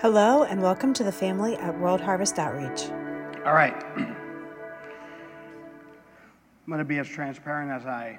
Hello, 0.00 0.44
and 0.44 0.62
welcome 0.62 0.94
to 0.94 1.04
the 1.04 1.12
family 1.12 1.56
at 1.56 1.78
World 1.78 2.00
Harvest 2.00 2.38
Outreach. 2.38 2.88
All 3.44 3.52
right. 3.52 3.74
I'm 3.98 4.16
going 6.66 6.78
to 6.78 6.86
be 6.86 6.96
as 6.96 7.06
transparent 7.06 7.70
as 7.70 7.84
I 7.84 8.18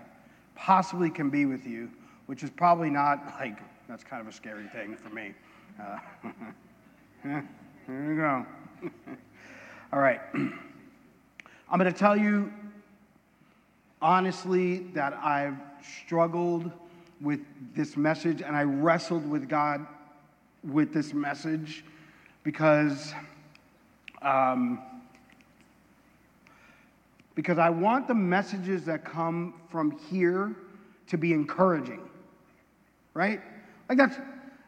possibly 0.56 1.10
can 1.10 1.32
be 1.32 1.48
with 1.48 1.66
you, 1.66 1.90
which 2.28 2.44
is 2.44 2.52
probably 2.52 2.92
not 2.92 3.26
like, 3.40 3.58
that's 3.90 4.04
kind 4.04 4.22
of 4.22 4.28
a 4.28 4.32
scary 4.32 4.68
thing 4.68 4.96
for 4.96 5.10
me. 5.10 5.34
Uh, 5.82 5.98
here 7.88 8.10
we 8.10 8.16
go. 8.16 8.46
All 9.92 10.02
right. 10.02 10.22
I'm 10.36 11.79
going 11.79 11.92
to 11.92 12.00
tell 12.00 12.16
you 12.16 12.54
honestly 14.04 14.84
that 14.94 15.16
I've 15.16 15.58
struggled 15.82 16.72
with 17.22 17.40
this 17.73 17.98
message 17.98 18.44
and 18.44 18.55
I 18.55 18.66
wrestled 18.66 19.27
with 19.27 19.50
God 19.50 19.88
with 20.64 20.94
this 20.94 21.14
message 21.14 21.84
because 22.44 23.14
um, 24.22 24.80
because 27.36 27.58
I 27.58 27.70
want 27.70 28.08
the 28.08 28.14
messages 28.14 28.86
that 28.86 29.04
come 29.04 29.55
from 29.70 29.92
here 29.92 30.55
to 31.08 31.18
be 31.18 31.34
encouraging, 31.34 32.02
right? 33.14 33.42
Like 33.90 33.98
that's 33.98 34.18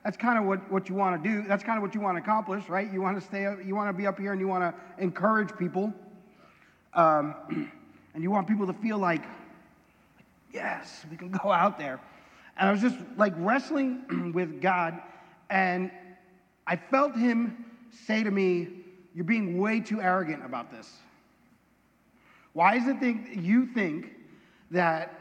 that's 0.04 0.18
kind 0.18 0.38
of 0.38 0.44
what, 0.44 0.70
what 0.70 0.90
you 0.90 0.96
want 0.96 1.24
to 1.24 1.30
do. 1.30 1.48
That's 1.48 1.64
kind 1.64 1.78
of 1.78 1.82
what 1.82 1.96
you 1.96 2.02
want 2.02 2.18
to 2.18 2.22
accomplish, 2.22 2.68
right? 2.68 2.92
You 2.92 3.02
want 3.02 3.20
to 3.20 3.26
stay 3.26 3.46
up, 3.46 3.60
you 3.66 3.74
want 3.74 3.90
to 3.90 3.94
be 3.94 4.06
up 4.06 4.20
here 4.20 4.34
and 4.34 4.42
you 4.42 4.48
want 4.48 4.64
to 4.64 5.02
encourage 5.02 5.56
people. 5.58 5.94
Um, 6.94 7.36
and 8.14 8.22
you 8.22 8.30
want 8.30 8.48
people 8.48 8.68
to 8.68 8.74
feel 8.74 8.98
like, 8.98 9.24
yes, 10.52 11.06
we 11.10 11.16
can 11.16 11.32
go 11.32 11.52
out 11.52 11.80
there. 11.80 12.02
And 12.58 12.68
I 12.68 12.72
was 12.72 12.82
just 12.82 12.98
like 13.18 13.34
wrestling 13.38 14.32
with 14.36 14.62
God, 14.62 15.02
and 15.54 15.92
I 16.66 16.76
felt 16.76 17.16
Him 17.16 17.64
say 18.08 18.24
to 18.24 18.32
me, 18.32 18.68
You're 19.14 19.24
being 19.24 19.60
way 19.60 19.80
too 19.80 20.02
arrogant 20.02 20.44
about 20.44 20.72
this. 20.72 20.92
Why 22.54 22.76
is 22.76 22.88
it 22.88 23.00
think 23.00 23.30
you 23.36 23.68
think 23.68 24.16
that 24.72 25.20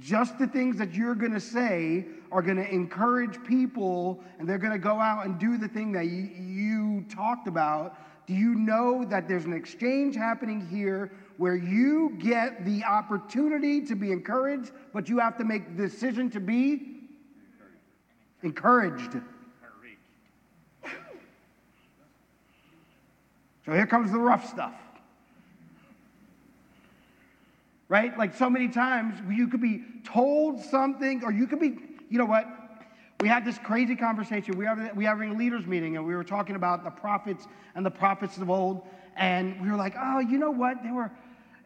just 0.00 0.38
the 0.38 0.46
things 0.46 0.76
that 0.78 0.92
you're 0.92 1.14
going 1.14 1.32
to 1.32 1.40
say 1.40 2.04
are 2.32 2.42
going 2.42 2.56
to 2.56 2.68
encourage 2.68 3.42
people 3.44 4.22
and 4.38 4.48
they're 4.48 4.58
going 4.58 4.72
to 4.72 4.78
go 4.78 4.98
out 5.00 5.24
and 5.24 5.38
do 5.38 5.56
the 5.56 5.68
thing 5.68 5.92
that 5.92 6.06
you, 6.06 6.30
you, 6.36 7.04
talked 7.08 7.46
about? 7.46 7.96
Do 8.26 8.34
you 8.34 8.54
know 8.54 9.04
that 9.04 9.28
there's 9.28 9.44
an 9.44 9.52
exchange 9.52 10.16
happening 10.16 10.66
here 10.66 11.12
where 11.36 11.56
you 11.56 12.16
get 12.18 12.64
the 12.64 12.84
opportunity 12.84 13.80
to 13.86 13.94
be 13.94 14.10
encouraged, 14.10 14.72
but 14.92 15.08
you 15.08 15.18
have 15.18 15.36
to 15.38 15.44
make 15.44 15.76
the 15.76 15.82
decision 15.82 16.28
to 16.30 16.40
be 16.40 17.08
encouraged? 18.42 19.16
So 23.70 23.76
here 23.76 23.86
comes 23.86 24.10
the 24.10 24.18
rough 24.18 24.50
stuff 24.50 24.74
right? 27.90 28.16
Like 28.16 28.34
so 28.34 28.48
many 28.48 28.68
times 28.68 29.20
you 29.28 29.48
could 29.48 29.60
be 29.60 29.82
told 30.04 30.60
something, 30.60 31.22
or 31.24 31.32
you 31.32 31.46
could 31.46 31.58
be, 31.58 31.76
you 32.08 32.18
know 32.18 32.24
what? 32.24 32.46
We 33.18 33.28
had 33.28 33.44
this 33.44 33.58
crazy 33.58 33.96
conversation. 33.96 34.56
We 34.56 34.64
were, 34.64 34.90
we 34.94 35.04
were 35.04 35.10
having 35.10 35.32
a 35.32 35.34
leaders 35.34 35.66
meeting, 35.66 35.96
and 35.96 36.06
we 36.06 36.14
were 36.14 36.24
talking 36.24 36.54
about 36.54 36.84
the 36.84 36.90
prophets 36.90 37.46
and 37.74 37.84
the 37.84 37.90
prophets 37.90 38.38
of 38.38 38.48
old. 38.48 38.86
And 39.16 39.60
we 39.60 39.68
were 39.68 39.76
like, 39.76 39.94
oh, 40.00 40.20
you 40.20 40.38
know 40.38 40.52
what? 40.52 40.84
They 40.84 40.92
were, 40.92 41.10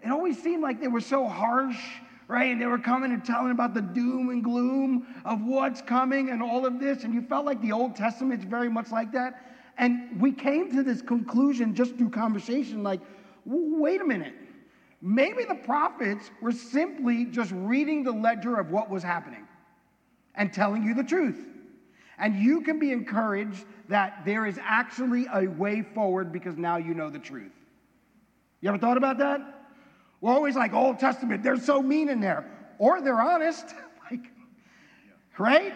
it 0.03 0.11
always 0.11 0.43
seemed 0.43 0.63
like 0.63 0.81
they 0.81 0.89
were 0.89 1.03
so 1.03 1.29
harsh, 1.29 1.79
right? 2.27 2.51
And 2.51 2.61
they 2.61 2.67
were 2.67 2.79
coming 2.79 3.13
and 3.13 3.23
telling 3.23 3.51
about 3.51 3.75
the 3.75 3.83
doom 3.83 4.31
and 4.31 4.43
gloom 4.43 5.07
of 5.27 5.43
what's 5.43 5.83
coming 5.83 6.31
and 6.31 6.43
all 6.43 6.65
of 6.65 6.81
this. 6.81 7.05
And 7.05 7.13
you 7.13 7.21
felt 7.21 7.45
like 7.45 7.61
the 7.61 7.73
Old 7.73 7.97
Testament's 7.97 8.47
very 8.47 8.71
much 8.71 8.91
like 8.91 9.13
that. 9.13 9.54
And 9.77 10.21
we 10.21 10.33
came 10.33 10.71
to 10.73 10.83
this 10.83 11.03
conclusion 11.03 11.75
just 11.75 11.97
through 11.97 12.11
conversation 12.11 12.83
like, 12.83 13.01
wait 13.45 14.01
a 14.01 14.05
minute. 14.05 14.35
Maybe 15.03 15.45
the 15.45 15.57
prophets 15.57 16.31
were 16.41 16.53
simply 16.53 17.27
just 17.27 17.53
reading 17.53 18.05
the 18.05 18.13
ledger 18.13 18.59
of 18.59 18.71
what 18.71 18.89
was 18.89 19.03
happening 19.03 19.47
and 20.35 20.53
telling 20.53 20.83
you 20.83 20.95
the 20.95 21.05
truth. 21.05 21.47
And 22.19 22.37
you 22.37 22.61
can 22.61 22.79
be 22.79 22.93
encouraged 22.93 23.65
that 23.89 24.23
there 24.25 24.47
is 24.47 24.59
actually 24.63 25.27
a 25.33 25.47
way 25.47 25.83
forward 25.83 26.33
because 26.33 26.57
now 26.57 26.77
you 26.77 26.95
know 26.95 27.11
the 27.11 27.19
truth. 27.19 27.53
You 28.61 28.69
ever 28.69 28.79
thought 28.79 28.97
about 28.97 29.19
that? 29.19 29.41
We're 30.21 30.33
always 30.33 30.57
like 30.57 30.73
Old 30.73 30.99
Testament, 30.99 31.43
they're 31.43 31.59
so 31.59 31.83
mean 31.83 32.09
in 32.09 32.21
there. 32.21 32.51
Or 32.79 33.03
they're 33.03 33.21
honest. 33.21 33.67
like, 34.11 34.31
right? 35.37 35.75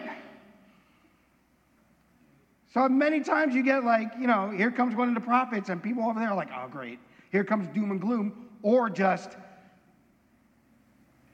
So 2.73 2.87
many 2.87 3.21
times 3.21 3.55
you 3.55 3.63
get 3.63 3.83
like, 3.83 4.11
you 4.19 4.27
know, 4.27 4.49
here 4.51 4.71
comes 4.71 4.95
one 4.95 5.09
of 5.09 5.15
the 5.15 5.21
prophets, 5.21 5.69
and 5.69 5.81
people 5.81 6.03
over 6.03 6.19
there 6.19 6.29
are 6.29 6.35
like, 6.35 6.49
oh, 6.55 6.67
great. 6.67 6.99
Here 7.31 7.43
comes 7.43 7.67
doom 7.69 7.91
and 7.91 7.99
gloom 7.99 8.49
or 8.61 8.89
just, 8.89 9.31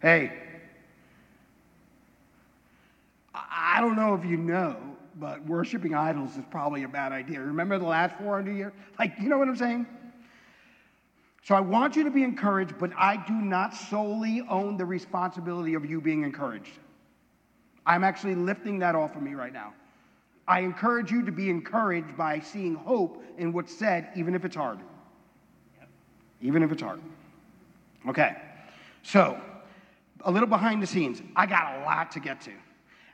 hey, 0.01 0.31
I 3.33 3.81
don't 3.81 3.95
know 3.95 4.13
if 4.13 4.23
you 4.23 4.37
know, 4.37 4.77
but 5.15 5.45
worshiping 5.45 5.93
idols 5.93 6.37
is 6.37 6.43
probably 6.49 6.83
a 6.83 6.87
bad 6.87 7.11
idea. 7.11 7.41
Remember 7.41 7.77
the 7.77 7.85
last 7.85 8.15
400 8.17 8.55
years? 8.55 8.73
Like, 8.97 9.13
you 9.19 9.27
know 9.27 9.37
what 9.37 9.47
I'm 9.47 9.55
saying? 9.55 9.85
So 11.43 11.53
I 11.53 11.59
want 11.59 11.95
you 11.95 12.03
to 12.05 12.11
be 12.11 12.23
encouraged, 12.23 12.77
but 12.79 12.91
I 12.97 13.23
do 13.27 13.33
not 13.33 13.75
solely 13.75 14.41
own 14.49 14.77
the 14.77 14.85
responsibility 14.85 15.73
of 15.73 15.85
you 15.85 16.01
being 16.01 16.23
encouraged. 16.23 16.79
I'm 17.85 18.03
actually 18.03 18.35
lifting 18.35 18.79
that 18.79 18.95
off 18.95 19.15
of 19.15 19.21
me 19.21 19.35
right 19.35 19.53
now. 19.53 19.73
I 20.47 20.59
encourage 20.59 21.11
you 21.11 21.25
to 21.25 21.31
be 21.31 21.49
encouraged 21.49 22.15
by 22.15 22.39
seeing 22.39 22.75
hope 22.75 23.23
in 23.37 23.51
what's 23.51 23.75
said, 23.75 24.09
even 24.15 24.35
if 24.35 24.45
it's 24.45 24.55
hard. 24.55 24.79
Even 26.41 26.61
if 26.61 26.71
it's 26.71 26.81
hard. 26.81 27.01
Okay, 28.07 28.35
so 29.01 29.39
a 30.21 30.31
little 30.31 30.47
behind 30.47 30.81
the 30.81 30.87
scenes. 30.87 31.21
I 31.35 31.45
got 31.45 31.81
a 31.81 31.85
lot 31.85 32.11
to 32.11 32.19
get 32.19 32.41
to. 32.41 32.51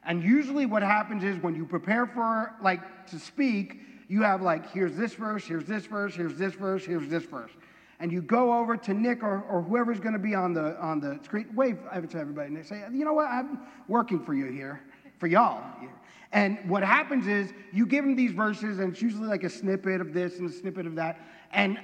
And 0.03 0.23
usually 0.23 0.65
what 0.65 0.83
happens 0.83 1.23
is 1.23 1.37
when 1.41 1.55
you 1.55 1.65
prepare 1.65 2.05
for 2.05 2.53
like 2.61 3.07
to 3.07 3.19
speak, 3.19 3.79
you 4.07 4.23
have 4.23 4.41
like, 4.41 4.69
here's 4.71 4.95
this 4.95 5.13
verse, 5.13 5.45
here's 5.45 5.65
this 5.65 5.85
verse, 5.85 6.15
here's 6.15 6.35
this 6.35 6.53
verse, 6.53 6.85
here's 6.85 7.07
this 7.07 7.23
verse. 7.23 7.51
And 7.99 8.11
you 8.11 8.21
go 8.21 8.57
over 8.57 8.75
to 8.75 8.93
Nick 8.93 9.23
or, 9.23 9.43
or 9.49 9.61
whoever's 9.61 9.99
going 9.99 10.13
to 10.13 10.19
be 10.19 10.33
on 10.33 10.53
the 10.53 10.75
on 10.81 10.99
the 10.99 11.19
screen. 11.23 11.47
Wave 11.53 11.77
to 12.09 12.17
everybody 12.17 12.47
and 12.47 12.57
they 12.57 12.63
say, 12.63 12.83
you 12.91 13.05
know 13.05 13.13
what, 13.13 13.27
I'm 13.27 13.59
working 13.87 14.25
for 14.25 14.33
you 14.33 14.47
here, 14.47 14.81
for 15.19 15.27
y'all. 15.27 15.63
And 16.33 16.59
what 16.69 16.83
happens 16.83 17.27
is 17.27 17.51
you 17.73 17.85
give 17.85 18.05
them 18.05 18.15
these 18.15 18.31
verses, 18.31 18.79
and 18.79 18.93
it's 18.93 19.01
usually 19.01 19.27
like 19.27 19.43
a 19.43 19.49
snippet 19.49 19.99
of 19.99 20.13
this 20.13 20.39
and 20.39 20.49
a 20.49 20.53
snippet 20.53 20.87
of 20.87 20.95
that. 20.95 21.19
And 21.51 21.77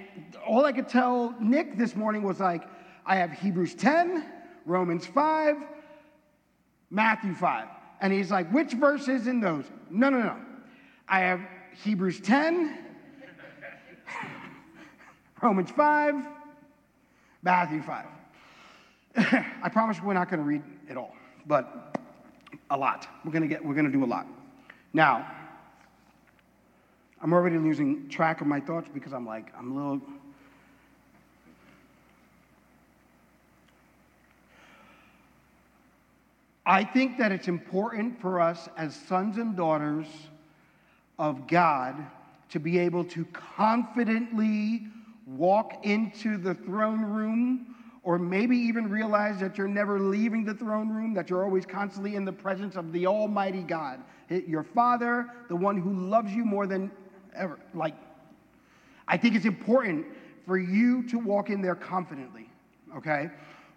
all 0.46 0.66
I 0.66 0.72
could 0.72 0.88
tell 0.88 1.36
Nick 1.42 1.78
this 1.78 1.96
morning 1.96 2.24
was 2.24 2.40
like, 2.40 2.64
I 3.06 3.18
have 3.18 3.32
Hebrews 3.32 3.76
10, 3.76 4.26
Romans 4.66 5.06
5, 5.06 5.58
Matthew 6.90 7.34
5. 7.34 7.68
And 8.00 8.14
he's 8.14 8.32
like, 8.32 8.50
which 8.52 8.74
verse 8.74 9.08
is 9.08 9.28
in 9.28 9.42
those? 9.42 9.66
No, 9.90 10.10
no, 10.10 10.20
no. 10.20 10.38
I 11.10 11.20
have 11.22 11.42
Hebrews 11.84 12.22
10, 12.22 12.78
Romans 15.42 15.72
5, 15.72 16.16
Matthew 17.44 17.82
5. 17.82 18.06
I 19.64 19.70
promise 19.70 20.02
we're 20.02 20.14
not 20.14 20.30
going 20.30 20.40
to 20.40 20.46
read 20.46 20.64
it 20.90 20.96
all, 20.96 21.16
but 21.48 21.98
a 22.70 22.78
lot. 22.78 23.08
We're 23.26 23.32
going 23.32 23.42
to 23.42 23.48
get 23.48 23.64
we're 23.64 23.74
going 23.74 23.86
to 23.86 23.92
do 23.92 24.04
a 24.04 24.06
lot. 24.06 24.28
Now, 24.94 25.30
I'm 27.22 27.34
already 27.34 27.58
losing 27.58 28.08
track 28.10 28.42
of 28.42 28.48
my 28.48 28.60
thoughts 28.60 28.90
because 28.94 29.14
I'm 29.14 29.26
like 29.26 29.52
I'm 29.58 29.72
a 29.72 29.76
little 29.76 30.02
I 36.66 36.84
think 36.84 37.18
that 37.20 37.32
it's 37.32 37.48
important 37.48 38.20
for 38.20 38.42
us 38.42 38.68
as 38.76 38.94
sons 38.94 39.38
and 39.38 39.56
daughters 39.56 40.06
of 41.18 41.48
God 41.48 41.96
to 42.50 42.60
be 42.60 42.78
able 42.78 43.06
to 43.06 43.24
confidently 43.26 44.88
walk 45.26 45.86
into 45.86 46.38
the 46.38 46.54
throne 46.54 47.06
room 47.06 47.74
or 48.04 48.20
maybe 48.20 48.58
even 48.58 48.90
realize 48.90 49.40
that 49.40 49.58
you're 49.58 49.68
never 49.68 50.00
leaving 50.00 50.44
the 50.44 50.54
throne 50.54 50.90
room, 50.90 51.14
that 51.14 51.30
you're 51.30 51.44
always 51.44 51.66
constantly 51.66 52.16
in 52.16 52.26
the 52.26 52.34
presence 52.34 52.76
of 52.76 52.92
the 52.92 53.08
Almighty 53.08 53.64
God, 53.64 54.02
your 54.30 54.64
Father, 54.64 55.28
the 55.50 55.56
one 55.56 55.78
who 55.78 55.94
loves 55.94 56.34
you 56.34 56.46
more 56.46 56.68
than 56.68 56.92
ever. 57.36 57.60
Like, 57.74 57.96
I 59.08 59.18
think 59.18 59.36
it's 59.36 59.46
important 59.46 60.06
for 60.46 60.58
you 60.58 61.04
to 61.10 61.20
walk 61.20 61.50
in 61.50 61.62
there 61.62 61.76
confidently, 61.76 62.50
okay? 62.96 63.30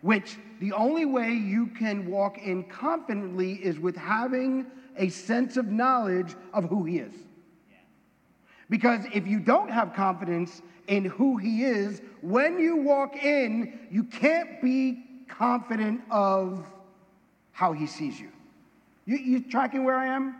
which 0.02 0.38
the 0.60 0.72
only 0.72 1.04
way 1.04 1.32
you 1.32 1.66
can 1.66 2.06
walk 2.10 2.38
in 2.38 2.64
confidently 2.64 3.54
is 3.54 3.78
with 3.78 3.96
having 3.96 4.66
a 4.96 5.08
sense 5.08 5.56
of 5.56 5.66
knowledge 5.66 6.34
of 6.52 6.64
who 6.64 6.84
he 6.84 6.98
is. 6.98 7.14
Because 8.68 9.04
if 9.12 9.26
you 9.26 9.40
don't 9.40 9.70
have 9.70 9.94
confidence 9.94 10.62
in 10.86 11.04
who 11.04 11.36
he 11.36 11.64
is, 11.64 12.00
when 12.22 12.58
you 12.58 12.76
walk 12.76 13.16
in, 13.16 13.80
you 13.90 14.04
can't 14.04 14.62
be 14.62 15.04
confident 15.28 16.00
of 16.10 16.64
how 17.52 17.72
he 17.72 17.86
sees 17.86 18.18
you. 18.18 18.30
You, 19.06 19.16
you 19.16 19.40
tracking 19.50 19.84
where 19.84 19.96
I 19.96 20.06
am? 20.06 20.36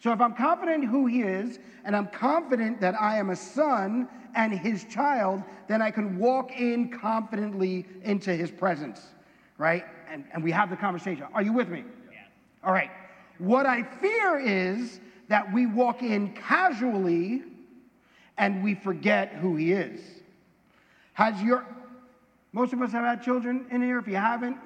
So 0.00 0.12
if 0.12 0.20
I'm 0.20 0.34
confident 0.34 0.84
who 0.84 1.06
he 1.06 1.22
is, 1.22 1.58
and 1.84 1.96
I'm 1.96 2.08
confident 2.08 2.80
that 2.80 2.94
I 3.00 3.18
am 3.18 3.30
a 3.30 3.36
son 3.36 4.08
and 4.34 4.52
his 4.52 4.84
child, 4.84 5.42
then 5.66 5.82
I 5.82 5.90
can 5.90 6.18
walk 6.18 6.52
in 6.52 6.90
confidently 6.90 7.86
into 8.02 8.32
his 8.34 8.50
presence, 8.50 9.00
right? 9.56 9.84
And, 10.10 10.24
and 10.32 10.44
we 10.44 10.52
have 10.52 10.70
the 10.70 10.76
conversation. 10.76 11.26
Are 11.34 11.42
you 11.42 11.52
with 11.52 11.68
me? 11.68 11.84
Yeah. 12.12 12.18
All 12.62 12.72
right. 12.72 12.90
What 13.38 13.66
I 13.66 13.82
fear 13.82 14.38
is 14.38 15.00
that 15.28 15.52
we 15.52 15.66
walk 15.66 16.02
in 16.02 16.32
casually 16.34 17.42
and 18.36 18.62
we 18.62 18.74
forget 18.74 19.32
who 19.34 19.56
he 19.56 19.72
is. 19.72 20.00
Has 21.14 21.42
your, 21.42 21.66
most 22.52 22.72
of 22.72 22.80
us 22.80 22.92
have 22.92 23.04
had 23.04 23.22
children 23.22 23.66
in 23.70 23.82
here. 23.82 23.98
If 23.98 24.06
you 24.06 24.16
haven't, 24.16 24.56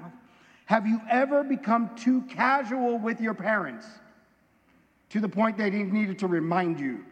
have 0.66 0.86
you 0.86 1.00
ever 1.10 1.42
become 1.42 1.90
too 1.96 2.22
casual 2.22 2.98
with 2.98 3.20
your 3.20 3.34
parents 3.34 3.86
to 5.12 5.20
the 5.20 5.28
point 5.28 5.58
they 5.58 5.70
needed 5.70 6.18
to 6.18 6.26
remind 6.26 6.80
you? 6.80 7.04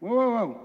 Whoa, 0.00 0.14
whoa, 0.14 0.30
whoa. 0.30 0.60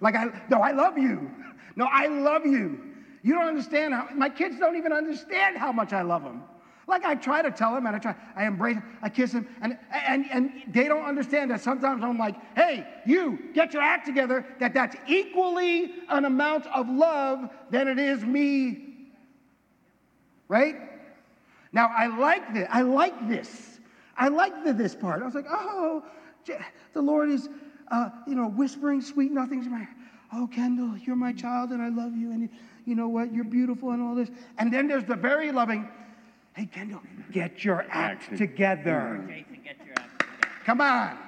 Like, 0.00 0.16
I, 0.16 0.26
no, 0.50 0.58
I 0.58 0.72
love 0.72 0.98
you. 0.98 1.30
No, 1.76 1.88
I 1.90 2.08
love 2.08 2.44
you. 2.44 2.80
You 3.22 3.34
don't 3.34 3.46
understand 3.46 3.94
how, 3.94 4.08
my 4.14 4.28
kids 4.28 4.58
don't 4.58 4.76
even 4.76 4.92
understand 4.92 5.56
how 5.56 5.70
much 5.70 5.92
I 5.92 6.02
love 6.02 6.24
them. 6.24 6.42
Like 6.88 7.04
I 7.04 7.14
try 7.14 7.42
to 7.42 7.50
tell 7.50 7.74
them 7.74 7.86
and 7.86 7.96
I 7.96 7.98
try, 7.98 8.14
I 8.36 8.46
embrace 8.46 8.76
I 9.02 9.08
kiss 9.08 9.32
them, 9.32 9.48
and, 9.60 9.76
and, 9.90 10.26
and 10.30 10.52
they 10.68 10.86
don't 10.86 11.04
understand 11.04 11.50
that 11.50 11.60
sometimes 11.60 12.04
I'm 12.04 12.16
like, 12.16 12.36
hey, 12.54 12.86
you, 13.04 13.50
get 13.54 13.72
your 13.72 13.82
act 13.82 14.06
together, 14.06 14.46
that 14.60 14.72
that's 14.72 14.94
equally 15.08 15.94
an 16.08 16.24
amount 16.24 16.66
of 16.68 16.88
love 16.88 17.50
than 17.70 17.88
it 17.88 17.98
is 17.98 18.24
me. 18.24 18.94
Right? 20.48 20.76
Now 21.72 21.90
I 21.96 22.06
like 22.06 22.54
this. 22.54 22.68
I 22.70 22.82
like 22.82 23.28
this. 23.28 23.75
I 24.18 24.28
like 24.28 24.64
the, 24.64 24.72
this 24.72 24.94
part. 24.94 25.22
I 25.22 25.26
was 25.26 25.34
like, 25.34 25.46
oh, 25.50 26.02
the 26.92 27.02
Lord 27.02 27.30
is, 27.30 27.48
uh, 27.90 28.10
you 28.26 28.34
know, 28.34 28.48
whispering 28.48 29.00
sweet 29.00 29.32
nothings 29.32 29.66
in 29.66 29.72
my, 29.72 29.86
oh, 30.32 30.48
Kendall, 30.52 30.96
you're 30.98 31.16
my 31.16 31.32
child 31.32 31.70
and 31.70 31.82
I 31.82 31.88
love 31.88 32.16
you 32.16 32.32
and 32.32 32.48
you 32.84 32.94
know 32.94 33.08
what, 33.08 33.34
you're 33.34 33.44
beautiful 33.44 33.90
and 33.90 34.02
all 34.02 34.14
this. 34.14 34.30
And 34.58 34.72
then 34.72 34.86
there's 34.86 35.04
the 35.04 35.16
very 35.16 35.52
loving, 35.52 35.88
Hey, 36.54 36.66
Kendall, 36.66 37.02
get 37.32 37.64
your 37.64 37.84
act 37.90 38.34
together. 38.38 39.22
Jason, 39.28 39.60
get 39.62 39.76
your 39.84 39.94
act 39.98 40.24
together. 40.24 40.54
Come 40.64 40.80
on. 40.80 41.18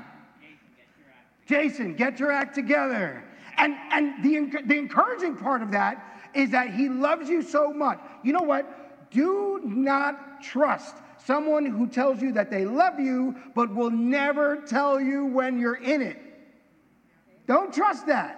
Jason, 1.47 1.95
get 1.95 2.19
your 2.19 2.33
act 2.33 2.55
together. 2.55 3.23
And, 3.59 3.75
and 3.91 4.25
the, 4.25 4.63
the 4.67 4.79
encouraging 4.79 5.37
part 5.37 5.63
of 5.63 5.71
that 5.73 6.03
is 6.35 6.51
that 6.51 6.73
he 6.73 6.89
loves 6.89 7.29
you 7.29 7.43
so 7.43 7.73
much. 7.73 7.99
You 8.23 8.33
know 8.33 8.43
what? 8.43 9.11
Do 9.11 9.61
not 9.65 10.43
trust 10.43 10.97
someone 11.29 11.67
who 11.67 11.87
tells 11.87 12.23
you 12.23 12.33
that 12.33 12.51
they 12.51 12.65
love 12.65 12.99
you 12.99 13.37
but 13.55 13.75
will 13.75 13.91
never 13.91 14.57
tell 14.63 14.99
you 14.99 15.27
when 15.27 15.59
you're 15.59 15.75
in 15.75 16.01
it. 16.01 16.17
Don't 17.47 17.71
trust 17.71 18.07
that. 18.07 18.35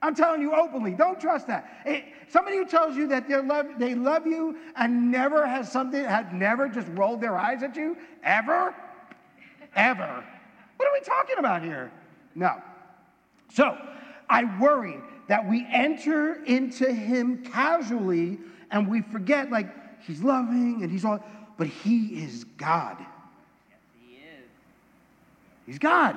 I'm 0.00 0.14
telling 0.14 0.40
you 0.40 0.54
openly, 0.54 0.92
don't 0.92 1.20
trust 1.20 1.46
that. 1.48 1.82
It, 1.84 2.04
somebody 2.30 2.56
who 2.56 2.64
tells 2.64 2.96
you 2.96 3.06
that 3.08 3.28
they 3.28 3.38
love, 3.42 3.66
they 3.78 3.94
love 3.94 4.26
you 4.26 4.56
and 4.76 5.10
never 5.10 5.46
has 5.46 5.70
something, 5.70 6.02
has 6.02 6.24
never 6.32 6.70
just 6.70 6.88
rolled 6.92 7.20
their 7.20 7.36
eyes 7.36 7.62
at 7.62 7.76
you, 7.76 7.98
ever, 8.22 8.74
ever. 9.76 10.24
What 10.78 10.88
are 10.88 10.92
we 10.94 11.00
talking 11.00 11.36
about 11.38 11.62
here? 11.62 11.92
No. 12.34 12.62
So 13.52 13.76
I 14.30 14.58
worry 14.58 14.96
that 15.28 15.46
we 15.46 15.66
enter 15.70 16.42
into 16.44 16.90
him 16.90 17.44
casually 17.44 18.38
and 18.70 18.88
we 18.88 19.02
forget, 19.02 19.50
like, 19.50 19.68
he's 20.00 20.22
loving 20.22 20.80
and 20.82 20.90
he's 20.90 21.04
all, 21.04 21.22
but 21.58 21.66
he 21.66 22.22
is 22.22 22.44
God. 22.56 22.96
Yes, 22.98 23.78
he 24.00 24.14
is. 24.14 24.48
He's 25.66 25.78
God. 25.78 26.16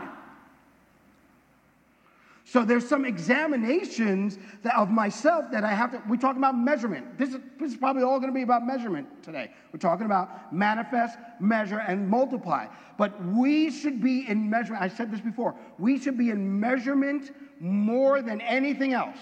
So 2.45 2.65
there's 2.65 2.87
some 2.87 3.05
examinations 3.05 4.37
that, 4.63 4.75
of 4.75 4.89
myself 4.89 5.45
that 5.51 5.63
I 5.63 5.73
have 5.73 5.91
to. 5.91 6.03
We 6.09 6.17
talk 6.17 6.35
about 6.35 6.57
measurement. 6.57 7.17
This 7.17 7.29
is, 7.29 7.39
this 7.57 7.71
is 7.71 7.77
probably 7.77 8.03
all 8.03 8.19
going 8.19 8.29
to 8.29 8.35
be 8.35 8.41
about 8.41 8.67
measurement 8.67 9.07
today. 9.23 9.51
We're 9.71 9.79
talking 9.79 10.05
about 10.05 10.53
manifest, 10.53 11.17
measure, 11.39 11.79
and 11.79 12.09
multiply. 12.09 12.67
But 12.97 13.23
we 13.25 13.71
should 13.71 14.01
be 14.01 14.27
in 14.27 14.49
measurement. 14.49 14.83
I 14.83 14.89
said 14.89 15.11
this 15.11 15.21
before. 15.21 15.55
We 15.79 15.97
should 15.97 16.17
be 16.17 16.29
in 16.29 16.59
measurement 16.59 17.31
more 17.61 18.21
than 18.21 18.41
anything 18.41 18.91
else. 18.91 19.17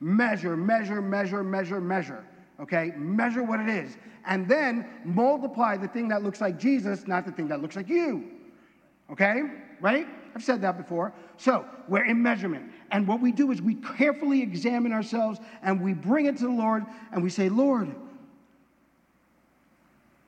Measure, 0.00 0.54
measure, 0.54 1.00
measure, 1.00 1.42
measure, 1.42 1.80
measure. 1.80 2.24
Okay? 2.60 2.92
Measure 2.96 3.42
what 3.42 3.60
it 3.60 3.68
is. 3.68 3.96
And 4.26 4.48
then 4.48 4.86
multiply 5.04 5.76
the 5.76 5.88
thing 5.88 6.08
that 6.08 6.22
looks 6.22 6.40
like 6.40 6.58
Jesus, 6.58 7.06
not 7.06 7.24
the 7.24 7.32
thing 7.32 7.48
that 7.48 7.62
looks 7.62 7.76
like 7.76 7.88
you. 7.88 8.24
Okay? 9.10 9.42
Right? 9.80 10.06
I've 10.34 10.44
said 10.44 10.60
that 10.62 10.76
before. 10.76 11.12
So 11.36 11.64
we're 11.88 12.04
in 12.04 12.22
measurement. 12.22 12.70
And 12.90 13.06
what 13.06 13.20
we 13.20 13.32
do 13.32 13.50
is 13.50 13.62
we 13.62 13.74
carefully 13.74 14.42
examine 14.42 14.92
ourselves 14.92 15.40
and 15.62 15.80
we 15.80 15.94
bring 15.94 16.26
it 16.26 16.36
to 16.38 16.44
the 16.44 16.52
Lord 16.52 16.84
and 17.12 17.22
we 17.22 17.30
say, 17.30 17.48
Lord, 17.48 17.88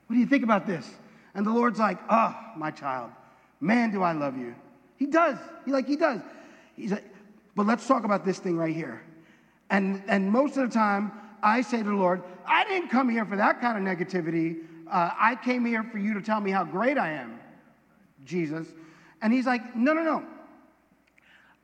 what 0.06 0.15
do 0.15 0.19
you 0.19 0.27
think 0.27 0.44
about 0.44 0.67
this? 0.67 0.88
And 1.35 1.47
the 1.47 1.53
Lord's 1.53 1.79
like, 1.79 1.99
oh, 2.11 2.35
my 2.56 2.71
child, 2.71 3.11
man, 3.61 3.93
do 3.93 4.03
I 4.03 4.12
love 4.12 4.37
you. 4.37 4.55
He 4.97 5.06
does. 5.06 5.38
He 5.65 5.73
like, 5.73 5.87
he 5.87 5.97
does. 5.97 6.21
He's 6.77 6.93
like, 6.93 7.05
but 7.55 7.67
let's 7.67 7.87
talk 7.87 8.05
about 8.05 8.25
this 8.25 8.38
thing 8.38 8.56
right 8.56 8.75
here. 8.75 9.03
And, 9.71 10.03
and 10.09 10.31
most 10.31 10.56
of 10.56 10.69
the 10.69 10.75
time, 10.75 11.12
I 11.42 11.60
say 11.62 11.78
to 11.78 11.84
the 11.84 11.94
Lord, 11.94 12.22
I 12.46 12.64
didn't 12.64 12.88
come 12.88 13.08
here 13.08 13.25
for 13.25 13.37
that 13.37 13.60
kind 13.60 13.76
of 13.78 13.98
negativity. 13.98 14.60
Uh, 14.90 15.10
I 15.19 15.37
came 15.37 15.64
here 15.64 15.82
for 15.84 15.98
you 15.98 16.14
to 16.14 16.20
tell 16.20 16.40
me 16.40 16.50
how 16.50 16.64
great 16.64 16.98
I 16.98 17.12
am, 17.12 17.38
Jesus. 18.25 18.66
And 19.22 19.32
he's 19.32 19.46
like, 19.46 19.76
no, 19.76 19.92
no, 19.92 20.02
no. 20.02 20.25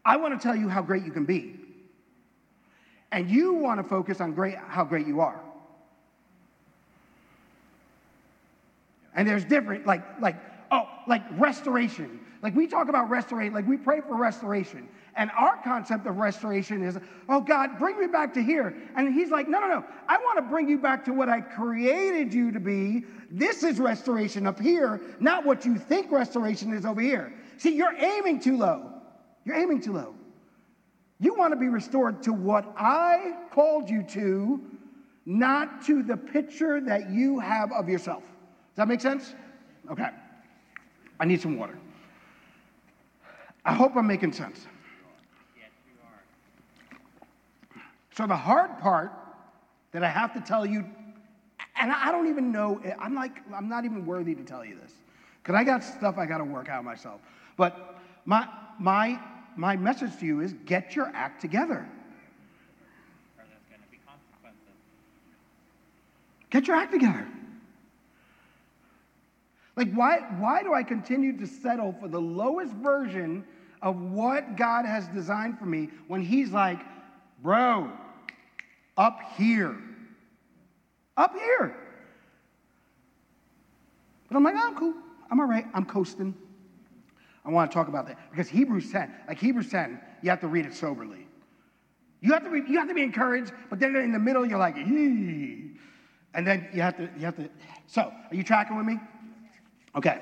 I 0.05 0.17
want 0.17 0.40
to 0.40 0.46
tell 0.46 0.55
you 0.55 0.69
how 0.69 0.82
great 0.82 1.05
you 1.05 1.11
can 1.11 1.25
be. 1.25 1.56
And 3.12 3.31
you 3.31 3.55
want 3.55 3.81
to 3.81 3.84
focus 3.84 4.20
on 4.20 4.32
great, 4.32 4.56
how 4.56 4.84
great 4.84 5.06
you 5.06 5.20
are. 5.20 5.40
And 9.14 9.26
there's 9.26 9.44
different, 9.44 9.87
like, 9.87 10.02
like, 10.20 10.37
oh, 10.70 10.88
like 11.06 11.22
restoration. 11.38 12.20
Like 12.43 12.55
we 12.55 12.67
talk 12.67 12.88
about 12.88 13.08
restoration, 13.08 13.55
like 13.55 13.67
we 13.67 13.76
pray 13.76 14.00
for 14.00 14.17
restoration. 14.17 14.88
And 15.17 15.31
our 15.37 15.57
concept 15.63 16.07
of 16.07 16.19
restoration 16.19 16.83
is, 16.83 16.99
oh 17.29 17.41
God, 17.41 17.79
bring 17.79 17.99
me 17.99 18.07
back 18.07 18.35
to 18.35 18.43
here. 18.43 18.77
And 18.97 19.15
he's 19.15 19.31
like, 19.31 19.49
no, 19.49 19.61
no, 19.61 19.69
no. 19.69 19.85
I 20.09 20.19
want 20.19 20.37
to 20.39 20.43
bring 20.43 20.69
you 20.69 20.79
back 20.79 21.05
to 21.07 21.13
what 21.13 21.29
I 21.29 21.41
created 21.41 22.35
you 22.35 22.53
to 22.53 22.61
be. 22.61 23.05
This 23.31 23.63
is 23.63 23.79
restoration 23.79 24.47
up 24.47 24.61
here, 24.61 25.01
not 25.19 25.45
what 25.47 25.65
you 25.65 25.77
think 25.77 26.13
restoration 26.13 26.73
is 26.75 26.85
over 26.85 27.01
here. 27.01 27.33
See, 27.57 27.75
you're 27.75 27.97
aiming 27.99 28.41
too 28.41 28.59
low. 28.59 28.93
You're 29.45 29.57
aiming 29.57 29.81
too 29.81 29.95
low. 29.95 30.15
You 31.19 31.35
want 31.35 31.53
to 31.53 31.56
be 31.56 31.69
restored 31.69 32.23
to 32.25 32.32
what 32.32 32.75
I 32.77 33.37
called 33.51 33.89
you 33.89 34.03
to, 34.03 34.61
not 35.25 35.85
to 35.87 36.03
the 36.03 36.17
picture 36.17 36.81
that 36.82 37.11
you 37.11 37.39
have 37.39 37.73
of 37.73 37.89
yourself. 37.89 38.23
Does 38.23 38.77
that 38.77 38.89
make 38.89 39.01
sense? 39.01 39.35
Okay. 39.91 40.08
I 41.19 41.25
need 41.25 41.41
some 41.41 41.56
water. 41.56 41.79
I 43.65 43.73
hope 43.73 43.96
I'm 43.96 44.06
making 44.06 44.32
sense. 44.32 44.67
Yes, 45.56 45.70
you 45.87 45.94
are. 46.05 46.23
So, 48.17 48.27
the 48.27 48.37
hard 48.37 48.79
part 48.79 49.13
that 49.93 50.03
I 50.03 50.08
have 50.08 50.32
to 50.32 50.41
tell 50.41 50.65
you, 50.65 50.87
and 51.79 51.93
I 51.93 52.11
don't 52.11 52.29
even 52.29 52.51
know, 52.51 52.81
I'm 52.99 53.15
like, 53.15 53.43
I'm 53.55 53.69
not 53.69 53.85
even 53.85 54.06
worthy 54.06 54.35
to 54.35 54.43
tell 54.43 54.65
you 54.65 54.75
this, 54.75 54.93
because 55.43 55.55
I 55.55 55.65
got 55.65 55.85
stuff 55.85 56.17
I 56.17 56.25
got 56.25 56.39
to 56.39 56.44
work 56.44 56.70
out 56.70 56.82
myself. 56.82 57.20
But 57.58 57.99
my, 58.25 58.49
my, 58.81 59.20
my 59.55 59.77
message 59.77 60.19
to 60.20 60.27
you 60.27 60.41
is 60.41 60.55
get 60.65 60.96
your 60.96 61.11
act 61.15 61.43
together. 61.43 61.87
Get 66.49 66.69
your 66.69 66.77
act 66.77 66.93
together. 66.93 67.29
Like, 69.77 69.93
why, 69.93 70.20
why 70.39 70.63
do 70.63 70.73
I 70.73 70.82
continue 70.85 71.37
to 71.37 71.46
settle 71.46 71.94
for 72.01 72.08
the 72.08 72.20
lowest 72.20 72.73
version 72.77 73.44
of 73.82 74.01
what 74.01 74.56
God 74.56 74.87
has 74.87 75.06
designed 75.08 75.58
for 75.58 75.67
me 75.67 75.91
when 76.08 76.23
He's 76.23 76.51
like, 76.51 76.81
bro, 77.43 77.93
up 78.96 79.20
here? 79.36 79.76
Up 81.17 81.34
here. 81.34 81.76
But 84.29 84.36
I'm 84.36 84.44
like, 84.44 84.55
oh, 84.56 84.67
I'm 84.67 84.76
cool. 84.76 84.94
I'm 85.31 85.41
all 85.41 85.46
right. 85.46 85.67
I'm 85.74 85.84
coasting. 85.84 86.34
I 87.44 87.50
want 87.50 87.70
to 87.70 87.74
talk 87.74 87.88
about 87.88 88.06
that 88.08 88.19
because 88.31 88.48
Hebrews 88.48 88.91
10, 88.91 89.12
like 89.29 89.38
Hebrews 89.38 89.70
10, 89.70 90.00
you 90.22 90.31
have 90.31 90.41
to 90.41 90.48
read 90.48 90.67
it 90.67 90.74
soberly. 90.74 91.26
You 92.20 92.32
have 92.32 92.43
to 92.43 92.50
be, 92.50 92.69
you 92.69 92.79
have 92.79 92.88
to 92.88 92.94
be 92.94 93.03
encouraged, 93.03 93.53
but 93.70 93.79
then 93.79 93.94
in 93.94 94.12
the 94.12 94.19
middle 94.19 94.44
you're 94.44 94.58
like, 94.58 94.76
and 94.76 96.46
then 96.46 96.69
you 96.72 96.82
have 96.82 96.96
to 96.96 97.08
you 97.17 97.24
have 97.24 97.36
to. 97.36 97.48
So, 97.86 98.03
are 98.03 98.34
you 98.34 98.43
tracking 98.43 98.76
with 98.76 98.86
me? 98.86 98.98
Okay. 99.94 100.20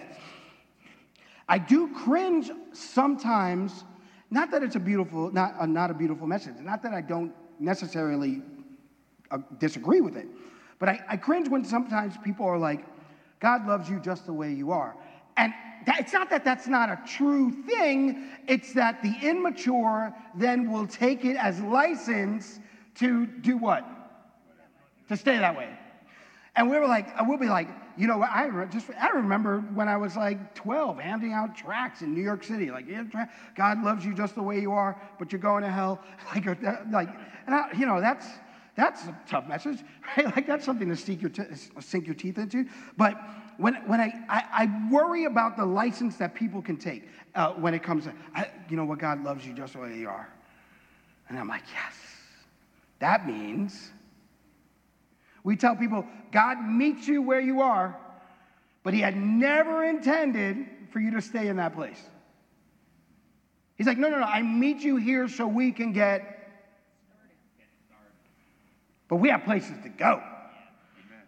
I 1.49 1.59
do 1.59 1.93
cringe 1.95 2.51
sometimes. 2.73 3.85
Not 4.31 4.51
that 4.51 4.63
it's 4.63 4.77
a 4.77 4.81
beautiful, 4.81 5.33
not 5.33 5.55
uh, 5.59 5.67
not 5.67 5.91
a 5.91 5.95
beautiful 5.95 6.27
message. 6.27 6.57
Not 6.61 6.83
that 6.83 6.93
I 6.93 7.01
don't 7.01 7.33
necessarily 7.59 8.43
uh, 9.35 9.39
disagree 9.59 10.01
with 10.01 10.17
it, 10.17 10.27
but 10.79 10.89
I, 10.89 11.01
I 11.09 11.17
cringe 11.17 11.49
when 11.49 11.65
sometimes 11.65 12.15
people 12.25 12.47
are 12.47 12.59
like, 12.59 12.85
"God 13.41 13.67
loves 13.67 13.89
you 13.89 14.01
just 14.01 14.27
the 14.27 14.33
way 14.33 14.53
you 14.53 14.71
are," 14.71 14.97
and 15.37 15.53
that, 15.87 16.01
it's 16.01 16.13
not 16.13 16.31
that 16.31 16.45
that's 16.45 16.67
not 16.67 16.89
a 16.89 16.99
true 17.07 17.51
thing, 17.67 18.29
it's 18.49 18.73
that 18.75 19.03
the 19.03 19.15
immature 19.23 20.15
then 20.35 20.71
will 20.71 20.87
take 20.87 21.25
it 21.25 21.37
as 21.37 21.61
license 21.61 22.61
to 22.97 23.27
do 23.27 23.57
what? 23.57 23.87
To 25.09 25.17
stay 25.17 25.39
that 25.39 25.57
way. 25.57 25.69
And 26.57 26.71
we 26.71 26.79
were 26.79 26.87
like, 26.87 27.09
we'll 27.27 27.39
be 27.39 27.49
like, 27.49 27.69
you 27.97 28.07
know, 28.07 28.23
I 28.23 28.67
just 28.71 28.89
I 29.01 29.11
remember 29.11 29.61
when 29.75 29.89
I 29.89 29.97
was 29.97 30.17
like 30.17 30.55
12, 30.55 30.99
handing 30.99 31.33
out 31.33 31.57
tracts 31.57 32.03
in 32.03 32.15
New 32.15 32.23
York 32.23 32.45
City, 32.45 32.71
like, 32.71 32.87
God 33.55 33.83
loves 33.83 34.05
you 34.05 34.15
just 34.15 34.35
the 34.35 34.43
way 34.43 34.61
you 34.61 34.73
are, 34.73 35.01
but 35.19 35.33
you're 35.33 35.41
going 35.41 35.63
to 35.63 35.71
hell. 35.71 36.01
Like, 36.35 36.47
uh, 36.47 36.77
like, 36.91 37.09
and 37.47 37.55
I, 37.55 37.73
you 37.77 37.87
know, 37.87 38.01
that's 38.01 38.27
that's 38.77 39.05
a 39.05 39.17
tough 39.29 39.47
message, 39.47 39.79
right? 40.17 40.27
Like 40.27 40.47
that's 40.47 40.65
something 40.65 40.89
to 40.89 40.97
sink 40.97 41.23
your, 41.23 41.31
t- 41.31 41.43
sink 41.81 42.07
your 42.07 42.15
teeth 42.15 42.39
into. 42.39 42.67
But 42.97 43.17
when, 43.57 43.75
when 43.87 44.01
I, 44.01 44.13
I, 44.29 44.45
I 44.53 44.89
worry 44.91 45.25
about 45.25 45.57
the 45.57 45.65
license 45.65 46.17
that 46.17 46.35
people 46.35 46.61
can 46.61 46.77
take 46.77 47.09
uh, 47.35 47.53
when 47.53 47.75
it 47.75 47.83
comes 47.83 48.05
to, 48.05 48.13
I, 48.35 48.51
you 48.69 48.77
know 48.77 48.85
what, 48.85 48.99
God 48.99 49.23
loves 49.23 49.47
you 49.47 49.53
just 49.53 49.75
the 49.75 49.81
way 49.81 49.97
you 49.97 50.09
are. 50.09 50.29
And 51.29 51.39
I'm 51.39 51.49
like, 51.49 51.63
yes, 51.73 51.95
that 52.99 53.27
means 53.27 53.91
we 55.45 55.57
tell 55.57 55.77
people, 55.77 56.07
God 56.33 56.59
meets 56.67 57.07
you 57.07 57.23
where 57.23 57.41
you 57.41 57.61
are, 57.61 57.97
but 58.83 58.95
He 58.95 59.01
had 59.01 59.17
never 59.17 59.85
intended 59.85 60.67
for 60.91 61.01
you 61.01 61.13
to 61.13 61.23
stay 61.23 61.49
in 61.49 61.57
that 61.57 61.75
place. 61.75 62.01
He's 63.77 63.87
like, 63.87 63.99
no, 63.99 64.09
no, 64.09 64.21
no, 64.21 64.25
I 64.25 64.43
meet 64.43 64.79
you 64.79 64.97
here 64.97 65.29
so 65.29 65.47
we 65.47 65.73
can 65.73 65.93
get. 65.93 66.34
But 69.09 69.17
we 69.17 69.29
have 69.29 69.45
places 69.45 69.77
to 69.83 69.89
go. 69.89 70.23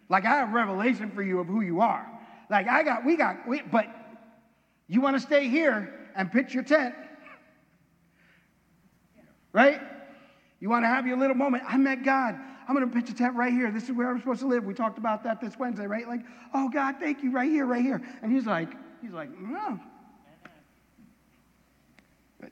Like 0.09 0.25
I 0.25 0.37
have 0.37 0.53
revelation 0.53 1.11
for 1.11 1.23
you 1.23 1.41
of 1.41 1.47
who 1.47 1.61
you 1.61 1.81
are. 1.81 2.07
Like 2.51 2.69
I 2.69 2.83
got, 2.83 3.05
we 3.05 3.17
got, 3.17 3.47
we, 3.47 3.63
but 3.63 3.87
you 4.89 5.01
want 5.01 5.17
to 5.17 5.21
stay 5.21 5.49
here 5.49 5.93
and 6.15 6.31
pitch 6.31 6.55
your 6.55 6.63
tent, 6.63 6.95
right? 9.53 9.81
You 10.61 10.71
want 10.71 10.85
to 10.85 10.89
have 10.89 11.07
your 11.07 11.19
little 11.19 11.37
moment. 11.37 11.65
I 11.67 11.77
met 11.77 12.05
God. 12.05 12.39
I'm 12.69 12.75
going 12.75 12.89
to 12.89 12.95
pitch 12.95 13.11
a 13.11 13.15
tent 13.15 13.35
right 13.35 13.53
here. 13.53 13.71
This 13.71 13.85
is 13.85 13.93
where 13.93 14.11
I'm 14.11 14.19
supposed 14.19 14.41
to 14.41 14.47
live. 14.47 14.65
We 14.65 14.75
talked 14.75 14.99
about 14.99 15.23
that 15.25 15.41
this 15.41 15.57
Wednesday, 15.59 15.87
right? 15.87 16.07
Like, 16.09 16.23
oh 16.55 16.69
God, 16.69 16.97
thank 16.99 17.23
you, 17.23 17.31
right 17.31 17.51
here, 17.51 17.67
right 17.67 17.83
here. 17.83 18.01
And 18.23 18.33
he's 18.33 18.47
like, 18.47 18.71
he's 19.03 19.13
like, 19.13 19.31
no. 19.39 19.79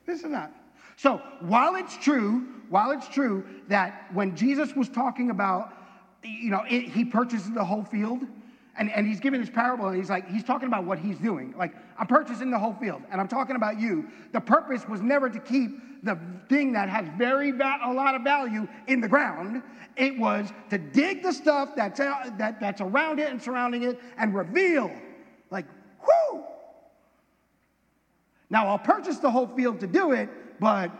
This 0.05 0.19
is 0.19 0.29
not. 0.29 0.51
So 0.97 1.21
while 1.41 1.75
it's 1.75 1.97
true, 1.97 2.47
while 2.69 2.91
it's 2.91 3.07
true 3.07 3.45
that 3.67 4.07
when 4.13 4.35
Jesus 4.35 4.75
was 4.75 4.89
talking 4.89 5.29
about, 5.29 5.73
you 6.23 6.49
know, 6.49 6.63
it, 6.69 6.89
he 6.89 7.05
purchases 7.05 7.51
the 7.51 7.63
whole 7.63 7.83
field, 7.83 8.21
and, 8.77 8.91
and 8.91 9.07
he's 9.07 9.19
giving 9.19 9.39
this 9.39 9.49
parable, 9.49 9.87
and 9.87 9.97
he's 9.97 10.09
like, 10.09 10.27
he's 10.29 10.43
talking 10.43 10.67
about 10.67 10.83
what 10.83 10.99
he's 10.99 11.17
doing. 11.17 11.53
Like, 11.57 11.73
I'm 11.97 12.07
purchasing 12.07 12.51
the 12.51 12.59
whole 12.59 12.73
field, 12.73 13.03
and 13.09 13.21
I'm 13.21 13.27
talking 13.27 13.55
about 13.55 13.79
you. 13.79 14.09
The 14.33 14.41
purpose 14.41 14.87
was 14.87 15.01
never 15.01 15.29
to 15.29 15.39
keep 15.39 16.03
the 16.03 16.19
thing 16.49 16.73
that 16.73 16.89
has 16.89 17.07
very 17.17 17.51
va- 17.51 17.79
a 17.83 17.93
lot 17.93 18.15
of 18.15 18.23
value 18.23 18.67
in 18.87 18.99
the 18.99 19.07
ground. 19.07 19.63
It 19.95 20.17
was 20.17 20.51
to 20.69 20.77
dig 20.77 21.23
the 21.23 21.31
stuff 21.31 21.69
that's, 21.75 21.99
out, 21.99 22.37
that, 22.37 22.59
that's 22.59 22.81
around 22.81 23.19
it 23.19 23.29
and 23.29 23.41
surrounding 23.41 23.83
it 23.83 23.99
and 24.17 24.35
reveal, 24.35 24.91
like, 25.51 25.65
whoo! 26.01 26.43
Now, 28.49 28.67
I'll 28.67 28.77
purchase 28.77 29.17
the 29.17 29.31
whole 29.31 29.47
field 29.47 29.79
to 29.79 29.87
do 29.87 30.11
it, 30.11 30.29
but 30.59 30.91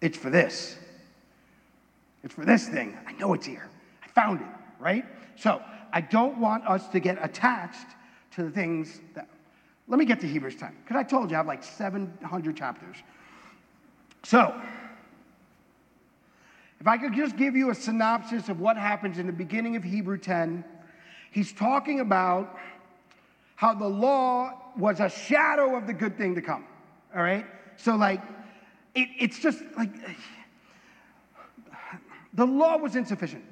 it's 0.00 0.16
for 0.16 0.30
this. 0.30 0.76
It's 2.22 2.34
for 2.34 2.44
this 2.44 2.68
thing. 2.68 2.98
I 3.06 3.12
know 3.12 3.34
it's 3.34 3.46
here. 3.46 3.68
I 4.02 4.08
found 4.08 4.40
it, 4.40 4.46
right? 4.78 5.04
So 5.36 5.62
I 5.92 6.00
don't 6.00 6.38
want 6.38 6.66
us 6.66 6.88
to 6.88 7.00
get 7.00 7.18
attached 7.22 7.88
to 8.32 8.44
the 8.44 8.50
things 8.50 9.00
that. 9.14 9.28
Let 9.88 9.98
me 9.98 10.04
get 10.04 10.20
to 10.20 10.28
Hebrews 10.28 10.54
10, 10.54 10.72
because 10.84 10.96
I 10.96 11.02
told 11.02 11.30
you 11.30 11.36
I 11.36 11.38
have 11.38 11.48
like 11.48 11.64
700 11.64 12.56
chapters. 12.56 12.96
So, 14.22 14.54
if 16.78 16.86
I 16.86 16.96
could 16.96 17.12
just 17.12 17.36
give 17.36 17.56
you 17.56 17.70
a 17.70 17.74
synopsis 17.74 18.48
of 18.48 18.60
what 18.60 18.76
happens 18.76 19.18
in 19.18 19.26
the 19.26 19.32
beginning 19.32 19.74
of 19.74 19.82
Hebrew 19.82 20.16
10, 20.16 20.64
he's 21.32 21.52
talking 21.52 21.98
about 21.98 22.56
how 23.56 23.74
the 23.74 23.88
law 23.88 24.52
was 24.76 25.00
a 25.00 25.08
shadow 25.08 25.76
of 25.76 25.88
the 25.88 25.92
good 25.92 26.16
thing 26.16 26.36
to 26.36 26.40
come. 26.40 26.64
All 27.14 27.22
right? 27.22 27.46
So, 27.76 27.96
like, 27.96 28.22
it, 28.94 29.08
it's 29.18 29.38
just 29.38 29.62
like 29.76 29.90
the 32.34 32.46
law 32.46 32.76
was 32.76 32.96
insufficient. 32.96 33.44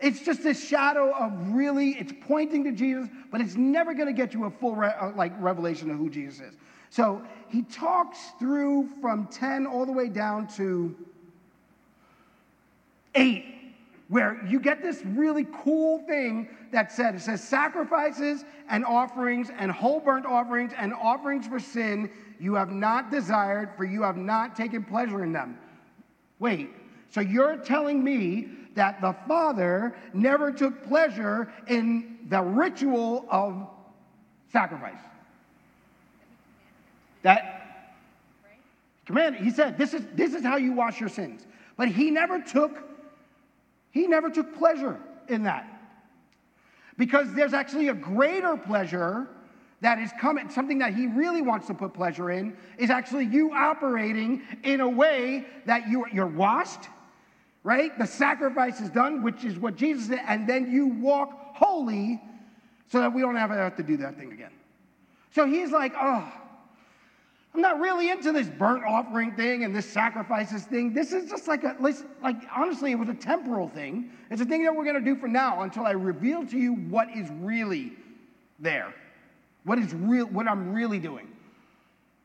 It's 0.00 0.20
just 0.20 0.42
this 0.42 0.66
shadow 0.66 1.14
of 1.14 1.54
really, 1.54 1.90
it's 1.90 2.12
pointing 2.26 2.64
to 2.64 2.72
Jesus, 2.72 3.08
but 3.30 3.40
it's 3.40 3.54
never 3.54 3.94
going 3.94 4.08
to 4.08 4.12
get 4.12 4.34
you 4.34 4.44
a 4.44 4.50
full 4.50 4.74
re- 4.74 4.94
uh, 5.00 5.12
like 5.14 5.32
revelation 5.38 5.90
of 5.90 5.98
who 5.98 6.10
Jesus 6.10 6.40
is. 6.40 6.54
So 6.90 7.22
he 7.48 7.62
talks 7.62 8.18
through 8.38 8.88
from 9.00 9.26
10 9.28 9.66
all 9.66 9.86
the 9.86 9.92
way 9.92 10.08
down 10.08 10.46
to 10.56 10.94
8, 13.14 13.43
where 14.14 14.40
you 14.46 14.60
get 14.60 14.80
this 14.80 15.02
really 15.06 15.44
cool 15.64 15.98
thing 16.06 16.48
that 16.70 16.92
said, 16.92 17.16
it 17.16 17.20
says 17.20 17.42
sacrifices 17.42 18.44
and 18.70 18.84
offerings 18.84 19.50
and 19.58 19.72
whole 19.72 19.98
burnt 19.98 20.24
offerings 20.24 20.70
and 20.78 20.94
offerings 20.94 21.48
for 21.48 21.58
sin 21.58 22.08
you 22.38 22.54
have 22.54 22.70
not 22.70 23.10
desired, 23.10 23.70
for 23.76 23.84
you 23.84 24.02
have 24.02 24.16
not 24.16 24.54
taken 24.54 24.84
pleasure 24.84 25.24
in 25.24 25.32
them. 25.32 25.58
Wait, 26.38 26.70
so 27.10 27.20
you're 27.20 27.56
telling 27.56 28.04
me 28.04 28.50
that 28.76 29.00
the 29.00 29.16
Father 29.26 29.96
never 30.12 30.52
took 30.52 30.84
pleasure 30.84 31.52
in 31.66 32.20
the 32.28 32.40
ritual 32.40 33.26
of 33.28 33.68
sacrifice? 34.52 34.94
That 37.22 37.96
command, 39.06 39.34
he 39.34 39.50
said, 39.50 39.76
this 39.76 39.92
is, 39.92 40.06
this 40.14 40.34
is 40.34 40.44
how 40.44 40.56
you 40.56 40.70
wash 40.70 41.00
your 41.00 41.08
sins. 41.08 41.48
But 41.76 41.88
he 41.88 42.12
never 42.12 42.40
took, 42.40 42.93
he 43.94 44.08
never 44.08 44.28
took 44.28 44.56
pleasure 44.56 44.98
in 45.28 45.44
that. 45.44 45.66
Because 46.98 47.32
there's 47.32 47.54
actually 47.54 47.88
a 47.88 47.94
greater 47.94 48.56
pleasure 48.56 49.28
that 49.82 50.00
is 50.00 50.10
coming, 50.20 50.50
something 50.50 50.78
that 50.78 50.94
he 50.94 51.06
really 51.06 51.42
wants 51.42 51.68
to 51.68 51.74
put 51.74 51.94
pleasure 51.94 52.32
in, 52.32 52.56
is 52.76 52.90
actually 52.90 53.26
you 53.26 53.52
operating 53.52 54.42
in 54.64 54.80
a 54.80 54.88
way 54.88 55.46
that 55.66 55.88
you, 55.88 56.06
you're 56.12 56.26
washed, 56.26 56.88
right? 57.62 57.96
The 57.96 58.06
sacrifice 58.06 58.80
is 58.80 58.90
done, 58.90 59.22
which 59.22 59.44
is 59.44 59.60
what 59.60 59.76
Jesus 59.76 60.08
did, 60.08 60.18
and 60.26 60.48
then 60.48 60.72
you 60.72 60.86
walk 60.86 61.54
holy 61.54 62.20
so 62.88 62.98
that 62.98 63.14
we 63.14 63.20
don't 63.20 63.36
ever 63.36 63.54
have 63.54 63.76
to 63.76 63.84
do 63.84 63.96
that 63.98 64.16
thing 64.18 64.32
again. 64.32 64.50
So 65.30 65.46
he's 65.46 65.70
like, 65.70 65.92
oh, 65.96 66.32
I'm 67.54 67.60
not 67.60 67.78
really 67.78 68.10
into 68.10 68.32
this 68.32 68.48
burnt 68.48 68.82
offering 68.84 69.32
thing 69.32 69.62
and 69.62 69.74
this 69.74 69.88
sacrifices 69.88 70.64
thing. 70.64 70.92
This 70.92 71.12
is 71.12 71.30
just 71.30 71.46
like 71.46 71.62
a, 71.62 71.76
like, 71.80 72.36
honestly, 72.54 72.90
it 72.90 72.96
was 72.96 73.08
a 73.08 73.14
temporal 73.14 73.68
thing. 73.68 74.10
It's 74.30 74.42
a 74.42 74.44
thing 74.44 74.64
that 74.64 74.74
we're 74.74 74.82
going 74.82 74.96
to 74.96 75.00
do 75.00 75.14
for 75.14 75.28
now 75.28 75.62
until 75.62 75.86
I 75.86 75.92
reveal 75.92 76.44
to 76.46 76.58
you 76.58 76.74
what 76.74 77.08
is 77.14 77.28
really 77.40 77.92
there. 78.58 78.92
What 79.62 79.78
is 79.78 79.94
real, 79.94 80.26
what 80.26 80.48
I'm 80.48 80.74
really 80.74 80.98
doing. 80.98 81.28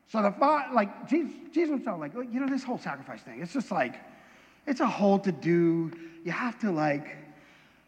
So 0.08 0.20
the 0.20 0.32
thought, 0.32 0.74
like, 0.74 1.08
Jesus, 1.08 1.32
Jesus 1.52 1.70
himself, 1.70 2.00
like, 2.00 2.12
you 2.14 2.40
know, 2.40 2.48
this 2.48 2.64
whole 2.64 2.78
sacrifice 2.78 3.22
thing, 3.22 3.40
it's 3.40 3.52
just 3.52 3.70
like, 3.70 3.94
it's 4.66 4.80
a 4.80 4.86
whole 4.86 5.20
to 5.20 5.30
do. 5.30 5.92
You 6.24 6.32
have 6.32 6.58
to, 6.62 6.72
like, 6.72 7.16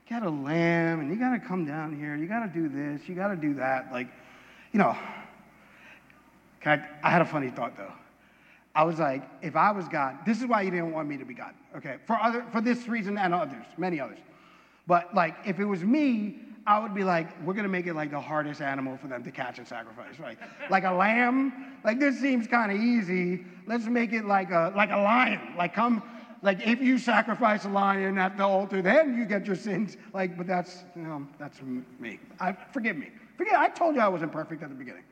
get 0.08 0.22
a 0.22 0.30
lamb 0.30 1.00
and 1.00 1.10
you 1.10 1.16
got 1.16 1.32
to 1.32 1.40
come 1.40 1.64
down 1.64 1.98
here. 1.98 2.14
You 2.14 2.26
got 2.26 2.46
to 2.46 2.52
do 2.52 2.68
this. 2.68 3.08
You 3.08 3.16
got 3.16 3.28
to 3.28 3.36
do 3.36 3.54
that. 3.54 3.90
Like, 3.90 4.06
you 4.72 4.78
know, 4.78 4.96
I, 6.64 6.86
I 7.02 7.10
had 7.10 7.22
a 7.22 7.26
funny 7.26 7.50
thought 7.50 7.76
though. 7.76 7.92
I 8.74 8.84
was 8.84 8.98
like, 8.98 9.22
if 9.42 9.54
I 9.54 9.70
was 9.70 9.86
God, 9.88 10.18
this 10.24 10.40
is 10.40 10.46
why 10.46 10.64
he 10.64 10.70
didn't 10.70 10.92
want 10.92 11.08
me 11.08 11.18
to 11.18 11.24
be 11.24 11.34
God. 11.34 11.54
Okay, 11.76 11.96
for 12.06 12.18
other, 12.18 12.44
for 12.52 12.60
this 12.60 12.88
reason 12.88 13.18
and 13.18 13.34
others, 13.34 13.64
many 13.76 14.00
others. 14.00 14.18
But 14.86 15.14
like, 15.14 15.36
if 15.44 15.60
it 15.60 15.64
was 15.64 15.84
me, 15.84 16.40
I 16.66 16.78
would 16.78 16.94
be 16.94 17.04
like, 17.04 17.28
we're 17.42 17.54
gonna 17.54 17.68
make 17.68 17.86
it 17.86 17.94
like 17.94 18.10
the 18.10 18.20
hardest 18.20 18.60
animal 18.60 18.96
for 18.96 19.08
them 19.08 19.24
to 19.24 19.30
catch 19.30 19.58
and 19.58 19.66
sacrifice, 19.66 20.18
right? 20.18 20.38
like 20.70 20.84
a 20.84 20.92
lamb. 20.92 21.78
Like 21.84 21.98
this 21.98 22.18
seems 22.20 22.46
kind 22.46 22.70
of 22.70 22.78
easy. 22.78 23.44
Let's 23.66 23.86
make 23.86 24.12
it 24.12 24.24
like 24.24 24.50
a 24.50 24.72
like 24.76 24.90
a 24.90 24.96
lion. 24.96 25.54
Like 25.56 25.74
come, 25.74 26.02
like 26.42 26.66
if 26.66 26.80
you 26.80 26.98
sacrifice 26.98 27.64
a 27.64 27.68
lion 27.68 28.16
at 28.18 28.36
the 28.36 28.44
altar, 28.44 28.80
then 28.80 29.16
you 29.18 29.24
get 29.24 29.46
your 29.46 29.56
sins. 29.56 29.96
Like, 30.12 30.36
but 30.36 30.46
that's 30.46 30.84
you 30.94 31.02
know, 31.02 31.26
that's 31.38 31.60
me. 31.98 32.18
I, 32.40 32.52
forgive 32.72 32.96
me. 32.96 33.10
Forget. 33.36 33.54
I 33.54 33.68
told 33.68 33.96
you 33.96 34.00
I 34.00 34.08
wasn't 34.08 34.32
perfect 34.32 34.62
at 34.62 34.68
the 34.68 34.74
beginning. 34.74 35.04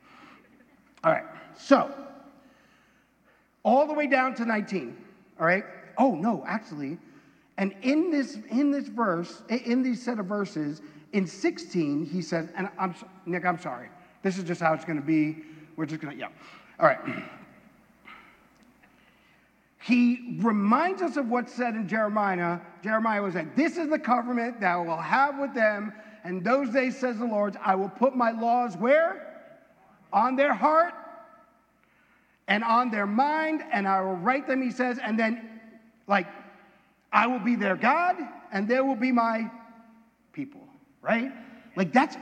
All 1.03 1.11
right. 1.11 1.25
So 1.57 1.93
all 3.63 3.87
the 3.87 3.93
way 3.93 4.07
down 4.07 4.35
to 4.35 4.45
19. 4.45 4.97
All 5.39 5.45
right. 5.45 5.65
Oh 5.97 6.15
no, 6.15 6.43
actually, 6.47 6.97
and 7.57 7.73
in 7.81 8.11
this 8.11 8.37
in 8.49 8.71
this 8.71 8.87
verse, 8.87 9.43
in 9.49 9.83
these 9.83 10.01
set 10.01 10.19
of 10.19 10.25
verses, 10.25 10.81
in 11.13 11.27
16, 11.27 12.05
he 12.05 12.21
says, 12.21 12.49
and 12.55 12.69
I'm 12.79 12.95
Nick, 13.25 13.45
I'm 13.45 13.59
sorry. 13.59 13.89
This 14.23 14.37
is 14.37 14.43
just 14.43 14.61
how 14.61 14.73
it's 14.73 14.85
going 14.85 14.99
to 14.99 15.05
be. 15.05 15.43
We're 15.75 15.85
just 15.85 16.01
going 16.01 16.13
to, 16.13 16.19
yeah. 16.19 16.29
All 16.79 16.85
right. 16.85 16.99
He 19.83 20.37
reminds 20.41 21.01
us 21.01 21.17
of 21.17 21.29
what's 21.29 21.51
said 21.53 21.73
in 21.73 21.87
Jeremiah. 21.87 22.59
Jeremiah 22.83 23.21
was 23.21 23.35
like, 23.35 23.55
This 23.55 23.77
is 23.77 23.89
the 23.89 23.99
covenant 23.99 24.59
that 24.61 24.73
I 24.73 24.77
will 24.77 24.95
have 24.97 25.39
with 25.39 25.53
them. 25.53 25.91
And 26.23 26.43
those 26.43 26.69
days, 26.69 26.99
says 26.99 27.17
the 27.17 27.25
Lord, 27.25 27.57
I 27.63 27.73
will 27.73 27.89
put 27.89 28.15
my 28.15 28.31
laws 28.31 28.77
where? 28.77 29.30
On 30.13 30.35
their 30.35 30.53
heart 30.53 30.93
and 32.47 32.63
on 32.63 32.91
their 32.91 33.05
mind, 33.05 33.63
and 33.71 33.87
I 33.87 34.01
will 34.01 34.15
write 34.15 34.47
them, 34.47 34.61
he 34.61 34.71
says, 34.71 34.99
and 35.01 35.17
then, 35.17 35.59
like, 36.07 36.27
I 37.13 37.27
will 37.27 37.39
be 37.39 37.55
their 37.55 37.75
God, 37.75 38.17
and 38.51 38.67
they 38.67 38.79
will 38.81 38.95
be 38.95 39.11
my 39.11 39.49
people, 40.33 40.61
right? 41.01 41.31
Like, 41.75 41.93
that's, 41.93 42.17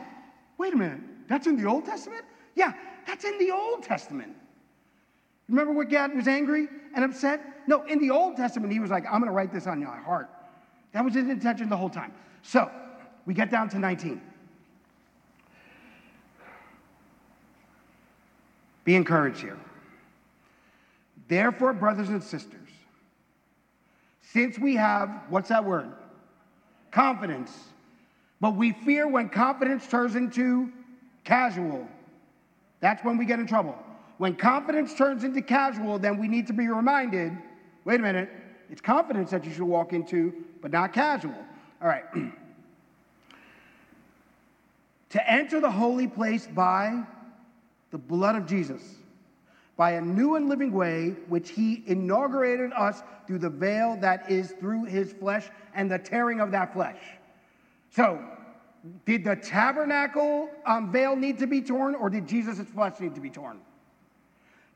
wait 0.58 0.74
a 0.74 0.78
minute, 0.78 1.02
that's 1.28 1.48
in 1.48 1.58
the 1.58 1.68
Old 1.68 1.86
Testament? 1.86 2.26
Yeah, 2.56 2.74
that's 3.08 3.26
in 3.26 3.38
the 3.40 3.52
Old 3.52 3.84
Testament. 3.84 4.36
Remember 5.48 5.74
what 5.74 5.90
God 5.90 6.16
was 6.16 6.28
angry 6.28 6.68
and 6.96 7.04
upset? 7.04 7.42
No, 7.68 7.84
in 7.84 8.00
the 8.00 8.12
Old 8.12 8.36
Testament, 8.36 8.72
he 8.72 8.80
was 8.80 8.92
like, 8.92 9.06
I'm 9.10 9.24
to 9.24 9.32
write 9.32 9.52
this 9.52 9.66
on 9.66 9.80
your 9.82 9.90
heart. 9.90 10.30
That 10.92 11.04
was 11.04 11.14
his 11.14 11.28
intention 11.28 11.70
the 11.70 11.78
whole 11.78 11.90
time. 11.90 12.14
So, 12.44 12.70
we 13.26 13.34
get 13.34 13.50
down 13.50 13.70
to 13.70 13.80
19. 13.80 14.22
Be 18.84 18.96
encouraged 18.96 19.42
here. 19.42 19.58
Therefore, 21.28 21.74
brothers 21.74 22.10
and 22.10 22.24
sisters, 22.24 22.70
since 24.22 24.58
we 24.58 24.76
have, 24.76 25.10
what's 25.30 25.50
that 25.50 25.64
word? 25.64 25.92
Confidence. 26.92 27.52
But 28.42 28.56
we 28.56 28.72
fear 28.72 29.08
when 29.08 29.30
confidence 29.30 29.88
turns 29.88 30.16
into 30.16 30.72
casual. 31.24 31.88
That's 32.80 33.04
when 33.04 33.18
we 33.18 33.26
get 33.26 33.40
in 33.40 33.48
trouble. 33.48 33.78
When 34.18 34.36
confidence 34.36 34.94
turns 34.94 35.24
into 35.24 35.42
casual, 35.42 36.00
then 36.00 36.18
we 36.18 36.28
need 36.28 36.48
to 36.48 36.54
be 36.54 36.68
reminded 36.68 37.38
wait 37.86 38.00
a 38.00 38.04
minute, 38.04 38.30
it's 38.70 38.82
confidence 38.82 39.32
that 39.32 39.44
you 39.46 39.52
should 39.52 39.64
walk 39.64 39.94
into, 39.94 40.32
but 40.62 40.72
not 40.72 40.94
casual. 40.94 41.34
All 41.82 41.88
right. 41.88 42.04
to 45.10 45.30
enter 45.30 45.60
the 45.60 45.72
holy 45.72 46.08
place 46.08 46.46
by 46.46 47.04
the 47.92 47.98
blood 47.98 48.36
of 48.36 48.46
Jesus, 48.46 48.82
by 49.78 49.92
a 49.92 50.02
new 50.02 50.36
and 50.36 50.50
living 50.50 50.72
way, 50.72 51.16
which 51.28 51.52
he 51.52 51.84
inaugurated 51.88 52.72
us 52.74 53.02
through 53.26 53.40
the 53.40 53.50
veil 53.50 53.98
that 54.02 54.30
is 54.30 54.52
through 54.60 54.84
his 54.86 55.14
flesh 55.14 55.50
and 55.74 55.90
the 55.90 55.98
tearing 55.98 56.42
of 56.42 56.52
that 56.52 56.74
flesh. 56.74 57.00
So, 57.90 58.22
did 59.06 59.24
the 59.24 59.36
tabernacle 59.36 60.50
um, 60.66 60.92
veil 60.92 61.16
need 61.16 61.40
to 61.40 61.48
be 61.48 61.62
torn, 61.62 61.96
or 61.96 62.10
did 62.10 62.28
Jesus' 62.28 62.68
flesh 62.68 63.00
need 63.00 63.16
to 63.16 63.22
be 63.22 63.30
torn? 63.30 63.60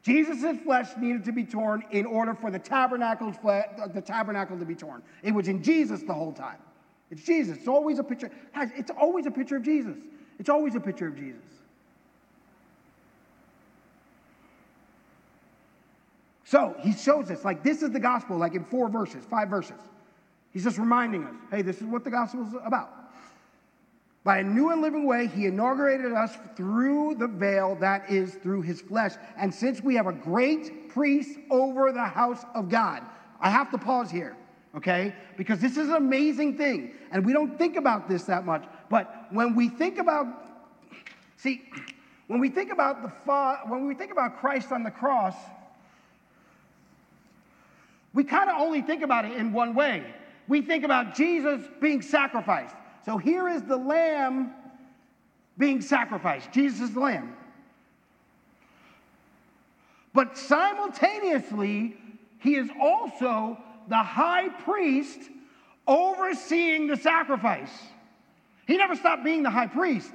Jesus' 0.03 0.60
flesh 0.63 0.89
needed 0.98 1.24
to 1.25 1.32
be 1.32 1.46
torn 1.46 1.84
in 1.91 2.05
order 2.05 2.34
for 2.34 2.51
the 2.51 2.60
tabernacle's 2.60 3.38
the 3.93 4.01
tabernacle 4.01 4.60
to 4.60 4.65
be 4.65 4.75
torn. 4.75 5.01
It 5.24 5.34
was 5.34 5.48
in 5.48 5.63
Jesus 5.63 6.03
the 6.03 6.13
whole 6.13 6.34
time. 6.34 6.58
It's 7.10 7.24
Jesus. 7.24 7.58
It's 7.58 7.67
always 7.67 8.00
a 8.00 8.03
picture. 8.03 8.29
It's 8.55 8.91
always 8.91 9.25
a 9.25 9.32
picture 9.32 9.55
of 9.55 9.63
Jesus. 9.63 9.96
It's 10.39 10.50
always 10.50 10.75
a 10.75 10.79
picture 10.79 11.08
of 11.08 11.15
Jesus. 11.15 11.41
So 16.53 16.75
he 16.81 16.93
shows 16.93 17.31
us, 17.31 17.43
like, 17.43 17.63
this 17.63 17.81
is 17.81 17.89
the 17.89 18.00
gospel, 18.00 18.38
like 18.38 18.53
in 18.53 18.63
four 18.63 18.88
verses, 18.88 19.25
five 19.27 19.50
verses. 19.50 19.79
He's 20.51 20.63
just 20.63 20.77
reminding 20.77 21.24
us, 21.24 21.33
hey, 21.50 21.63
this 21.63 21.77
is 21.77 21.88
what 21.88 22.03
the 22.03 22.12
gospel 22.12 22.45
is 22.45 22.53
about. 22.63 22.91
By 24.24 24.38
a 24.38 24.43
new 24.43 24.69
and 24.69 24.79
living 24.79 25.07
way, 25.07 25.25
he 25.25 25.48
inaugurated 25.48 26.13
us 26.13 26.38
through 26.55 27.15
the 27.15 27.27
veil 27.27 27.74
that 27.77 28.07
is 28.07 28.36
through 28.36 28.62
his 28.62 28.81
flesh. 28.81 29.13
And 29.36 29.51
since 29.51 29.81
we 29.81 29.95
have 29.95 30.05
a 30.05 30.13
great 30.13 30.89
priest 30.89 31.39
over 31.50 31.91
the 31.91 32.05
house 32.05 32.45
of 32.53 32.69
God, 32.69 33.01
I 33.41 33.50
have 33.50 33.72
to 33.72 33.79
pause 33.79 34.12
here, 34.12 34.38
okay? 34.75 35.15
Because 35.38 35.57
this 35.57 35.75
is 35.75 35.89
an 35.89 35.95
amazing 35.95 36.55
thing. 36.55 36.91
And 37.12 37.25
we 37.25 37.33
don't 37.33 37.57
think 37.57 37.77
about 37.77 38.07
this 38.07 38.25
that 38.25 38.45
much. 38.45 38.63
But 38.91 39.25
when 39.31 39.55
we 39.55 39.69
think 39.69 39.98
about, 39.98 40.27
see, 41.36 41.63
when 42.27 42.39
we 42.39 42.50
think 42.50 42.72
about 42.72 43.01
the 43.01 43.10
when 43.67 43.88
we 43.88 43.95
think 43.95 44.12
about 44.12 44.38
Christ 44.39 44.72
on 44.72 44.83
the 44.83 44.91
cross, 44.91 45.33
we 48.13 48.24
kind 48.24 48.50
of 48.50 48.58
only 48.60 48.81
think 48.81 49.01
about 49.01 49.25
it 49.25 49.33
in 49.33 49.51
one 49.53 49.74
way. 49.74 50.03
We 50.48 50.61
think 50.61 50.83
about 50.83 51.16
Jesus 51.16 51.61
being 51.81 52.01
sacrificed. 52.01 52.75
So 53.05 53.18
here 53.18 53.48
is 53.50 53.64
the 53.64 53.77
lamb 53.77 54.53
being 55.57 55.81
sacrificed. 55.81 56.51
Jesus 56.51 56.92
the 56.92 57.00
lamb. 57.00 57.35
But 60.14 60.38
simultaneously, 60.38 61.98
he 62.40 62.55
is 62.55 62.70
also 62.79 63.57
the 63.88 63.98
high 63.98 64.50
priest 64.50 65.20
overseeing 65.88 66.88
the 66.88 66.98
sacrifice. 66.98 67.72
He 68.68 68.77
never 68.77 68.96
stopped 68.96 69.24
being 69.24 69.44
the 69.44 69.50
high 69.50 69.68
priest. 69.68 70.11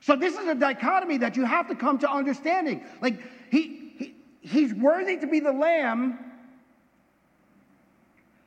So 0.00 0.16
this 0.16 0.36
is 0.36 0.46
a 0.46 0.54
dichotomy 0.54 1.16
that 1.18 1.36
you 1.36 1.44
have 1.44 1.68
to 1.68 1.74
come 1.74 1.98
to 2.00 2.10
understanding. 2.10 2.84
Like 3.00 3.20
he 3.50 3.83
he's 4.44 4.72
worthy 4.74 5.16
to 5.16 5.26
be 5.26 5.40
the 5.40 5.52
lamb 5.52 6.18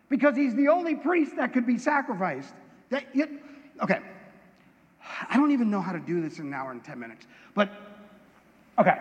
because 0.10 0.36
he's 0.36 0.56
the 0.56 0.70
only 0.70 0.96
priest 0.96 1.36
that 1.36 1.52
could 1.54 1.66
be 1.68 1.78
sacrificed. 1.78 2.54
That, 2.90 3.04
you, 3.14 3.40
okay, 3.82 4.00
I 5.30 5.36
don't 5.36 5.52
even 5.52 5.70
know 5.70 5.82
how 5.82 5.92
to 5.92 6.00
do 6.00 6.22
this 6.22 6.40
in 6.40 6.48
an 6.48 6.54
hour 6.54 6.72
and 6.72 6.82
10 6.84 6.98
minutes, 7.00 7.26
but 7.54 7.70
okay. 8.78 8.98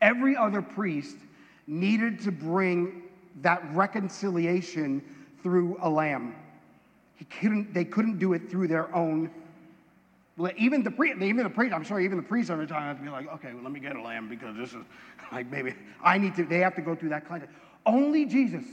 Every 0.00 0.36
other 0.36 0.62
priest 0.62 1.16
needed 1.66 2.20
to 2.20 2.30
bring 2.30 3.02
that 3.42 3.62
reconciliation 3.74 5.02
through 5.42 5.76
a 5.80 5.88
lamb. 5.88 6.34
He 7.16 7.24
couldn't, 7.24 7.74
they 7.74 7.84
couldn't 7.84 8.18
do 8.18 8.32
it 8.32 8.50
through 8.50 8.68
their 8.68 8.94
own 8.94 9.30
even 10.56 10.82
the 10.82 10.90
priest, 10.90 11.20
even 11.20 11.44
the 11.44 11.50
priest, 11.50 11.74
I'm 11.74 11.84
sorry, 11.84 12.04
even 12.04 12.16
the 12.16 12.22
priest 12.22 12.50
every 12.50 12.66
time 12.66 12.82
have 12.82 12.98
to 12.98 13.02
be 13.02 13.10
like, 13.10 13.28
okay, 13.34 13.52
well, 13.52 13.62
let 13.62 13.72
me 13.72 13.80
get 13.80 13.96
a 13.96 14.02
lamb 14.02 14.28
because 14.28 14.56
this 14.56 14.70
is 14.70 14.84
like 15.32 15.50
maybe 15.50 15.74
I 16.02 16.18
need 16.18 16.36
to, 16.36 16.44
they 16.44 16.58
have 16.58 16.76
to 16.76 16.82
go 16.82 16.94
through 16.94 17.08
that 17.10 17.28
kind 17.28 17.42
of. 17.42 17.48
Only 17.84 18.24
Jesus, 18.24 18.64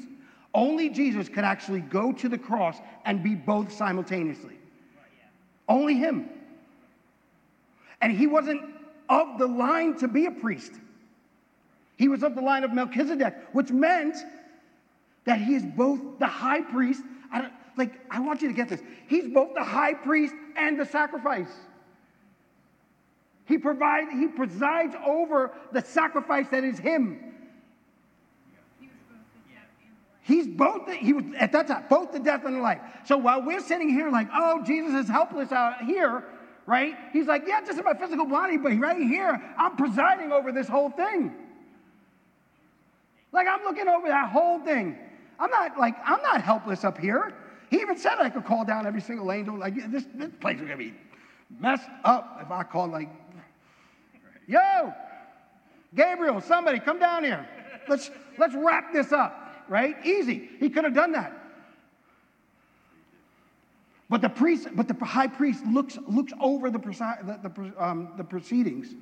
only 0.54 0.90
Jesus 0.90 1.28
could 1.28 1.44
actually 1.44 1.82
go 1.82 2.12
to 2.14 2.30
the 2.30 2.38
cross 2.38 2.78
and 3.06 3.24
be 3.24 3.36
both 3.36 3.72
simultaneously. 3.72 4.58
Only 5.68 5.96
him. 5.96 6.30
And 8.02 8.12
he 8.12 8.28
wasn't 8.28 8.62
of 9.10 9.40
the 9.40 9.48
line 9.48 9.98
to 9.98 10.08
be 10.08 10.28
a 10.28 10.32
priest. 10.32 10.72
He 11.98 12.08
was 12.08 12.24
of 12.24 12.36
the 12.36 12.42
line 12.42 12.64
of 12.64 12.74
Melchizedek, 12.74 13.36
which 13.54 13.72
meant 13.72 14.18
that 15.26 15.40
he 15.40 15.56
is 15.56 15.66
both 15.66 16.00
the 16.20 16.28
high 16.28 16.62
priest. 16.62 17.02
Like, 17.78 17.94
I 18.10 18.20
want 18.20 18.42
you 18.42 18.48
to 18.48 18.54
get 18.54 18.70
this. 18.70 18.82
He's 19.08 19.28
both 19.28 19.54
the 19.54 19.64
high 19.64 19.94
priest 19.94 20.34
and 20.56 20.80
the 20.80 20.86
sacrifice. 20.86 21.52
He 23.46 23.58
provides, 23.58 24.12
he 24.12 24.28
presides 24.28 24.96
over 25.06 25.52
the 25.72 25.82
sacrifice 25.82 26.48
that 26.52 26.64
is 26.64 26.80
him. 26.80 27.34
He's 30.24 30.48
both, 30.48 30.88
the, 30.88 30.96
he 30.96 31.14
was 31.14 31.24
at 31.38 31.52
that 31.52 31.68
time, 31.68 31.84
both 31.88 32.12
the 32.12 32.20
death 32.20 32.46
and 32.46 32.56
the 32.56 32.60
life. 32.60 32.80
So 33.06 33.16
while 33.16 33.44
we're 33.44 33.60
sitting 33.60 33.90
here 33.90 34.10
like, 34.10 34.28
oh, 34.34 34.64
Jesus 34.66 35.06
is 35.06 35.08
helpless 35.08 35.52
out 35.52 35.84
here, 35.84 36.24
right? 36.66 36.96
He's 37.14 37.28
like, 37.28 37.44
yeah, 37.46 37.62
just 37.62 37.78
in 37.78 37.86
my 37.86 37.94
physical 37.94 38.26
body, 38.26 38.58
but 38.58 38.76
right 38.80 39.00
here, 39.00 39.40
I'm 39.60 39.76
presiding 39.76 40.32
over 40.32 40.52
this 40.52 40.68
whole 40.68 40.90
thing. 40.90 41.32
Like 43.32 43.48
I'm 43.48 43.64
looking 43.64 43.88
over 43.88 44.08
that 44.08 44.32
whole 44.32 44.60
thing. 44.62 44.98
I'm 45.40 45.52
not 45.52 45.78
like, 45.78 45.96
I'm 46.04 46.24
not 46.24 46.42
helpless 46.42 46.84
up 46.84 46.98
here. 46.98 47.36
He 47.70 47.78
even 47.78 47.98
said 47.98 48.16
I 48.20 48.30
could 48.30 48.46
call 48.46 48.66
down 48.66 48.86
every 48.86 49.02
single 49.02 49.32
angel. 49.32 49.58
Like, 49.58 49.76
this, 49.92 50.06
this 50.14 50.32
place 50.40 50.58
going 50.58 50.70
to 50.70 50.78
be 50.78 50.94
messed 51.60 51.90
up 52.04 52.40
if 52.42 52.52
I 52.52 52.64
call, 52.64 52.88
like, 52.88 53.10
yo, 54.48 54.94
Gabriel, 55.96 56.42
somebody 56.42 56.80
come 56.80 57.00
down 57.00 57.24
here. 57.24 57.48
Let's, 57.88 58.12
let's 58.38 58.56
wrap 58.56 58.94
this 58.94 59.12
up, 59.12 59.64
right? 59.68 59.96
Easy. 60.06 60.50
He 60.60 60.70
could 60.70 60.84
have 60.84 60.94
done 60.94 61.14
that. 61.14 61.34
But 64.10 64.22
the 64.22 64.30
priest, 64.30 64.68
but 64.74 64.88
the 64.88 65.06
high 65.06 65.28
priest 65.28 65.66
looks, 65.66 65.98
looks 66.08 66.32
over 66.40 66.70
the, 66.70 66.78
the, 66.78 67.50
the, 67.50 67.84
um, 67.84 68.10
the 68.18 68.24
proceedings. 68.24 68.94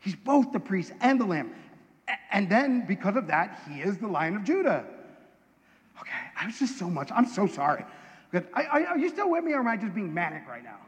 He's 0.00 0.14
both 0.14 0.52
the 0.52 0.60
priest 0.60 0.92
and 1.00 1.20
the 1.20 1.24
lamb. 1.24 1.52
And 2.30 2.48
then, 2.48 2.84
because 2.86 3.16
of 3.16 3.26
that, 3.28 3.62
he 3.68 3.80
is 3.80 3.98
the 3.98 4.06
lion 4.06 4.36
of 4.36 4.44
Judah. 4.44 4.84
Okay, 6.00 6.10
I 6.40 6.46
was 6.46 6.58
just 6.58 6.78
so 6.78 6.90
much. 6.90 7.10
I'm 7.14 7.26
so 7.26 7.46
sorry. 7.46 7.84
I, 8.32 8.62
I, 8.62 8.84
are 8.86 8.98
you 8.98 9.08
still 9.08 9.30
with 9.30 9.44
me 9.44 9.52
or 9.52 9.60
am 9.60 9.68
I 9.68 9.76
just 9.76 9.94
being 9.94 10.12
manic 10.12 10.48
right 10.48 10.64
now? 10.64 10.78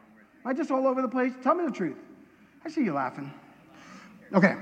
Am 0.43 0.51
I 0.51 0.53
just 0.53 0.69
all 0.69 0.85
over 0.85 1.01
the 1.01 1.07
place? 1.07 1.33
Tell 1.41 1.55
me 1.55 1.65
the 1.65 1.71
truth. 1.71 1.97
I 2.65 2.69
see 2.69 2.83
you 2.83 2.93
laughing. 2.93 3.31
Okay, 4.33 4.55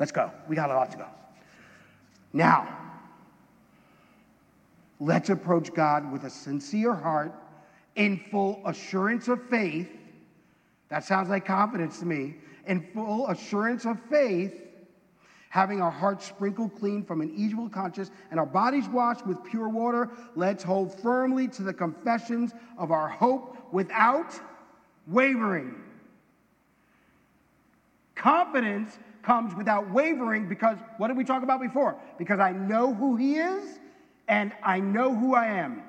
let's 0.00 0.10
go. 0.10 0.32
We 0.48 0.56
got 0.56 0.70
a 0.70 0.74
lot 0.74 0.90
to 0.90 0.96
go. 0.96 1.06
Now, 2.32 2.76
let's 4.98 5.30
approach 5.30 5.72
God 5.72 6.10
with 6.10 6.24
a 6.24 6.30
sincere 6.30 6.94
heart 6.94 7.32
in 7.94 8.20
full 8.30 8.60
assurance 8.66 9.28
of 9.28 9.40
faith. 9.48 9.88
That 10.88 11.04
sounds 11.04 11.28
like 11.28 11.44
confidence 11.44 12.00
to 12.00 12.06
me. 12.06 12.36
In 12.66 12.88
full 12.92 13.28
assurance 13.28 13.84
of 13.84 14.00
faith 14.10 14.63
having 15.54 15.80
our 15.80 15.90
hearts 15.90 16.26
sprinkled 16.26 16.74
clean 16.74 17.04
from 17.04 17.20
an 17.20 17.32
evil 17.36 17.68
conscience 17.68 18.10
and 18.32 18.40
our 18.40 18.46
bodies 18.46 18.88
washed 18.88 19.24
with 19.24 19.38
pure 19.44 19.68
water, 19.68 20.10
let's 20.34 20.64
hold 20.64 20.92
firmly 21.00 21.46
to 21.46 21.62
the 21.62 21.72
confessions 21.72 22.52
of 22.76 22.90
our 22.90 23.06
hope 23.06 23.56
without 23.70 24.34
wavering. 25.06 25.72
Confidence 28.16 28.98
comes 29.22 29.54
without 29.54 29.88
wavering 29.92 30.48
because 30.48 30.76
what 30.96 31.06
did 31.06 31.16
we 31.16 31.22
talk 31.22 31.44
about 31.44 31.60
before? 31.60 31.96
Because 32.18 32.40
I 32.40 32.50
know 32.50 32.92
who 32.92 33.14
He 33.14 33.36
is 33.36 33.78
and 34.26 34.52
I 34.60 34.80
know 34.80 35.14
who 35.14 35.36
I 35.36 35.46
am. 35.46 35.84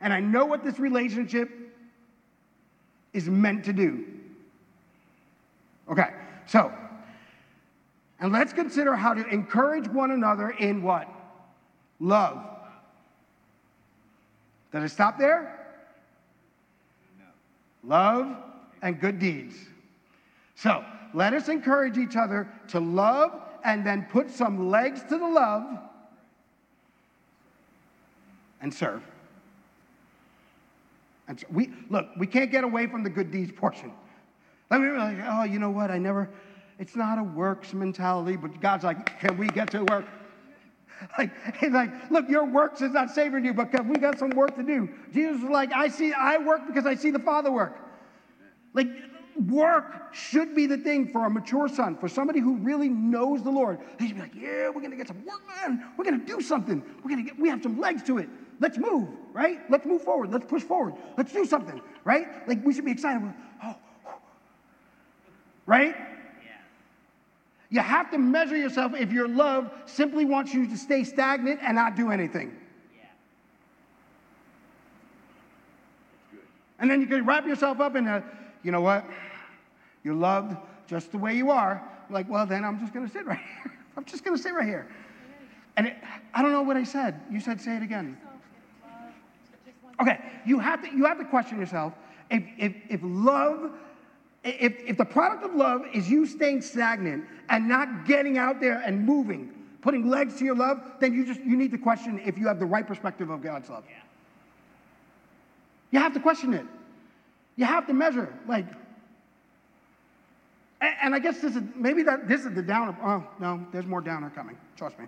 And 0.00 0.12
I 0.12 0.18
know 0.18 0.46
what 0.46 0.64
this 0.64 0.80
relationship 0.80 1.48
is 3.12 3.28
meant 3.28 3.66
to 3.66 3.72
do. 3.72 4.04
Okay, 5.88 6.10
so, 6.46 6.72
and 8.22 8.32
let's 8.32 8.52
consider 8.52 8.94
how 8.94 9.12
to 9.14 9.26
encourage 9.26 9.88
one 9.88 10.12
another 10.12 10.50
in 10.50 10.80
what? 10.80 11.08
Love. 11.98 12.40
Does 14.72 14.84
it 14.84 14.94
stop 14.94 15.18
there? 15.18 15.58
No. 17.18 17.24
Love 17.96 18.36
and 18.80 19.00
good 19.00 19.18
deeds. 19.18 19.56
So, 20.54 20.84
let 21.12 21.34
us 21.34 21.48
encourage 21.48 21.98
each 21.98 22.14
other 22.14 22.48
to 22.68 22.78
love 22.78 23.32
and 23.64 23.84
then 23.84 24.06
put 24.08 24.30
some 24.30 24.70
legs 24.70 25.02
to 25.02 25.18
the 25.18 25.26
love 25.26 25.78
and 28.60 28.72
serve. 28.72 29.02
And 31.26 31.40
so 31.40 31.46
we 31.50 31.70
look, 31.90 32.06
we 32.16 32.28
can't 32.28 32.52
get 32.52 32.62
away 32.62 32.86
from 32.86 33.02
the 33.02 33.10
good 33.10 33.32
deeds 33.32 33.50
portion. 33.50 33.92
Let 34.70 34.80
me 34.80 34.90
like, 34.90 35.18
oh, 35.26 35.42
you 35.42 35.58
know 35.58 35.70
what? 35.70 35.90
I 35.90 35.98
never, 35.98 36.30
it's 36.78 36.96
not 36.96 37.18
a 37.18 37.22
works 37.22 37.72
mentality, 37.72 38.36
but 38.36 38.60
God's 38.60 38.84
like, 38.84 39.20
can 39.20 39.36
we 39.36 39.48
get 39.48 39.70
to 39.72 39.84
work? 39.84 40.06
Like, 41.18 41.32
he's 41.56 41.72
like, 41.72 41.90
look, 42.12 42.28
your 42.28 42.44
works 42.44 42.80
is 42.80 42.92
not 42.92 43.10
saving 43.10 43.44
you, 43.44 43.52
but 43.52 43.72
we 43.86 43.96
got 43.96 44.20
some 44.20 44.30
work 44.30 44.54
to 44.54 44.62
do. 44.62 44.88
Jesus 45.12 45.42
was 45.42 45.50
like, 45.50 45.72
I 45.72 45.88
see, 45.88 46.12
I 46.12 46.38
work 46.38 46.60
because 46.68 46.86
I 46.86 46.94
see 46.94 47.10
the 47.10 47.18
Father 47.18 47.50
work. 47.50 47.76
Like, 48.72 48.86
work 49.48 50.14
should 50.14 50.54
be 50.54 50.66
the 50.66 50.76
thing 50.76 51.10
for 51.10 51.24
a 51.24 51.30
mature 51.30 51.68
son, 51.68 51.96
for 51.96 52.08
somebody 52.08 52.40
who 52.40 52.56
really 52.56 52.88
knows 52.88 53.42
the 53.42 53.50
Lord. 53.50 53.80
He 53.98 54.06
should 54.06 54.16
be 54.16 54.22
like, 54.22 54.34
yeah, 54.34 54.68
we're 54.68 54.80
gonna 54.80 54.96
get 54.96 55.08
some 55.08 55.24
work 55.24 55.40
done. 55.60 55.84
We're 55.96 56.04
gonna 56.04 56.18
do 56.18 56.40
something. 56.40 56.82
We're 57.02 57.10
gonna 57.10 57.24
get, 57.24 57.38
we 57.38 57.48
have 57.48 57.62
some 57.62 57.80
legs 57.80 58.02
to 58.04 58.18
it. 58.18 58.28
Let's 58.60 58.78
move, 58.78 59.08
right? 59.32 59.58
Let's 59.70 59.86
move 59.86 60.02
forward. 60.02 60.30
Let's 60.30 60.46
push 60.46 60.62
forward. 60.62 60.94
Let's 61.16 61.32
do 61.32 61.44
something, 61.44 61.80
right? 62.04 62.46
Like 62.46 62.64
we 62.64 62.72
should 62.72 62.84
be 62.84 62.92
excited. 62.92 63.22
Oh, 63.64 63.76
right? 65.66 65.96
You 67.72 67.80
have 67.80 68.10
to 68.10 68.18
measure 68.18 68.54
yourself 68.54 68.92
if 68.94 69.10
your 69.12 69.26
love 69.26 69.72
simply 69.86 70.26
wants 70.26 70.52
you 70.52 70.66
to 70.66 70.76
stay 70.76 71.04
stagnant 71.04 71.60
and 71.62 71.74
not 71.74 71.96
do 71.96 72.10
anything. 72.10 72.54
And 76.78 76.90
then 76.90 77.00
you 77.00 77.06
can 77.06 77.24
wrap 77.24 77.46
yourself 77.46 77.80
up 77.80 77.96
in 77.96 78.06
a, 78.06 78.22
you 78.62 78.72
know 78.72 78.82
what? 78.82 79.06
You're 80.04 80.14
loved 80.14 80.54
just 80.86 81.12
the 81.12 81.18
way 81.18 81.34
you 81.34 81.50
are. 81.50 81.82
Like, 82.10 82.28
well, 82.28 82.44
then 82.44 82.62
I'm 82.62 82.78
just 82.78 82.92
going 82.92 83.06
to 83.06 83.12
sit 83.12 83.24
right 83.24 83.38
here. 83.38 83.72
I'm 83.96 84.04
just 84.04 84.22
going 84.22 84.36
to 84.36 84.42
sit 84.42 84.52
right 84.52 84.68
here. 84.68 84.86
And 85.78 85.86
it, 85.86 85.96
I 86.34 86.42
don't 86.42 86.52
know 86.52 86.60
what 86.60 86.76
I 86.76 86.84
said. 86.84 87.22
You 87.30 87.40
said, 87.40 87.58
say 87.58 87.78
it 87.78 87.82
again. 87.82 88.18
Okay, 89.98 90.18
you 90.44 90.58
have 90.58 90.82
to, 90.82 90.94
you 90.94 91.06
have 91.06 91.18
to 91.18 91.24
question 91.24 91.58
yourself. 91.58 91.94
If, 92.30 92.42
if, 92.58 92.74
if 92.90 93.00
love 93.02 93.70
if, 94.44 94.74
if 94.86 94.96
the 94.96 95.04
product 95.04 95.44
of 95.44 95.54
love 95.54 95.82
is 95.92 96.10
you 96.10 96.26
staying 96.26 96.62
stagnant 96.62 97.24
and 97.48 97.68
not 97.68 98.06
getting 98.06 98.38
out 98.38 98.60
there 98.60 98.82
and 98.84 99.04
moving, 99.04 99.52
putting 99.80 100.08
legs 100.08 100.36
to 100.38 100.44
your 100.44 100.56
love, 100.56 100.80
then 101.00 101.14
you 101.14 101.24
just 101.24 101.40
you 101.40 101.56
need 101.56 101.70
to 101.70 101.78
question 101.78 102.20
if 102.24 102.36
you 102.36 102.48
have 102.48 102.58
the 102.58 102.66
right 102.66 102.86
perspective 102.86 103.30
of 103.30 103.42
God's 103.42 103.68
love. 103.70 103.84
Yeah. 103.88 103.96
You 105.92 105.98
have 106.00 106.14
to 106.14 106.20
question 106.20 106.54
it. 106.54 106.66
You 107.56 107.66
have 107.66 107.86
to 107.86 107.92
measure. 107.92 108.32
Like, 108.48 108.66
and, 110.80 110.94
and 111.02 111.14
I 111.14 111.18
guess 111.20 111.40
this 111.40 111.54
is 111.54 111.62
maybe 111.76 112.02
that 112.02 112.28
this 112.28 112.44
is 112.44 112.54
the 112.54 112.62
downer. 112.62 112.96
Oh 113.02 113.24
no, 113.38 113.64
there's 113.72 113.86
more 113.86 114.00
downer 114.00 114.30
coming. 114.30 114.56
Trust 114.76 114.98
me. 114.98 115.06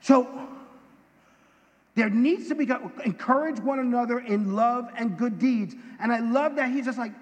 So 0.00 0.48
there 1.96 2.08
needs 2.08 2.48
to 2.48 2.54
be 2.54 2.66
encourage 3.04 3.58
one 3.58 3.80
another 3.80 4.20
in 4.20 4.54
love 4.54 4.88
and 4.96 5.18
good 5.18 5.38
deeds. 5.38 5.74
And 6.00 6.12
I 6.12 6.20
love 6.20 6.54
that 6.56 6.70
he's 6.70 6.84
just 6.84 6.96
like, 6.96 7.12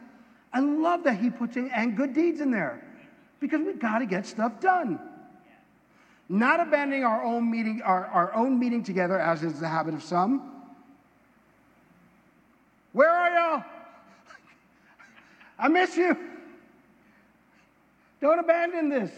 I 0.57 0.61
love 0.61 1.05
that 1.05 1.19
he 1.19 1.29
puts 1.29 1.59
in 1.59 1.69
and 1.69 1.95
good 1.95 2.15
deeds 2.15 2.41
in 2.41 2.51
there 2.51 2.83
because 3.41 3.61
we've 3.61 3.79
got 3.79 3.99
to 3.99 4.07
get 4.07 4.25
stuff 4.25 4.59
done. 4.59 4.99
Not 6.31 6.61
abandoning 6.61 7.05
our 7.05 7.23
own 7.23 7.51
meeting, 7.51 7.83
our, 7.85 8.07
our 8.07 8.33
own 8.33 8.59
meeting 8.59 8.83
together, 8.83 9.21
as 9.21 9.43
is 9.43 9.61
the 9.61 9.69
habit 9.69 9.93
of 9.93 10.03
some. 10.03 10.51
Where 12.95 13.11
are 13.11 13.31
y'all? 13.35 13.65
I 15.59 15.69
miss 15.69 15.95
you. 15.95 16.17
Don't 18.23 18.39
abandon 18.39 18.89
this. 18.89 19.11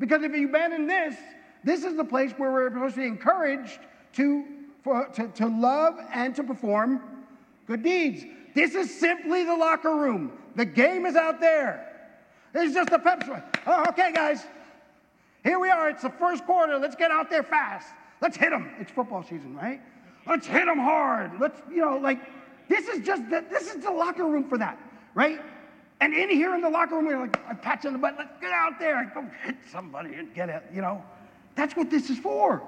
Because 0.00 0.24
if 0.24 0.34
you 0.34 0.48
abandon 0.48 0.88
this, 0.88 1.14
this 1.62 1.84
is 1.84 1.96
the 1.96 2.04
place 2.04 2.32
where 2.32 2.50
we're 2.50 2.72
supposed 2.72 2.96
to 2.96 3.02
be 3.02 3.06
encouraged 3.06 3.78
to, 4.14 4.44
for, 4.82 5.06
to, 5.10 5.28
to 5.28 5.46
love 5.46 5.96
and 6.12 6.34
to 6.34 6.42
perform 6.42 7.00
good 7.68 7.84
deeds. 7.84 8.24
This 8.58 8.74
is 8.74 8.98
simply 8.98 9.44
the 9.44 9.54
locker 9.54 9.94
room. 9.94 10.32
The 10.56 10.64
game 10.64 11.06
is 11.06 11.14
out 11.14 11.38
there. 11.40 12.10
It's 12.52 12.74
just 12.74 12.90
a 12.90 12.98
pep 12.98 13.22
Oh, 13.68 13.84
okay, 13.90 14.10
guys. 14.12 14.44
Here 15.44 15.60
we 15.60 15.70
are. 15.70 15.88
It's 15.88 16.02
the 16.02 16.10
first 16.10 16.44
quarter. 16.44 16.76
Let's 16.76 16.96
get 16.96 17.12
out 17.12 17.30
there 17.30 17.44
fast. 17.44 17.86
Let's 18.20 18.36
hit 18.36 18.50
them. 18.50 18.72
It's 18.80 18.90
football 18.90 19.22
season, 19.22 19.54
right? 19.54 19.80
Let's 20.26 20.44
hit 20.44 20.66
them 20.66 20.80
hard. 20.80 21.38
Let's, 21.38 21.62
you 21.70 21.82
know, 21.82 21.98
like, 21.98 22.18
this 22.68 22.88
is 22.88 23.06
just, 23.06 23.30
the, 23.30 23.44
this 23.48 23.72
is 23.72 23.84
the 23.84 23.92
locker 23.92 24.24
room 24.26 24.48
for 24.48 24.58
that, 24.58 24.76
right? 25.14 25.40
And 26.00 26.12
in 26.12 26.28
here 26.28 26.52
in 26.56 26.60
the 26.60 26.68
locker 26.68 26.96
room, 26.96 27.06
we're 27.06 27.20
like, 27.20 27.38
I 27.48 27.54
pat 27.54 27.84
you 27.84 27.90
on 27.90 27.92
the 27.92 28.00
butt. 28.00 28.16
Let's 28.18 28.40
get 28.40 28.50
out 28.50 28.80
there. 28.80 29.08
Go 29.14 29.24
hit 29.44 29.54
somebody 29.70 30.14
and 30.14 30.34
get 30.34 30.48
it, 30.48 30.64
you 30.74 30.80
know? 30.80 31.04
That's 31.54 31.76
what 31.76 31.90
this 31.90 32.10
is 32.10 32.18
for. 32.18 32.60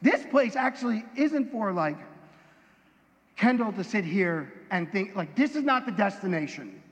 This 0.00 0.24
place 0.30 0.56
actually 0.56 1.04
isn't 1.14 1.52
for 1.52 1.70
like, 1.70 1.98
Kendall 3.44 3.74
to 3.74 3.84
sit 3.84 4.06
here 4.06 4.50
and 4.70 4.90
think, 4.90 5.14
like, 5.14 5.34
this 5.34 5.54
is 5.54 5.64
not 5.64 5.84
the 5.84 5.92
destination. 5.92 6.82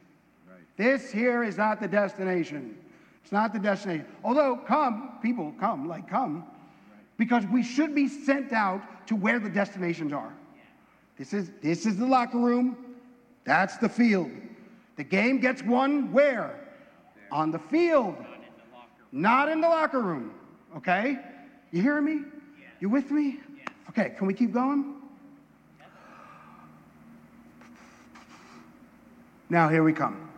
Right. 0.47 0.59
This 0.77 1.11
here 1.11 1.43
is 1.45 1.57
not 1.57 1.81
the 1.81 1.88
destination. 1.88 2.77
It's 3.23 3.33
not 3.33 3.55
the 3.55 3.59
destination. 3.59 4.05
Although, 4.23 4.59
come, 4.67 5.19
people, 5.23 5.55
come, 5.59 5.88
like, 5.88 6.07
come, 6.07 6.41
right. 6.41 7.01
because 7.17 7.47
we 7.47 7.62
should 7.62 7.95
be 7.95 8.07
sent 8.07 8.53
out 8.53 8.83
to 9.07 9.17
where 9.17 9.38
the 9.38 9.49
destinations 9.49 10.12
are. 10.12 10.35
Yeah. 10.55 10.62
This 11.17 11.33
is, 11.33 11.53
this 11.62 11.87
is 11.87 11.97
the 11.97 12.05
locker 12.05 12.37
room, 12.37 12.77
that's 13.45 13.79
the 13.79 13.88
field. 13.88 14.31
The 14.97 15.05
game 15.05 15.41
gets 15.41 15.62
won 15.62 16.12
where? 16.12 16.61
On 17.31 17.51
the 17.51 17.61
field, 17.61 18.15
not 19.11 19.49
in 19.49 19.62
the 19.62 19.69
locker 19.69 20.03
room. 20.03 20.35
Okay? 20.77 21.19
You 21.71 21.81
hearing 21.81 22.05
me? 22.05 22.12
Yeah. 22.61 22.67
You 22.81 22.91
with 22.91 23.11
me? 23.11 23.41
Yeah. 23.57 23.65
Okay, 23.88 24.15
can 24.19 24.27
we 24.27 24.35
keep 24.35 24.53
going? 24.53 25.02
Now, 29.53 29.69
here 29.69 29.83
we 29.83 29.93
come. 29.93 30.31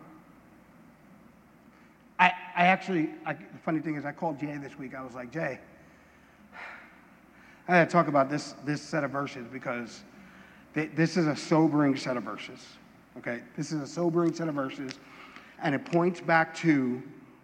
I, 2.19 2.33
I 2.53 2.65
actually, 2.65 3.11
I, 3.25 3.31
the 3.31 3.59
funny 3.63 3.79
thing 3.79 3.95
is, 3.95 4.03
I 4.03 4.11
called 4.11 4.37
Jay 4.37 4.57
this 4.57 4.77
week. 4.77 4.93
I 4.93 5.01
was 5.01 5.13
like, 5.13 5.31
Jay, 5.31 5.57
I 7.69 7.77
had 7.77 7.87
to 7.87 7.93
talk 7.93 8.09
about 8.09 8.29
this, 8.29 8.55
this 8.65 8.81
set 8.81 9.05
of 9.05 9.11
verses 9.11 9.47
because 9.47 10.03
they, 10.73 10.87
this 10.87 11.15
is 11.15 11.27
a 11.27 11.35
sobering 11.35 11.95
set 11.95 12.17
of 12.17 12.23
verses. 12.23 12.59
Okay? 13.17 13.39
This 13.55 13.71
is 13.71 13.79
a 13.79 13.87
sobering 13.87 14.33
set 14.33 14.49
of 14.49 14.55
verses, 14.55 14.91
and 15.63 15.73
it 15.73 15.85
points 15.85 16.19
back 16.19 16.53
to 16.55 17.01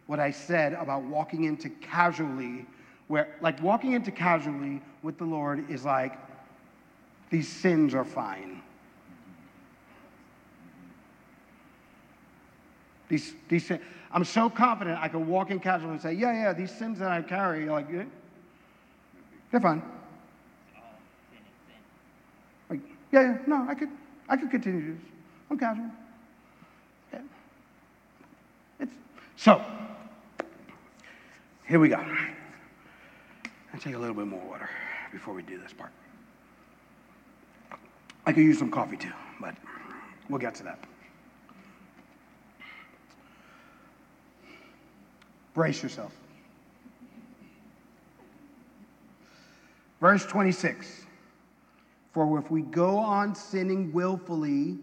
what 0.08 0.20
I 0.20 0.30
said 0.30 0.74
about 0.74 1.04
walking 1.04 1.46
into 1.46 1.70
casually, 1.70 2.66
where, 3.08 3.38
like, 3.40 3.64
walking 3.64 3.94
into 3.94 4.12
casually 4.12 4.82
with 5.04 5.18
the 5.18 5.24
Lord 5.24 5.72
is 5.72 5.86
like, 5.86 6.18
these 7.30 7.48
sins 7.48 7.96
are 7.96 8.04
fine. 8.04 8.62
These, 13.12 13.34
these, 13.50 13.70
I'm 14.14 14.24
so 14.24 14.50
confident 14.50 14.98
I 14.98 15.10
can 15.10 15.28
walk 15.28 15.52
in 15.52 15.60
casual 15.60 15.92
and 15.92 16.02
say, 16.02 16.14
yeah, 16.14 16.32
yeah, 16.32 16.54
these 16.54 16.72
sins 16.72 16.98
that 17.00 17.12
I 17.12 17.22
carry, 17.22 17.66
like, 17.66 17.92
they're 17.92 19.60
fine. 19.60 19.84
Like, 22.70 22.80
yeah, 23.12 23.22
yeah, 23.22 23.38
no, 23.48 23.66
I 23.68 23.76
could, 23.76 23.90
I 24.30 24.38
could 24.38 24.50
continue 24.50 24.94
this. 24.94 25.04
I'm 25.50 25.60
casual. 25.60 25.92
Yeah. 27.12 27.20
It's, 28.80 28.94
so, 29.36 29.62
here 31.68 31.82
we 31.82 31.90
go. 31.90 31.98
i 33.74 33.78
take 33.78 33.96
a 33.96 34.00
little 34.00 34.16
bit 34.16 34.28
more 34.28 34.48
water 34.48 34.70
before 35.12 35.34
we 35.34 35.42
do 35.42 35.60
this 35.60 35.74
part. 35.74 35.92
I 38.26 38.32
could 38.32 38.44
use 38.44 38.58
some 38.58 38.72
coffee 38.72 38.96
too, 38.96 39.12
but 39.42 39.54
we'll 40.30 40.40
get 40.40 40.56
to 40.56 40.64
that. 40.64 40.80
Brace 45.54 45.84
yourself. 45.84 46.14
Verse 50.00 50.26
26 50.26 51.06
For 52.14 52.40
if 52.40 52.50
we 52.50 52.62
go 52.62 52.98
on 52.98 53.36
sinning 53.36 53.94
willfully 53.94 54.80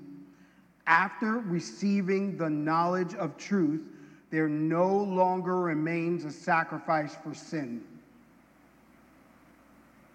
after 0.87 1.38
receiving 1.38 2.37
the 2.37 2.48
knowledge 2.48 3.14
of 3.14 3.37
truth, 3.37 3.83
there 4.31 4.48
no 4.48 4.96
longer 4.96 5.61
remains 5.61 6.24
a 6.24 6.31
sacrifice 6.31 7.14
for 7.22 7.35
sin. 7.35 7.83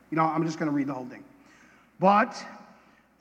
You 0.10 0.18
know, 0.18 0.26
I'm 0.26 0.46
just 0.46 0.60
going 0.60 0.70
to 0.70 0.76
read 0.76 0.88
the 0.88 0.94
whole 0.94 1.08
thing. 1.08 1.24
But 2.00 2.44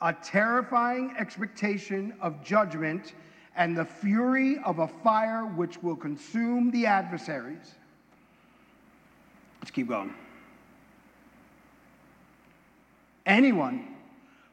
a 0.01 0.13
terrifying 0.13 1.15
expectation 1.17 2.13
of 2.21 2.43
judgment 2.43 3.13
and 3.55 3.77
the 3.77 3.85
fury 3.85 4.57
of 4.65 4.79
a 4.79 4.87
fire 4.87 5.45
which 5.45 5.81
will 5.83 5.95
consume 5.95 6.71
the 6.71 6.85
adversaries. 6.85 7.75
Let's 9.61 9.71
keep 9.71 9.87
going. 9.87 10.13
Anyone 13.25 13.87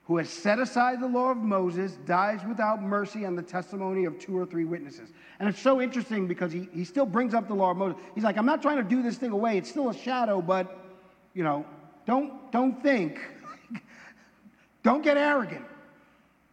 who 0.05 0.17
has 0.19 0.29
set 0.29 0.59
aside 0.59 1.01
the 1.01 1.07
law 1.07 1.31
of 1.31 1.39
Moses 1.39 1.93
dies 2.05 2.41
without 2.47 2.83
mercy 2.83 3.25
on 3.25 3.37
the 3.37 3.43
testimony 3.43 4.05
of 4.05 4.19
two 4.19 4.37
or 4.37 4.45
three 4.45 4.65
witnesses. 4.65 5.11
And 5.39 5.49
it's 5.49 5.61
so 5.61 5.81
interesting 5.81 6.27
because 6.27 6.53
he, 6.53 6.69
he 6.73 6.85
still 6.85 7.07
brings 7.07 7.33
up 7.33 7.49
the 7.49 7.55
law 7.55 7.71
of 7.71 7.77
Moses. 7.77 8.01
He's 8.15 8.25
like, 8.25 8.37
I'm 8.37 8.47
not 8.47 8.61
trying 8.61 8.79
to 8.79 8.83
do 8.83 9.03
this 9.03 9.17
thing 9.17 9.31
away. 9.31 9.57
It's 9.57 9.71
still 9.71 9.89
a 9.89 9.95
shadow, 9.95 10.43
but, 10.43 10.79
you 11.33 11.45
know, 11.45 11.65
don't, 12.07 12.51
don't 12.53 12.83
think, 12.83 13.21
don't 14.83 15.03
get 15.03 15.17
arrogant. 15.17 15.65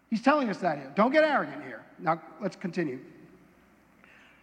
He's 0.10 0.22
telling 0.22 0.50
us 0.50 0.60
that 0.60 0.78
here. 0.78 0.92
Don't 0.96 1.12
get 1.12 1.24
arrogant 1.24 1.64
here. 1.64 1.84
Now, 2.00 2.22
let's 2.42 2.56
continue. 2.56 3.00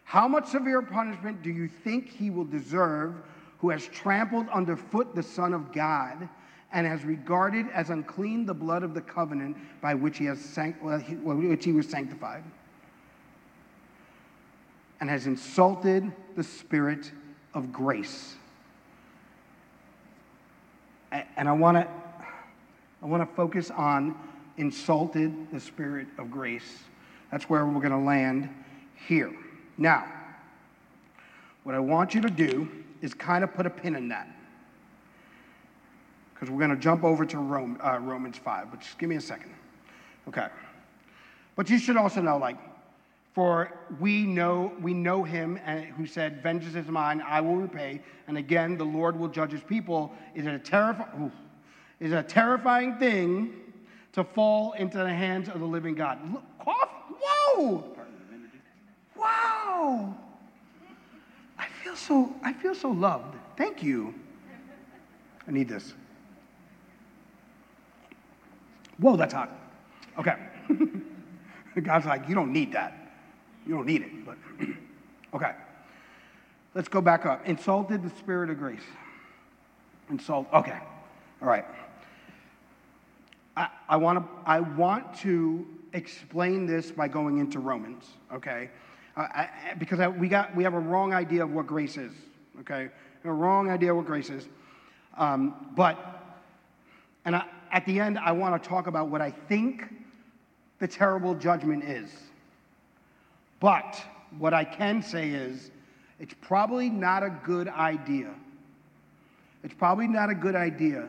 How 0.04 0.28
much 0.28 0.48
severe 0.48 0.82
punishment 0.82 1.42
do 1.42 1.50
you 1.50 1.68
think 1.68 2.10
he 2.10 2.30
will 2.30 2.44
deserve 2.44 3.14
who 3.58 3.70
has 3.70 3.86
trampled 3.88 4.48
underfoot 4.50 5.14
the 5.14 5.22
Son 5.22 5.54
of 5.54 5.72
God 5.72 6.28
and 6.72 6.86
has 6.86 7.04
regarded 7.04 7.66
as 7.72 7.90
unclean 7.90 8.44
the 8.44 8.54
blood 8.54 8.82
of 8.82 8.94
the 8.94 9.00
covenant 9.00 9.56
by 9.80 9.94
which 9.94 10.18
he, 10.18 10.26
has 10.26 10.40
sanct- 10.40 10.82
well, 10.82 10.98
he, 10.98 11.14
which 11.14 11.64
he 11.64 11.72
was 11.72 11.88
sanctified 11.88 12.44
and 15.00 15.08
has 15.08 15.26
insulted 15.26 16.12
the 16.36 16.42
Spirit 16.42 17.12
of 17.54 17.72
grace? 17.72 18.34
And 21.36 21.48
I 21.48 21.52
want 21.52 21.76
to 21.76 21.88
I 23.02 23.06
want 23.06 23.28
to 23.28 23.36
focus 23.36 23.70
on 23.70 24.16
insulted 24.56 25.50
the 25.52 25.60
Spirit 25.60 26.08
of 26.18 26.30
grace. 26.30 26.84
That's 27.34 27.50
where 27.50 27.66
we're 27.66 27.80
going 27.80 27.90
to 27.90 27.98
land 27.98 28.48
here. 29.08 29.34
Now, 29.76 30.04
what 31.64 31.74
I 31.74 31.80
want 31.80 32.14
you 32.14 32.20
to 32.20 32.30
do 32.30 32.70
is 33.02 33.12
kind 33.12 33.42
of 33.42 33.52
put 33.52 33.66
a 33.66 33.70
pin 33.70 33.96
in 33.96 34.06
that. 34.10 34.28
Because 36.32 36.48
we're 36.48 36.60
going 36.60 36.70
to 36.70 36.76
jump 36.76 37.02
over 37.02 37.26
to 37.26 37.38
Rome, 37.38 37.76
uh, 37.84 37.98
Romans 37.98 38.38
5, 38.38 38.70
but 38.70 38.82
just 38.82 39.00
give 39.00 39.08
me 39.08 39.16
a 39.16 39.20
second. 39.20 39.50
Okay. 40.28 40.46
But 41.56 41.68
you 41.68 41.76
should 41.76 41.96
also 41.96 42.22
know, 42.22 42.36
like, 42.36 42.56
for 43.32 43.80
we 43.98 44.26
know 44.26 44.72
we 44.80 44.94
know 44.94 45.24
him 45.24 45.58
and 45.64 45.86
who 45.86 46.06
said, 46.06 46.40
"Vengeance 46.40 46.76
is 46.76 46.86
mine; 46.86 47.20
I 47.20 47.40
will 47.40 47.56
repay." 47.56 48.00
And 48.28 48.38
again, 48.38 48.76
the 48.78 48.84
Lord 48.84 49.18
will 49.18 49.26
judge 49.26 49.50
his 49.50 49.64
people. 49.64 50.12
Is 50.36 50.46
it 50.46 50.54
a 50.54 50.58
terrifying? 50.60 51.32
Is 51.98 52.12
it 52.12 52.16
a 52.16 52.22
terrifying 52.22 52.94
thing 52.98 53.54
to 54.12 54.22
fall 54.22 54.74
into 54.74 54.98
the 54.98 55.12
hands 55.12 55.48
of 55.48 55.58
the 55.58 55.66
living 55.66 55.96
God? 55.96 56.20
Look, 56.32 56.44
cough! 56.60 56.94
Whoa! 57.24 57.84
Wow! 59.16 60.16
I 61.58 61.66
feel 61.82 61.96
so. 61.96 62.34
I 62.42 62.52
feel 62.52 62.74
so 62.74 62.90
loved. 62.90 63.36
Thank 63.56 63.82
you. 63.82 64.14
I 65.46 65.50
need 65.50 65.68
this. 65.68 65.94
Whoa, 68.98 69.16
that's 69.16 69.34
hot. 69.34 69.50
Okay. 70.18 70.36
God's 71.82 72.06
like, 72.06 72.28
you 72.28 72.34
don't 72.34 72.52
need 72.52 72.72
that. 72.72 73.12
You 73.66 73.74
don't 73.74 73.86
need 73.86 74.02
it, 74.02 74.24
but 74.24 74.36
okay. 75.34 75.52
Let's 76.74 76.88
go 76.88 77.00
back 77.00 77.26
up. 77.26 77.46
Insulted 77.46 78.02
the 78.02 78.10
spirit 78.10 78.50
of 78.50 78.58
grace. 78.58 78.82
Insult. 80.10 80.46
Okay. 80.52 80.78
All 81.40 81.48
right. 81.48 81.64
I, 83.56 83.68
I 83.88 83.96
want 83.96 84.18
to 84.18 84.28
I 84.44 84.60
want 84.60 85.14
to 85.18 85.66
explain 85.94 86.66
this 86.66 86.90
by 86.90 87.08
going 87.08 87.38
into 87.38 87.58
Romans. 87.60 88.04
Okay. 88.32 88.68
Uh, 89.16 89.20
I, 89.20 89.48
because 89.78 90.00
I, 90.00 90.08
we 90.08 90.28
got 90.28 90.54
we 90.54 90.64
have 90.64 90.74
a 90.74 90.78
wrong 90.78 91.14
idea 91.14 91.42
of 91.42 91.50
what 91.52 91.66
grace 91.66 91.96
is. 91.96 92.12
Okay. 92.60 92.90
A 93.24 93.32
wrong 93.32 93.70
idea 93.70 93.90
of 93.90 93.96
what 93.96 94.06
grace 94.06 94.28
is. 94.28 94.48
Um, 95.16 95.72
but 95.74 96.22
and 97.24 97.34
I, 97.34 97.46
at 97.72 97.86
the 97.86 97.98
end, 97.98 98.18
I 98.18 98.32
want 98.32 98.62
to 98.62 98.68
talk 98.68 98.86
about 98.86 99.08
what 99.08 99.22
I 99.22 99.30
think 99.30 99.84
the 100.78 100.86
terrible 100.86 101.34
judgment 101.34 101.84
is. 101.84 102.10
But 103.60 104.02
what 104.38 104.52
I 104.52 104.64
can 104.64 105.02
say 105.02 105.30
is, 105.30 105.70
it's 106.20 106.34
probably 106.40 106.90
not 106.90 107.22
a 107.22 107.30
good 107.30 107.68
idea. 107.68 108.30
It's 109.62 109.74
probably 109.74 110.06
not 110.06 110.28
a 110.28 110.34
good 110.34 110.54
idea 110.54 111.08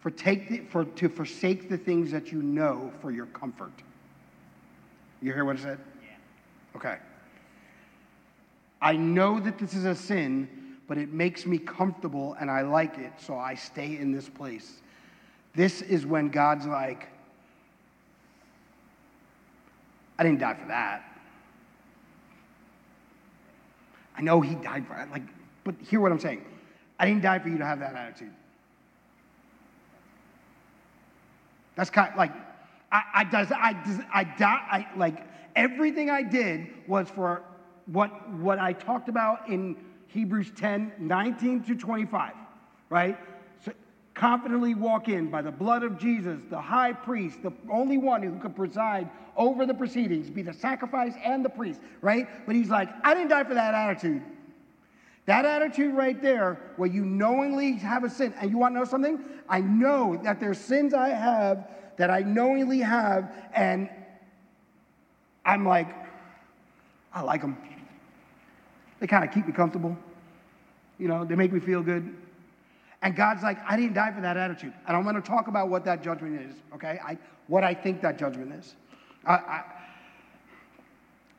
for, 0.00 0.10
take 0.10 0.48
the, 0.48 0.58
for 0.70 0.84
to 0.84 1.08
forsake 1.08 1.68
the 1.68 1.78
things 1.78 2.10
that 2.10 2.32
you 2.32 2.42
know 2.42 2.92
for 3.00 3.10
your 3.10 3.26
comfort. 3.26 3.72
You 5.22 5.32
hear 5.32 5.44
what 5.44 5.56
I 5.56 5.60
said? 5.60 5.78
Yeah. 6.02 6.76
Okay. 6.76 6.96
I 8.80 8.94
know 8.94 9.38
that 9.38 9.58
this 9.58 9.74
is 9.74 9.84
a 9.84 9.94
sin, 9.94 10.48
but 10.88 10.98
it 10.98 11.12
makes 11.12 11.46
me 11.46 11.58
comfortable 11.58 12.36
and 12.40 12.50
I 12.50 12.62
like 12.62 12.98
it, 12.98 13.12
so 13.18 13.36
I 13.36 13.54
stay 13.54 13.96
in 13.96 14.10
this 14.10 14.28
place. 14.28 14.82
This 15.54 15.80
is 15.80 16.04
when 16.04 16.28
God's 16.28 16.66
like, 16.66 17.06
I 20.18 20.24
didn't 20.24 20.40
die 20.40 20.54
for 20.54 20.66
that. 20.68 21.04
I 24.16 24.20
know 24.20 24.40
He 24.40 24.56
died 24.56 24.86
for 24.86 24.96
it. 24.96 25.10
Like, 25.10 25.22
but 25.64 25.76
hear 25.88 26.00
what 26.00 26.10
I'm 26.10 26.18
saying. 26.18 26.44
I 26.98 27.06
didn't 27.06 27.22
die 27.22 27.38
for 27.38 27.48
you 27.48 27.58
to 27.58 27.64
have 27.64 27.78
that 27.78 27.94
attitude. 27.94 28.32
That's 31.76 31.90
kind 31.90 32.10
of 32.10 32.18
like, 32.18 32.32
I, 32.92 33.02
I, 33.14 33.24
does, 33.24 33.50
I, 33.50 33.72
does, 33.72 33.98
I, 34.12 34.22
I, 34.70 34.86
like, 34.96 35.26
everything 35.56 36.10
I 36.10 36.22
did 36.22 36.68
was 36.86 37.08
for 37.08 37.42
what, 37.86 38.30
what 38.34 38.58
I 38.58 38.74
talked 38.74 39.08
about 39.08 39.48
in 39.48 39.76
Hebrews 40.08 40.52
10, 40.54 40.92
19 40.98 41.64
to 41.64 41.74
25, 41.74 42.34
right? 42.90 43.18
So 43.64 43.72
confidently 44.12 44.74
walk 44.74 45.08
in 45.08 45.30
by 45.30 45.40
the 45.40 45.50
blood 45.50 45.82
of 45.82 45.98
Jesus, 45.98 46.40
the 46.50 46.60
high 46.60 46.92
priest, 46.92 47.42
the 47.42 47.52
only 47.70 47.96
one 47.96 48.22
who 48.22 48.38
could 48.38 48.54
preside 48.54 49.08
over 49.38 49.64
the 49.64 49.74
proceedings, 49.74 50.28
be 50.28 50.42
the 50.42 50.52
sacrifice 50.52 51.14
and 51.24 51.42
the 51.42 51.48
priest, 51.48 51.80
right? 52.02 52.28
But 52.44 52.54
he's 52.54 52.68
like, 52.68 52.90
I 53.02 53.14
didn't 53.14 53.30
die 53.30 53.44
for 53.44 53.54
that 53.54 53.74
attitude. 53.74 54.22
That 55.24 55.46
attitude 55.46 55.94
right 55.94 56.20
there, 56.20 56.60
where 56.76 56.90
you 56.90 57.06
knowingly 57.06 57.72
have 57.74 58.04
a 58.04 58.10
sin, 58.10 58.34
and 58.38 58.50
you 58.50 58.58
want 58.58 58.74
to 58.74 58.80
know 58.80 58.84
something? 58.84 59.24
I 59.48 59.60
know 59.60 60.20
that 60.24 60.40
there's 60.40 60.58
sins 60.58 60.92
I 60.92 61.10
have 61.10 61.70
that 61.96 62.10
I 62.10 62.20
knowingly 62.20 62.78
have, 62.80 63.32
and 63.54 63.88
I'm 65.44 65.66
like, 65.66 65.88
I 67.12 67.22
like 67.22 67.40
them. 67.40 67.56
They 69.00 69.06
kind 69.06 69.24
of 69.24 69.32
keep 69.32 69.46
me 69.46 69.52
comfortable. 69.52 69.96
You 70.98 71.08
know, 71.08 71.24
they 71.24 71.34
make 71.34 71.52
me 71.52 71.60
feel 71.60 71.82
good. 71.82 72.14
And 73.02 73.16
God's 73.16 73.42
like, 73.42 73.58
I 73.68 73.76
didn't 73.76 73.94
die 73.94 74.12
for 74.12 74.20
that 74.20 74.36
attitude. 74.36 74.72
And 74.86 74.96
I'm 74.96 75.02
going 75.02 75.16
to 75.16 75.20
talk 75.20 75.48
about 75.48 75.68
what 75.68 75.84
that 75.84 76.02
judgment 76.02 76.40
is, 76.40 76.54
okay? 76.74 77.00
I, 77.04 77.18
what 77.48 77.64
I 77.64 77.74
think 77.74 78.00
that 78.02 78.16
judgment 78.16 78.52
is. 78.52 78.76
I, 79.26 79.32
I, 79.32 79.64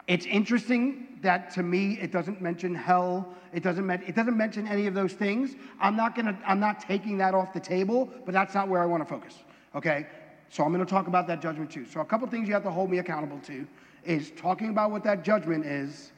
it's 0.08 0.26
interesting 0.26 1.20
that 1.22 1.52
to 1.52 1.64
me 1.64 1.98
it 2.02 2.12
doesn't 2.12 2.42
mention 2.42 2.76
hell. 2.76 3.34
It 3.54 3.64
doesn't, 3.64 3.86
men- 3.86 4.04
it 4.06 4.16
doesn't 4.16 4.36
mention 4.36 4.68
any 4.68 4.88
of 4.88 4.94
those 4.94 5.14
things. 5.14 5.56
I'm 5.80 5.96
not 5.96 6.16
gonna. 6.16 6.38
I'm 6.46 6.60
not 6.60 6.82
taking 6.82 7.18
that 7.20 7.34
off 7.34 7.54
the 7.54 7.60
table, 7.60 8.10
but 8.26 8.34
that's 8.34 8.54
not 8.54 8.68
where 8.68 8.82
I 8.82 8.86
want 8.86 9.04
to 9.04 9.08
focus. 9.08 9.36
Okay. 9.76 10.08
So 10.54 10.64
I'm 10.64 10.72
going 10.72 10.86
to 10.86 10.90
talk 10.90 11.08
about 11.08 11.26
that 11.26 11.42
judgment 11.42 11.72
too. 11.72 11.88
So 11.88 12.00
a 12.02 12.06
couple 12.06 12.28
things 12.28 12.48
you 12.48 12.54
have 12.54 12.62
to 12.62 12.70
hold 12.70 12.92
me 12.92 13.00
accountable 13.00 13.40
to 13.40 13.66
is 14.06 14.32
talking 14.38 14.70
about 14.70 14.92
what 14.92 15.04
that 15.04 15.24
judgment 15.24 15.66
is, 15.66 16.12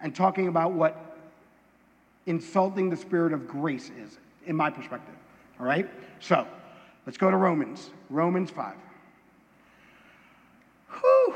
and 0.00 0.12
talking 0.12 0.48
about 0.48 0.72
what 0.72 1.16
insulting 2.26 2.90
the 2.90 2.96
spirit 2.96 3.32
of 3.32 3.46
grace 3.46 3.92
is, 4.02 4.18
in 4.46 4.56
my 4.56 4.68
perspective. 4.68 5.14
All 5.60 5.66
right. 5.66 5.88
So 6.18 6.44
let's 7.06 7.16
go 7.16 7.30
to 7.30 7.36
Romans. 7.36 7.90
Romans 8.10 8.50
five. 8.50 8.74
Whew. 11.00 11.34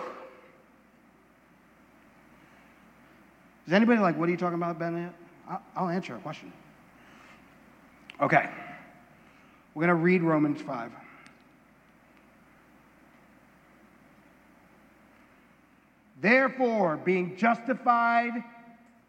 Is 3.68 3.72
anybody 3.72 4.00
like, 4.00 4.18
what 4.18 4.28
are 4.28 4.32
you 4.32 4.36
talking 4.36 4.58
about, 4.58 4.80
Ben? 4.80 5.14
I'll 5.76 5.88
answer 5.88 6.16
a 6.16 6.18
question. 6.18 6.52
Okay. 8.20 8.50
We're 9.74 9.86
going 9.86 9.96
to 9.96 10.02
read 10.02 10.22
Romans 10.22 10.60
5. 10.60 10.90
Therefore, 16.20 16.98
being 16.98 17.36
justified 17.36 18.44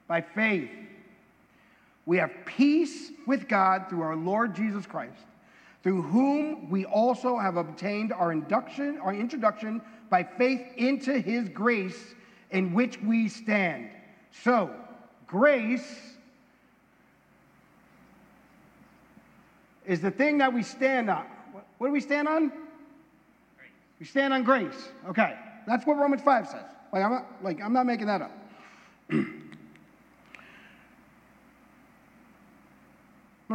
by 0.08 0.21
faith, 0.21 0.69
we 2.06 2.17
have 2.17 2.32
peace 2.45 3.12
with 3.28 3.47
God 3.47 3.88
through 3.89 4.02
our 4.02 4.15
Lord 4.15 4.56
Jesus 4.56 4.86
Christ, 4.86 5.26
through 5.84 6.04
whom 6.04 6.69
we 6.69 6.86
also 6.86 7.38
have 7.38 7.58
obtained 7.58 8.13
our 8.13 8.32
induction, 8.32 8.97
our 9.00 9.13
introduction 9.13 9.82
by 10.10 10.24
faith 10.24 10.62
into 10.78 11.19
his 11.19 11.50
grace 11.50 12.15
in 12.50 12.74
which 12.74 13.02
we 13.02 13.28
stand. 13.28 13.89
So, 14.32 14.74
grace 15.28 16.15
is 19.86 20.02
the 20.02 20.12
thing 20.12 20.38
that 20.38 20.54
we 20.54 20.63
stand 20.63 21.10
on. 21.10 21.26
What- 21.52 21.88
do 21.88 21.91
we 21.91 22.00
stand 22.00 22.28
on? 22.28 22.52
We 24.00 24.06
stand 24.06 24.34
on 24.34 24.43
grace. 24.43 24.91
Okay. 25.08 25.38
That's 25.67 25.86
what 25.86 25.97
Romans 25.97 26.21
5 26.21 26.47
says. 26.47 26.70
Like 26.91 27.04
I'm 27.04 27.12
not, 27.12 27.25
like, 27.41 27.62
I'm 27.62 27.73
not 27.73 27.86
making 27.86 28.08
that 28.08 28.21
up. 28.21 28.32
I'm 29.10 29.47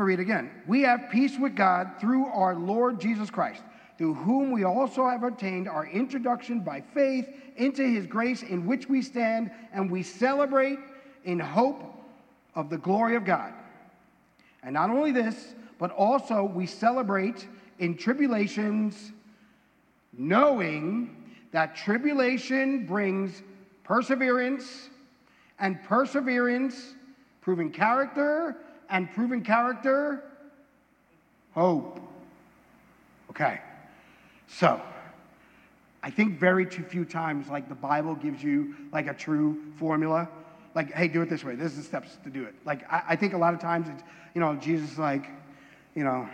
going 0.00 0.02
to 0.02 0.04
read 0.04 0.20
again. 0.20 0.50
We 0.66 0.82
have 0.82 1.08
peace 1.10 1.38
with 1.38 1.56
God 1.56 1.92
through 1.98 2.26
our 2.26 2.54
Lord 2.54 3.00
Jesus 3.00 3.30
Christ, 3.30 3.62
through 3.96 4.12
whom 4.14 4.50
we 4.50 4.64
also 4.64 5.08
have 5.08 5.22
obtained 5.22 5.68
our 5.68 5.86
introduction 5.86 6.60
by 6.60 6.82
faith 6.82 7.26
into 7.56 7.82
his 7.82 8.06
grace 8.06 8.42
in 8.42 8.66
which 8.66 8.90
we 8.90 9.00
stand, 9.00 9.50
and 9.72 9.90
we 9.90 10.02
celebrate 10.02 10.78
in 11.24 11.38
hope 11.38 11.82
of 12.54 12.68
the 12.68 12.76
glory 12.76 13.16
of 13.16 13.24
God. 13.24 13.54
And 14.62 14.74
not 14.74 14.90
only 14.90 15.12
this, 15.12 15.54
but 15.78 15.90
also 15.92 16.44
we 16.44 16.66
celebrate 16.66 17.48
in 17.78 17.96
tribulations, 17.96 19.12
knowing 20.12 21.15
that 21.56 21.74
tribulation 21.74 22.84
brings 22.84 23.42
perseverance, 23.82 24.90
and 25.58 25.82
perseverance, 25.84 26.92
proving 27.40 27.70
character, 27.70 28.58
and 28.90 29.10
proven 29.12 29.42
character, 29.42 30.22
hope. 31.54 31.98
Okay, 33.30 33.58
so 34.46 34.82
I 36.02 36.10
think 36.10 36.38
very 36.38 36.66
too 36.66 36.82
few 36.82 37.06
times, 37.06 37.48
like 37.48 37.70
the 37.70 37.74
Bible 37.74 38.14
gives 38.14 38.42
you 38.42 38.74
like 38.92 39.06
a 39.06 39.14
true 39.14 39.58
formula. 39.78 40.28
Like, 40.74 40.92
hey, 40.92 41.08
do 41.08 41.22
it 41.22 41.30
this 41.30 41.42
way. 41.42 41.54
This 41.54 41.72
is 41.72 41.78
the 41.78 41.84
steps 41.84 42.18
to 42.24 42.28
do 42.28 42.44
it. 42.44 42.54
Like, 42.66 42.82
I, 42.92 43.02
I 43.08 43.16
think 43.16 43.32
a 43.32 43.38
lot 43.38 43.54
of 43.54 43.60
times 43.60 43.88
it's, 43.88 44.02
you 44.34 44.42
know, 44.42 44.56
Jesus, 44.56 44.98
like, 44.98 45.24
you 45.94 46.04
know, 46.04 46.28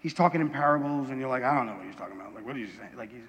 he's 0.00 0.12
talking 0.12 0.40
in 0.40 0.50
parables, 0.50 1.10
and 1.10 1.20
you're 1.20 1.28
like, 1.28 1.44
I 1.44 1.54
don't 1.54 1.66
know 1.66 1.76
what 1.76 1.86
he's 1.86 1.94
talking 1.94 2.16
about. 2.20 2.34
Like, 2.34 2.44
what 2.44 2.56
is 2.56 2.62
you 2.62 2.74
saying? 2.76 2.96
Like, 2.96 3.12
he's, 3.12 3.22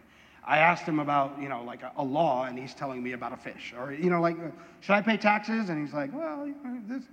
I 0.46 0.60
asked 0.60 0.84
him 0.84 1.00
about, 1.00 1.42
you 1.42 1.50
know, 1.50 1.64
like 1.64 1.82
a, 1.82 1.92
a 1.98 2.04
law, 2.04 2.46
and 2.46 2.58
he's 2.58 2.74
telling 2.74 3.02
me 3.02 3.14
about 3.14 3.34
a 3.34 3.38
fish. 3.38 3.74
Or, 3.78 3.92
you 3.92 4.10
know, 4.10 4.22
like, 4.22 4.38
should 4.82 4.94
I 4.94 5.02
pay 5.02 5.18
taxes? 5.18 5.70
And 5.70 5.84
he's 5.84 5.94
like, 5.94 6.14
well, 6.14 6.48
this, 6.88 7.04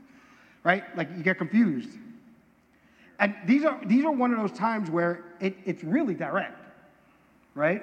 right? 0.65 0.85
Like, 0.97 1.09
you 1.17 1.23
get 1.23 1.39
confused. 1.39 1.99
And 3.19 3.35
these 3.47 3.65
are, 3.65 3.81
these 3.87 4.05
are 4.05 4.13
one 4.13 4.33
of 4.33 4.39
those 4.39 4.57
times 4.57 4.91
where 4.91 5.25
it, 5.41 5.57
it's 5.65 5.83
really 5.83 6.15
direct, 6.15 6.59
right? 7.55 7.83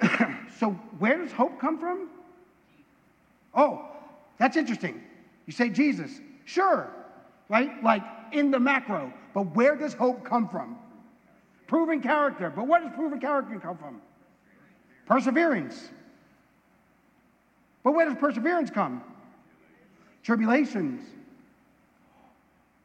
so, 0.58 0.70
where 0.98 1.18
does 1.18 1.30
hope 1.30 1.60
come 1.60 1.78
from? 1.78 2.08
Oh, 3.54 3.86
that's 4.38 4.56
interesting. 4.56 5.02
You 5.46 5.52
say 5.52 5.68
Jesus. 5.68 6.20
Sure, 6.44 6.90
right? 7.48 7.82
Like 7.84 8.02
in 8.32 8.50
the 8.50 8.58
macro. 8.58 9.12
But 9.34 9.54
where 9.54 9.76
does 9.76 9.94
hope 9.94 10.24
come 10.24 10.48
from? 10.48 10.76
Proven 11.66 12.00
character. 12.00 12.50
But 12.54 12.66
where 12.66 12.80
does 12.80 12.90
proven 12.94 13.20
character 13.20 13.58
come 13.60 13.76
from? 13.76 14.00
Perseverance. 15.06 15.90
But 17.82 17.92
where 17.92 18.06
does 18.06 18.16
perseverance 18.18 18.70
come? 18.70 19.02
Tribulations. 20.22 21.02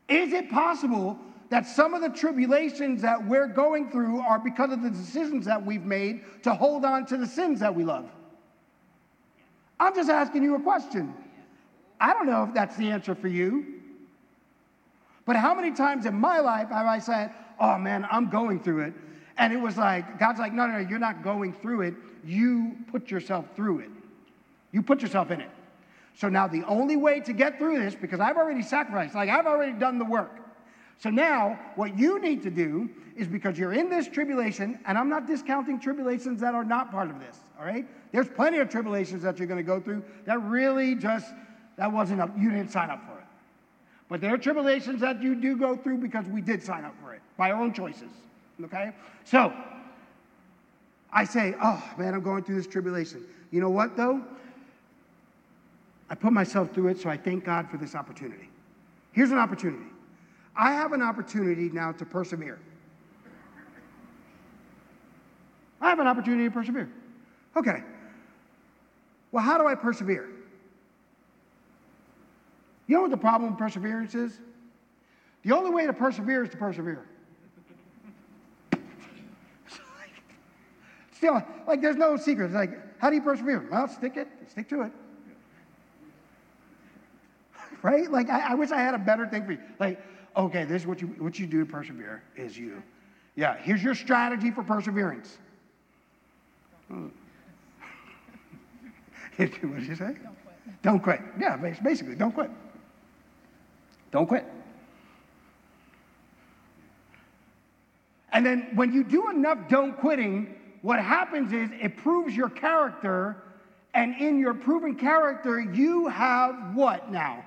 Is 0.09 0.33
it 0.33 0.49
possible 0.49 1.19
that 1.49 1.65
some 1.65 1.93
of 1.93 2.01
the 2.01 2.09
tribulations 2.09 3.01
that 3.01 3.25
we're 3.25 3.47
going 3.47 3.89
through 3.89 4.19
are 4.19 4.39
because 4.39 4.71
of 4.71 4.81
the 4.81 4.89
decisions 4.89 5.45
that 5.45 5.63
we've 5.63 5.85
made 5.85 6.23
to 6.43 6.53
hold 6.53 6.83
on 6.83 7.05
to 7.07 7.17
the 7.17 7.27
sins 7.27 7.59
that 7.59 7.73
we 7.73 7.83
love? 7.83 8.09
I'm 9.79 9.93
just 9.95 10.09
asking 10.09 10.43
you 10.43 10.55
a 10.55 10.59
question. 10.59 11.13
I 11.99 12.13
don't 12.13 12.25
know 12.25 12.43
if 12.43 12.53
that's 12.53 12.75
the 12.75 12.89
answer 12.89 13.15
for 13.15 13.27
you. 13.27 13.81
But 15.25 15.35
how 15.35 15.53
many 15.53 15.71
times 15.71 16.05
in 16.05 16.15
my 16.15 16.39
life 16.39 16.69
have 16.69 16.85
I 16.85 16.99
said, 16.99 17.31
oh 17.59 17.77
man, 17.77 18.07
I'm 18.09 18.29
going 18.29 18.61
through 18.61 18.85
it? 18.85 18.93
And 19.37 19.53
it 19.53 19.57
was 19.57 19.77
like, 19.77 20.19
God's 20.19 20.39
like, 20.39 20.53
no, 20.53 20.65
no, 20.65 20.81
no, 20.81 20.89
you're 20.89 20.99
not 20.99 21.23
going 21.23 21.53
through 21.53 21.81
it. 21.81 21.93
You 22.25 22.75
put 22.91 23.11
yourself 23.11 23.45
through 23.55 23.79
it. 23.79 23.89
You 24.71 24.81
put 24.81 25.01
yourself 25.01 25.31
in 25.31 25.41
it. 25.41 25.49
So 26.15 26.29
now 26.29 26.47
the 26.47 26.63
only 26.63 26.97
way 26.97 27.19
to 27.21 27.33
get 27.33 27.59
through 27.59 27.79
this, 27.79 27.93
because 27.93 28.19
I've 28.19 28.37
already 28.37 28.63
sacrificed, 28.63 29.13
like 29.13 29.29
I've 29.29 29.45
already 29.45 29.73
done 29.73 29.99
the 29.99 30.05
work. 30.05 30.31
So 30.99 31.11
now 31.11 31.59
what 31.75 31.97
you 31.97 32.19
need 32.19 32.41
to 32.43 32.49
do 32.49 32.89
is 33.15 33.27
because 33.27 33.57
you're 33.57 33.73
in 33.73 33.89
this 33.89 34.07
tribulation, 34.07 34.79
and 34.85 34.97
I'm 34.97 35.09
not 35.09 35.27
discounting 35.27 35.79
tribulations 35.79 36.41
that 36.41 36.55
are 36.55 36.63
not 36.63 36.91
part 36.91 37.11
of 37.11 37.19
this, 37.19 37.37
all 37.59 37.65
right? 37.65 37.85
There's 38.11 38.27
plenty 38.27 38.57
of 38.57 38.69
tribulations 38.69 39.21
that 39.21 39.37
you're 39.37 39.47
going 39.47 39.59
to 39.59 39.63
go 39.63 39.79
through 39.79 40.03
that 40.25 40.41
really 40.41 40.95
just, 40.95 41.31
that 41.77 41.91
wasn't 41.91 42.21
up, 42.21 42.31
you 42.37 42.49
didn't 42.49 42.71
sign 42.71 42.89
up 42.89 43.05
for 43.05 43.19
it. 43.19 43.25
But 44.09 44.21
there 44.21 44.33
are 44.33 44.37
tribulations 44.37 45.01
that 45.01 45.21
you 45.21 45.35
do 45.35 45.55
go 45.55 45.75
through 45.75 45.97
because 45.97 46.25
we 46.25 46.41
did 46.41 46.63
sign 46.63 46.83
up 46.83 46.95
for 47.03 47.13
it 47.13 47.21
by 47.37 47.51
our 47.51 47.61
own 47.61 47.73
choices, 47.73 48.09
okay? 48.65 48.91
So 49.23 49.53
I 51.11 51.23
say, 51.23 51.55
oh 51.61 51.83
man, 51.97 52.13
I'm 52.13 52.21
going 52.21 52.43
through 52.43 52.55
this 52.55 52.67
tribulation. 52.67 53.25
You 53.51 53.61
know 53.61 53.69
what 53.69 53.95
though? 53.95 54.23
I 56.09 56.15
put 56.15 56.31
myself 56.31 56.73
through 56.73 56.89
it, 56.89 56.99
so 56.99 57.09
I 57.09 57.17
thank 57.17 57.43
God 57.43 57.69
for 57.69 57.77
this 57.77 57.95
opportunity. 57.95 58.49
Here's 59.11 59.31
an 59.31 59.37
opportunity. 59.37 59.91
I 60.55 60.71
have 60.73 60.93
an 60.93 61.01
opportunity 61.01 61.69
now 61.69 61.91
to 61.91 62.05
persevere. 62.05 62.59
I 65.79 65.89
have 65.89 65.99
an 65.99 66.07
opportunity 66.07 66.45
to 66.45 66.51
persevere. 66.51 66.89
Okay. 67.55 67.83
Well, 69.31 69.43
how 69.43 69.57
do 69.57 69.67
I 69.67 69.75
persevere? 69.75 70.29
You 72.87 72.95
know 72.95 73.01
what 73.01 73.11
the 73.11 73.17
problem 73.17 73.51
with 73.51 73.59
perseverance 73.59 74.15
is? 74.15 74.39
The 75.43 75.55
only 75.55 75.71
way 75.71 75.85
to 75.85 75.93
persevere 75.93 76.43
is 76.43 76.49
to 76.51 76.57
persevere. 76.57 77.05
Still, 81.17 81.41
like 81.67 81.81
there's 81.81 81.95
no 81.95 82.15
secret. 82.15 82.45
It's 82.45 82.53
like, 82.53 82.77
how 82.99 83.09
do 83.09 83.15
you 83.15 83.23
persevere? 83.23 83.67
Well, 83.71 83.87
stick 83.87 84.17
it, 84.17 84.27
stick 84.51 84.69
to 84.69 84.83
it. 84.83 84.91
Right? 87.81 88.09
Like 88.11 88.29
I, 88.29 88.51
I 88.51 88.53
wish 88.53 88.69
I 88.71 88.77
had 88.77 88.93
a 88.93 88.99
better 88.99 89.27
thing 89.27 89.43
for 89.43 89.53
you. 89.53 89.59
Like, 89.79 89.99
okay, 90.35 90.63
this 90.63 90.83
is 90.83 90.87
what 90.87 91.01
you 91.01 91.07
what 91.17 91.39
you 91.39 91.47
do 91.47 91.65
to 91.65 91.65
persevere 91.65 92.21
is 92.35 92.55
you. 92.55 92.83
Yeah, 93.35 93.57
here's 93.57 93.81
your 93.81 93.95
strategy 93.95 94.51
for 94.51 94.61
perseverance. 94.61 95.39
Hmm. 96.87 97.07
what 99.37 99.51
did 99.51 99.87
you 99.87 99.95
say? 99.95 100.15
Don't 100.23 100.35
quit. 100.43 100.81
Don't 100.83 100.99
quit. 100.99 101.21
Yeah, 101.39 101.57
basically, 101.57 102.13
don't 102.13 102.31
quit. 102.31 102.51
Don't 104.11 104.27
quit. 104.27 104.45
And 108.33 108.45
then 108.45 108.67
when 108.75 108.93
you 108.93 109.03
do 109.03 109.31
enough 109.31 109.67
don't 109.67 109.97
quitting, 109.97 110.53
what 110.87 110.99
happens 111.01 111.51
is 111.51 111.69
it 111.81 111.97
proves 111.97 112.33
your 112.33 112.49
character, 112.49 113.43
and 113.93 114.15
in 114.21 114.39
your 114.39 114.53
proven 114.53 114.95
character, 114.95 115.59
you 115.59 116.07
have 116.07 116.73
what 116.73 117.11
now? 117.11 117.43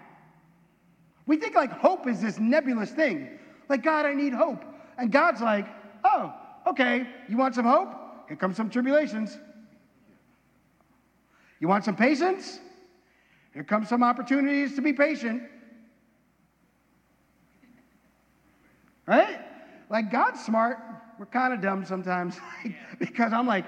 We 1.25 1.39
think 1.39 1.55
like 1.55 1.73
hope 1.73 2.07
is 2.07 2.21
this 2.21 2.39
nebulous 2.39 2.91
thing. 2.91 3.39
Like, 3.71 3.83
God, 3.83 4.05
I 4.05 4.13
need 4.13 4.35
hope. 4.35 4.63
And 4.99 5.11
God's 5.11 5.41
like, 5.41 5.67
oh, 6.05 6.35
okay, 6.67 7.07
you 7.31 7.39
want 7.39 7.55
some 7.55 7.65
hope? 7.65 7.89
Here 8.29 8.37
comes 8.37 8.59
some 8.59 8.69
tribulations. 8.69 9.39
You 11.61 11.69
want 11.69 11.87
some 11.87 11.97
patience? 11.97 12.61
Here 13.55 13.65
comes 13.65 13.89
some 13.89 14.03
opportunities 14.03 14.75
to 14.75 14.83
be 14.83 14.93
patient. 14.93 15.45
Right? 19.07 19.41
Like 19.89 20.13
God's 20.13 20.45
smart. 20.45 20.77
We're 21.21 21.27
kind 21.27 21.53
of 21.53 21.61
dumb 21.61 21.85
sometimes 21.85 22.39
because 22.99 23.35
I'm 23.35 23.47
like, 23.47 23.67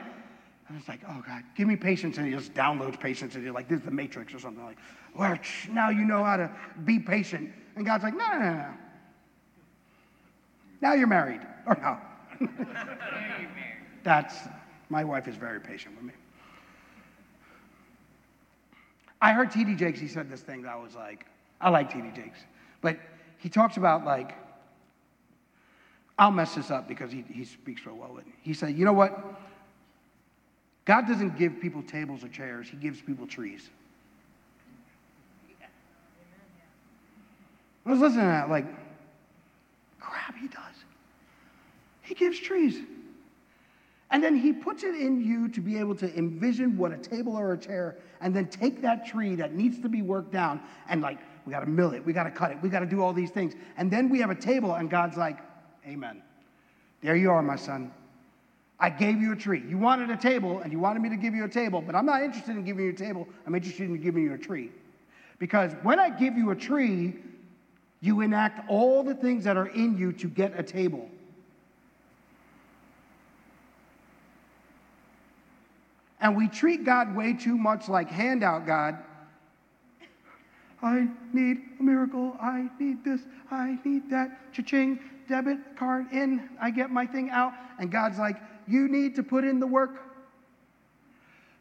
I'm 0.70 0.76
just 0.76 0.88
like, 0.88 1.00
oh 1.06 1.22
God, 1.26 1.42
give 1.54 1.68
me 1.68 1.76
patience, 1.76 2.16
and 2.16 2.26
He 2.26 2.32
just 2.32 2.54
downloads 2.54 2.98
patience, 2.98 3.34
and 3.34 3.44
you're 3.44 3.52
like, 3.52 3.68
this 3.68 3.80
is 3.80 3.84
the 3.84 3.90
Matrix 3.90 4.32
or 4.32 4.38
something 4.38 4.64
like, 4.64 4.78
well, 5.14 5.38
now 5.70 5.90
you 5.90 6.06
know 6.06 6.24
how 6.24 6.38
to 6.38 6.50
be 6.86 6.98
patient, 6.98 7.52
and 7.76 7.84
God's 7.84 8.04
like, 8.04 8.16
no, 8.16 8.26
no, 8.26 8.38
no, 8.38 8.54
no. 8.54 8.74
Now 10.80 10.94
you're 10.94 11.06
married, 11.06 11.42
or 11.66 11.76
no? 11.82 12.48
That's 14.02 14.34
my 14.88 15.04
wife 15.04 15.28
is 15.28 15.36
very 15.36 15.60
patient 15.60 15.94
with 15.96 16.04
me. 16.04 16.14
I 19.20 19.34
heard 19.34 19.50
T.D. 19.50 19.74
Jakes. 19.74 20.00
He 20.00 20.08
said 20.08 20.30
this 20.30 20.40
thing 20.40 20.62
that 20.62 20.72
I 20.72 20.76
was 20.76 20.94
like, 20.94 21.26
I 21.60 21.68
like 21.68 21.92
T.D. 21.92 22.12
Jakes, 22.16 22.38
but 22.80 22.96
he 23.36 23.50
talks 23.50 23.76
about 23.76 24.06
like 24.06 24.41
I'll 26.18 26.30
mess 26.30 26.54
this 26.54 26.70
up 26.70 26.88
because 26.88 27.10
he, 27.10 27.24
he 27.32 27.44
speaks 27.44 27.82
so 27.84 27.94
well. 27.94 28.18
He 28.42 28.54
said, 28.54 28.76
You 28.76 28.84
know 28.84 28.92
what? 28.92 29.40
God 30.84 31.06
doesn't 31.06 31.38
give 31.38 31.60
people 31.60 31.82
tables 31.82 32.24
or 32.24 32.28
chairs, 32.28 32.68
He 32.68 32.76
gives 32.76 33.00
people 33.00 33.26
trees. 33.26 33.70
I 37.84 37.90
was 37.90 38.00
listening 38.00 38.26
to 38.26 38.30
that, 38.30 38.48
like, 38.48 38.66
crap, 39.98 40.36
he 40.36 40.46
does. 40.46 40.84
He 42.02 42.14
gives 42.14 42.38
trees. 42.38 42.78
And 44.10 44.22
then 44.22 44.36
he 44.36 44.52
puts 44.52 44.84
it 44.84 44.94
in 44.94 45.20
you 45.20 45.48
to 45.48 45.60
be 45.60 45.78
able 45.78 45.96
to 45.96 46.16
envision 46.16 46.76
what 46.76 46.92
a 46.92 46.96
table 46.96 47.34
or 47.34 47.54
a 47.54 47.58
chair, 47.58 47.96
and 48.20 48.36
then 48.36 48.46
take 48.46 48.82
that 48.82 49.06
tree 49.06 49.34
that 49.36 49.54
needs 49.54 49.80
to 49.80 49.88
be 49.88 50.02
worked 50.02 50.30
down 50.30 50.60
and, 50.88 51.00
like, 51.00 51.18
we 51.44 51.52
got 51.52 51.60
to 51.60 51.66
mill 51.66 51.92
it, 51.92 52.04
we 52.04 52.12
got 52.12 52.24
to 52.24 52.30
cut 52.30 52.52
it, 52.52 52.58
we 52.62 52.68
got 52.68 52.80
to 52.80 52.86
do 52.86 53.02
all 53.02 53.12
these 53.12 53.30
things. 53.30 53.54
And 53.76 53.90
then 53.90 54.08
we 54.08 54.20
have 54.20 54.30
a 54.30 54.34
table, 54.34 54.74
and 54.74 54.88
God's 54.88 55.16
like, 55.16 55.38
Amen. 55.86 56.22
There 57.02 57.16
you 57.16 57.30
are, 57.30 57.42
my 57.42 57.56
son. 57.56 57.92
I 58.78 58.90
gave 58.90 59.20
you 59.20 59.32
a 59.32 59.36
tree. 59.36 59.62
You 59.68 59.78
wanted 59.78 60.10
a 60.10 60.16
table, 60.16 60.60
and 60.60 60.72
you 60.72 60.78
wanted 60.78 61.02
me 61.02 61.08
to 61.10 61.16
give 61.16 61.34
you 61.34 61.44
a 61.44 61.48
table, 61.48 61.80
but 61.80 61.94
I'm 61.94 62.06
not 62.06 62.22
interested 62.22 62.56
in 62.56 62.64
giving 62.64 62.84
you 62.84 62.90
a 62.90 62.94
table. 62.94 63.28
I'm 63.46 63.54
interested 63.54 63.88
in 63.88 64.00
giving 64.00 64.24
you 64.24 64.34
a 64.34 64.38
tree. 64.38 64.70
Because 65.38 65.72
when 65.82 65.98
I 65.98 66.10
give 66.10 66.36
you 66.36 66.50
a 66.50 66.56
tree, 66.56 67.16
you 68.00 68.20
enact 68.20 68.68
all 68.68 69.02
the 69.02 69.14
things 69.14 69.44
that 69.44 69.56
are 69.56 69.68
in 69.68 69.96
you 69.96 70.12
to 70.14 70.28
get 70.28 70.58
a 70.58 70.62
table. 70.62 71.08
And 76.20 76.36
we 76.36 76.46
treat 76.48 76.84
God 76.84 77.16
way 77.16 77.32
too 77.32 77.58
much 77.58 77.88
like 77.88 78.08
handout 78.08 78.66
God. 78.66 78.98
I 80.82 81.06
need 81.32 81.58
a 81.78 81.82
miracle. 81.82 82.36
I 82.40 82.68
need 82.78 83.04
this. 83.04 83.20
I 83.50 83.78
need 83.84 84.10
that. 84.10 84.52
Cha-ching, 84.52 84.98
debit 85.28 85.58
card 85.76 86.06
in. 86.12 86.48
I 86.60 86.70
get 86.70 86.90
my 86.90 87.06
thing 87.06 87.30
out. 87.30 87.52
And 87.78 87.90
God's 87.90 88.18
like, 88.18 88.36
you 88.66 88.88
need 88.88 89.14
to 89.16 89.22
put 89.22 89.44
in 89.44 89.60
the 89.60 89.66
work. 89.66 90.00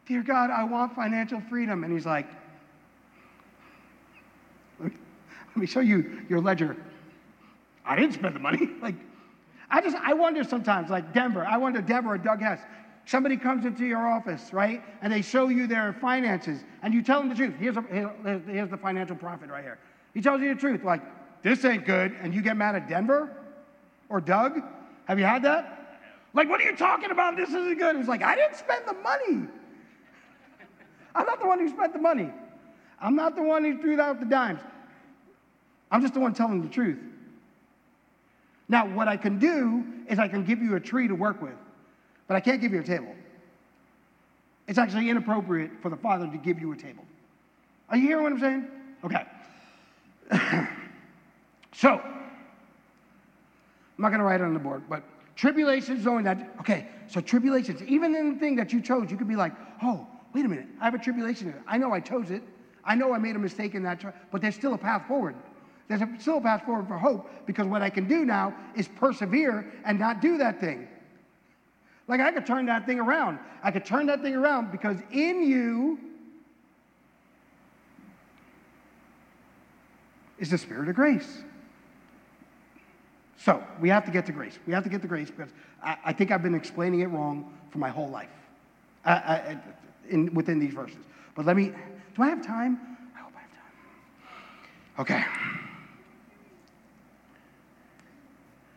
Dear 0.06 0.22
God, 0.22 0.50
I 0.50 0.64
want 0.64 0.94
financial 0.94 1.40
freedom. 1.48 1.84
And 1.84 1.92
he's 1.92 2.06
like, 2.06 2.26
let 4.80 4.92
me 5.56 5.66
show 5.66 5.80
you 5.80 6.22
your 6.28 6.40
ledger. 6.40 6.76
I 7.84 7.96
didn't 7.96 8.14
spend 8.14 8.34
the 8.34 8.40
money. 8.40 8.68
Like, 8.80 8.96
I 9.70 9.80
just, 9.80 9.96
I 9.96 10.12
wonder 10.12 10.44
sometimes, 10.44 10.90
like 10.90 11.14
Denver, 11.14 11.46
I 11.46 11.56
wonder, 11.56 11.80
Denver 11.80 12.12
or 12.12 12.18
Doug 12.18 12.42
Hess, 12.42 12.60
somebody 13.04 13.36
comes 13.36 13.64
into 13.64 13.84
your 13.84 14.06
office, 14.06 14.52
right? 14.52 14.82
And 15.02 15.12
they 15.12 15.22
show 15.22 15.48
you 15.48 15.66
their 15.66 15.92
finances, 15.94 16.64
and 16.82 16.94
you 16.94 17.02
tell 17.02 17.20
them 17.20 17.28
the 17.28 17.34
truth. 17.34 17.54
Here's, 17.58 17.76
a, 17.76 17.82
here's 18.46 18.70
the 18.70 18.76
financial 18.76 19.16
profit 19.16 19.50
right 19.50 19.64
here. 19.64 19.78
He 20.14 20.20
tells 20.20 20.40
you 20.40 20.54
the 20.54 20.60
truth, 20.60 20.84
like, 20.84 21.02
this 21.42 21.64
ain't 21.64 21.84
good, 21.84 22.16
and 22.20 22.32
you 22.32 22.42
get 22.42 22.56
mad 22.56 22.76
at 22.76 22.88
Denver 22.88 23.36
or 24.08 24.20
Doug. 24.20 24.62
Have 25.06 25.18
you 25.18 25.24
had 25.24 25.42
that? 25.42 26.00
Like, 26.34 26.48
what 26.48 26.60
are 26.60 26.64
you 26.64 26.76
talking 26.76 27.10
about? 27.10 27.36
This 27.36 27.48
isn't 27.48 27.78
good. 27.78 27.96
He's 27.96 28.08
like, 28.08 28.22
I 28.22 28.34
didn't 28.36 28.56
spend 28.56 28.86
the 28.86 28.94
money. 28.94 29.48
I'm 31.14 31.26
not 31.26 31.40
the 31.40 31.46
one 31.46 31.58
who 31.58 31.68
spent 31.68 31.92
the 31.92 31.98
money. 31.98 32.30
I'm 33.00 33.16
not 33.16 33.36
the 33.36 33.42
one 33.42 33.64
who 33.64 33.80
threw 33.80 34.00
out 34.00 34.20
the 34.20 34.26
dimes. 34.26 34.60
I'm 35.90 36.00
just 36.00 36.14
the 36.14 36.20
one 36.20 36.32
telling 36.32 36.62
the 36.62 36.68
truth. 36.68 36.98
Now, 38.68 38.86
what 38.86 39.08
I 39.08 39.18
can 39.18 39.38
do 39.38 39.84
is 40.08 40.18
I 40.18 40.28
can 40.28 40.44
give 40.44 40.62
you 40.62 40.76
a 40.76 40.80
tree 40.80 41.08
to 41.08 41.14
work 41.14 41.42
with, 41.42 41.52
but 42.26 42.36
I 42.36 42.40
can't 42.40 42.60
give 42.60 42.72
you 42.72 42.80
a 42.80 42.84
table. 42.84 43.14
It's 44.68 44.78
actually 44.78 45.10
inappropriate 45.10 45.70
for 45.80 45.90
the 45.90 45.96
father 45.96 46.26
to 46.26 46.38
give 46.38 46.60
you 46.60 46.72
a 46.72 46.76
table. 46.76 47.04
Are 47.88 47.96
you 47.96 48.06
hearing 48.06 48.22
what 48.22 48.32
I'm 48.32 48.40
saying? 48.40 48.68
Okay. 49.04 49.26
so, 51.74 51.92
I'm 51.92 52.00
not 53.98 54.08
going 54.08 54.20
to 54.20 54.24
write 54.24 54.40
it 54.40 54.44
on 54.44 54.54
the 54.54 54.60
board, 54.60 54.82
but 54.88 55.02
tribulations 55.36 56.04
knowing 56.04 56.24
that, 56.24 56.54
okay, 56.60 56.86
so 57.06 57.20
tribulations, 57.20 57.82
even 57.82 58.14
in 58.14 58.34
the 58.34 58.38
thing 58.38 58.56
that 58.56 58.72
you 58.72 58.80
chose, 58.80 59.10
you 59.10 59.16
could 59.16 59.28
be 59.28 59.36
like, 59.36 59.52
oh, 59.82 60.06
wait 60.34 60.44
a 60.44 60.48
minute, 60.48 60.66
I 60.80 60.84
have 60.84 60.94
a 60.94 60.98
tribulation. 60.98 61.54
I 61.66 61.76
know 61.76 61.92
I 61.92 62.00
chose 62.00 62.30
it. 62.30 62.42
I 62.84 62.94
know 62.94 63.12
I 63.12 63.18
made 63.18 63.36
a 63.36 63.38
mistake 63.38 63.74
in 63.74 63.82
that, 63.82 64.30
but 64.30 64.40
there's 64.40 64.54
still 64.54 64.74
a 64.74 64.78
path 64.78 65.06
forward. 65.06 65.34
There's 65.88 66.00
a, 66.00 66.08
still 66.18 66.38
a 66.38 66.40
path 66.40 66.64
forward 66.64 66.88
for 66.88 66.96
hope 66.96 67.30
because 67.46 67.66
what 67.66 67.82
I 67.82 67.90
can 67.90 68.08
do 68.08 68.24
now 68.24 68.54
is 68.74 68.88
persevere 68.88 69.70
and 69.84 69.98
not 69.98 70.20
do 70.20 70.38
that 70.38 70.60
thing. 70.60 70.88
Like 72.08 72.20
I 72.20 72.32
could 72.32 72.46
turn 72.46 72.66
that 72.66 72.86
thing 72.86 72.98
around. 72.98 73.38
I 73.62 73.70
could 73.70 73.84
turn 73.84 74.06
that 74.06 74.22
thing 74.22 74.34
around 74.34 74.72
because 74.72 74.98
in 75.10 75.42
you 75.42 75.98
is 80.38 80.50
the 80.50 80.58
spirit 80.58 80.88
of 80.88 80.94
grace. 80.94 81.42
So 83.36 83.62
we 83.80 83.88
have 83.88 84.04
to 84.04 84.10
get 84.10 84.26
to 84.26 84.32
grace. 84.32 84.58
We 84.66 84.72
have 84.72 84.84
to 84.84 84.90
get 84.90 85.02
to 85.02 85.08
grace 85.08 85.30
because 85.30 85.52
I, 85.82 85.96
I 86.06 86.12
think 86.12 86.30
I've 86.30 86.42
been 86.42 86.54
explaining 86.54 87.00
it 87.00 87.06
wrong 87.06 87.52
for 87.70 87.78
my 87.78 87.88
whole 87.88 88.08
life 88.08 88.28
I, 89.04 89.12
I, 89.12 89.58
in, 90.08 90.32
within 90.34 90.58
these 90.58 90.74
verses. 90.74 90.98
But 91.34 91.46
let 91.46 91.56
me, 91.56 91.72
do 92.14 92.22
I 92.22 92.28
have 92.28 92.44
time? 92.44 92.78
I 93.16 93.20
hope 93.20 93.32
I 93.36 93.40
have 93.40 93.50
time. 93.50 95.00
Okay. 95.00 95.24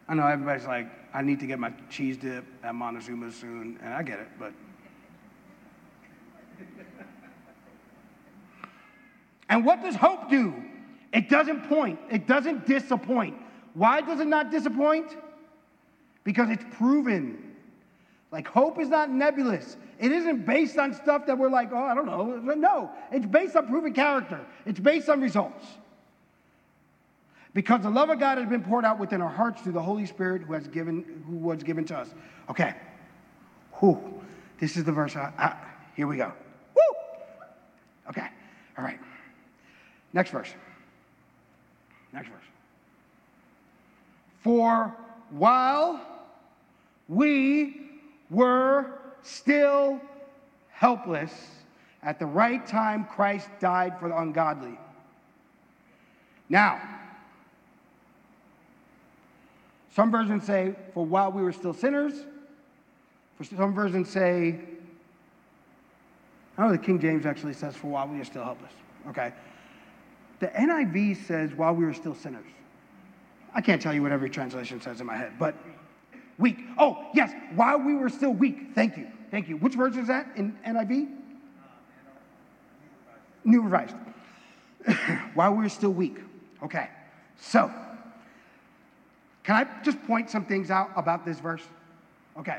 I 0.08 0.14
know 0.14 0.26
everybody's 0.26 0.66
like, 0.66 0.88
I 1.16 1.22
need 1.22 1.40
to 1.40 1.48
get 1.48 1.60
my 1.60 1.72
cheese 1.90 2.18
dip 2.18 2.44
at 2.62 2.76
Montezuma 2.76 3.32
soon, 3.32 3.80
and 3.82 3.94
I 3.94 4.04
get 4.04 4.20
it, 4.20 4.28
but. 4.38 4.52
And 9.48 9.64
what 9.64 9.82
does 9.82 9.96
hope 9.96 10.28
do? 10.28 10.54
It 11.14 11.30
doesn't 11.30 11.70
point, 11.70 12.00
it 12.12 12.28
doesn't 12.28 12.66
disappoint. 12.66 13.38
Why 13.76 14.02
does 14.02 14.20
it 14.20 14.28
not 14.28 14.52
disappoint? 14.52 15.16
Because 16.24 16.50
it's 16.50 16.66
proven. 16.72 17.56
Like 18.32 18.48
hope 18.48 18.80
is 18.80 18.90
not 18.90 19.10
nebulous. 19.12 19.78
It 20.00 20.12
isn't 20.12 20.46
based 20.46 20.78
on 20.78 20.94
stuff 20.94 21.28
that 21.28 21.38
we're 21.38 21.50
like, 21.50 21.72
oh, 21.72 21.78
I 21.78 21.94
don't 21.94 22.08
know. 22.08 22.26
No, 22.56 22.90
it's 23.12 23.28
based 23.28 23.56
on 23.56 23.68
proven 23.68 23.94
character, 23.94 24.42
it's 24.66 24.80
based 24.80 25.08
on 25.08 25.22
results. 25.22 25.66
Because 27.56 27.82
the 27.82 27.90
love 27.90 28.10
of 28.10 28.20
God 28.20 28.38
has 28.38 28.50
been 28.50 28.62
poured 28.62 28.84
out 28.84 29.00
within 29.00 29.22
our 29.22 29.30
hearts 29.30 29.62
through 29.62 29.72
the 29.72 29.82
Holy 29.82 30.06
Spirit 30.06 30.42
who, 30.42 30.54
has 30.54 30.68
given, 30.68 31.24
who 31.26 31.38
was 31.38 31.64
given 31.64 31.86
to 31.86 31.98
us. 31.98 32.14
Okay. 32.50 32.76
Whew. 33.80 34.22
This 34.60 34.76
is 34.76 34.84
the 34.84 34.92
verse. 34.92 35.16
I, 35.16 35.32
I, 35.38 35.56
here 35.96 36.06
we 36.06 36.18
go. 36.18 36.34
Woo! 36.76 38.10
Okay. 38.10 38.28
All 38.78 38.84
right. 38.84 39.00
Next 40.12 40.32
verse. 40.32 40.50
Next 42.12 42.28
verse. 42.28 42.44
For 44.44 44.94
while 45.30 46.02
we 47.08 47.90
were 48.30 49.00
still 49.22 50.02
helpless, 50.72 51.32
at 52.04 52.20
the 52.20 52.26
right 52.26 52.68
time 52.68 53.06
Christ 53.06 53.48
died 53.62 53.98
for 53.98 54.10
the 54.10 54.18
ungodly. 54.18 54.78
Now, 56.50 56.82
some 59.96 60.12
versions 60.12 60.44
say, 60.46 60.76
for 60.94 61.06
while 61.06 61.32
we 61.32 61.42
were 61.42 61.54
still 61.54 61.74
sinners. 61.74 62.14
For 63.38 63.46
some 63.46 63.74
versions 63.74 64.10
say, 64.10 64.60
I 66.58 66.62
don't 66.62 66.72
know 66.72 66.78
the 66.78 66.84
King 66.84 67.00
James 67.00 67.26
actually 67.26 67.54
says, 67.54 67.78
for 67.78 67.88
while 67.88 68.06
we 68.06 68.20
are 68.20 68.26
still 68.26 68.44
helpless. 68.44 68.74
Okay. 69.08 69.32
The 70.40 70.48
NIV 70.48 71.26
says, 71.26 71.54
while 71.54 71.74
we 71.74 71.86
were 71.86 71.94
still 71.94 72.14
sinners. 72.14 72.48
I 73.54 73.62
can't 73.62 73.82
tell 73.82 73.94
you 73.94 74.02
what 74.02 74.12
every 74.12 74.30
translation 74.30 74.82
says 74.82 75.00
in 75.00 75.08
my 75.08 75.16
head, 75.16 75.32
but 75.40 75.56
weak. 76.38 76.58
Oh, 76.78 77.06
yes, 77.14 77.32
while 77.56 77.80
we 77.80 77.96
were 77.96 78.10
still 78.10 78.34
weak. 78.34 78.76
Thank 78.76 78.98
you. 78.98 79.08
Thank 79.32 79.48
you. 79.48 79.56
Which 79.56 79.76
version 79.76 80.02
is 80.02 80.08
that 80.10 80.28
in 80.36 80.58
NIV? 80.68 81.08
Uh, 81.08 81.70
New 83.46 83.62
Revised. 83.62 83.96
while 85.36 85.54
we 85.54 85.64
were 85.64 85.70
still 85.70 85.94
weak. 85.94 86.18
Okay. 86.62 86.90
So, 87.38 87.72
can 89.46 89.56
I 89.56 89.84
just 89.84 90.02
point 90.08 90.30
some 90.30 90.44
things 90.44 90.72
out 90.72 90.90
about 90.96 91.24
this 91.24 91.40
verse? 91.40 91.62
Okay. 92.38 92.58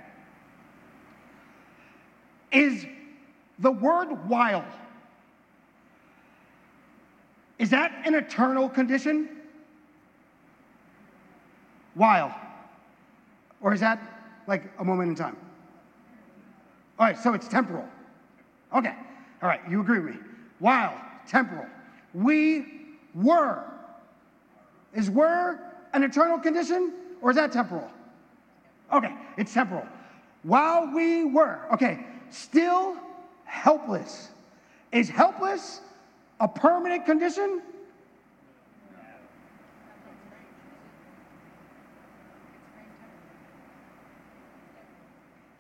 Is 2.53 2.87
the 3.59 3.73
word 3.73 4.29
while, 4.29 4.65
is 7.59 7.71
that 7.71 7.93
an 8.05 8.15
eternal 8.15 8.69
condition? 8.69 9.29
While. 11.95 12.33
Or 13.61 13.75
is 13.75 13.81
that 13.81 14.01
like 14.47 14.71
a 14.79 14.85
moment 14.85 15.09
in 15.09 15.17
time? 15.17 15.37
All 17.01 17.07
right, 17.07 17.19
so 17.19 17.35
it's 17.35 17.49
temporal. 17.49 17.85
Okay, 18.75 18.95
all 19.43 19.49
right, 19.49 19.61
you 19.69 19.81
agree 19.81 19.99
with 19.99 20.15
me. 20.15 20.21
While, 20.61 20.95
temporal. 21.27 21.67
We 22.15 22.67
were. 23.15 23.65
Is 24.95 25.11
were 25.11 25.59
an 25.97 26.05
eternal 26.05 26.39
condition 26.39 26.93
or 27.23 27.31
is 27.31 27.37
that 27.37 27.51
temporal? 27.51 27.91
Okay, 28.93 29.13
it's 29.39 29.53
temporal. 29.53 29.87
While 30.43 30.93
we 30.95 31.25
were, 31.25 31.59
okay, 31.73 32.07
still 32.31 32.97
helpless. 33.45 34.29
Is 34.93 35.09
helpless 35.09 35.81
a 36.39 36.47
permanent 36.47 37.07
condition? 37.07 37.63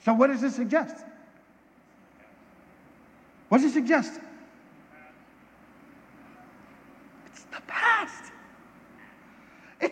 So, 0.04 0.12
what 0.12 0.28
does 0.28 0.42
this 0.42 0.54
suggest? 0.54 1.04
What 3.48 3.62
does 3.62 3.70
it 3.70 3.74
suggest? 3.74 4.20
It's 7.26 7.42
the 7.44 7.60
past. 7.66 8.32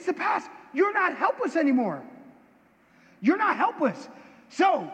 To 0.03 0.13
past. 0.13 0.51
You're 0.73 0.93
not 0.93 1.17
helpless 1.17 1.57
anymore. 1.57 2.03
You're 3.21 3.37
not 3.37 3.57
helpless. 3.57 4.09
So, 4.51 4.91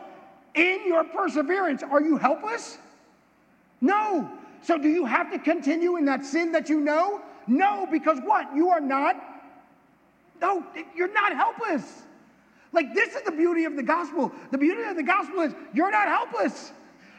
in 0.55 0.87
your 0.87 1.05
perseverance, 1.05 1.83
are 1.83 2.01
you 2.01 2.17
helpless? 2.17 2.79
No. 3.81 4.31
So, 4.63 4.79
do 4.79 4.89
you 4.89 5.05
have 5.05 5.33
to 5.33 5.39
continue 5.39 5.97
in 5.97 6.05
that 6.05 6.25
sin 6.25 6.53
that 6.53 6.69
you 6.69 6.81
know? 6.81 7.23
No, 7.47 7.87
because 7.91 8.19
what? 8.25 8.55
You 8.55 8.69
are 8.71 8.81
not. 8.81 9.17
No, 10.41 10.65
you're 10.95 11.13
not 11.13 11.35
helpless. 11.35 12.03
Like, 12.73 12.95
this 12.95 13.15
is 13.15 13.23
the 13.23 13.33
beauty 13.33 13.65
of 13.65 13.77
the 13.77 13.83
gospel. 13.83 14.33
The 14.51 14.59
beauty 14.59 14.83
of 14.83 14.97
the 14.97 15.03
gospel 15.03 15.41
is 15.41 15.55
you're 15.75 15.91
not 15.91 16.09
helpless. 16.09 16.73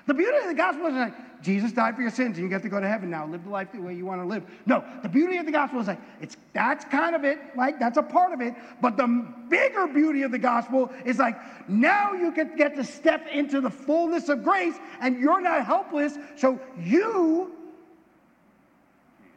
The 0.08 0.14
beauty 0.14 0.38
of 0.38 0.48
the 0.48 0.54
gospel 0.54 0.88
is 0.88 0.94
like, 0.94 1.14
Jesus 1.42 1.72
died 1.72 1.96
for 1.96 2.02
your 2.02 2.12
sins 2.12 2.38
and 2.38 2.44
you 2.44 2.50
get 2.50 2.62
to 2.62 2.70
go 2.70 2.80
to 2.80 2.88
heaven 2.88 3.10
now. 3.10 3.26
Live 3.26 3.44
the 3.44 3.50
life 3.50 3.72
the 3.72 3.82
way 3.82 3.96
you 3.96 4.06
want 4.06 4.22
to 4.22 4.28
live. 4.28 4.44
No, 4.66 4.84
the 5.02 5.10
beauty 5.10 5.38
of 5.38 5.46
the 5.46 5.52
gospel 5.52 5.80
is 5.80 5.88
like, 5.88 6.00
it's 6.22 6.38
that's 6.54 6.86
kind 6.86 7.16
of 7.16 7.24
it, 7.24 7.39
like 7.56 7.80
that's 7.80 7.98
a 7.98 8.04
part 8.04 8.32
of 8.32 8.42
it. 8.42 8.54
But 8.82 8.98
the 8.98 9.26
bigger 9.50 9.88
beauty 9.88 10.22
of 10.22 10.32
the 10.32 10.39
gospel 10.39 10.92
is 11.04 11.18
like, 11.18 11.36
now 11.68 12.14
you 12.14 12.32
can 12.32 12.56
get 12.56 12.76
to 12.76 12.84
step 12.84 13.28
into 13.28 13.60
the 13.60 13.70
fullness 13.70 14.30
of 14.30 14.44
grace 14.44 14.76
and 15.02 15.20
you're 15.20 15.42
not 15.42 15.66
helpless. 15.66 16.18
So 16.36 16.60
you 16.80 17.56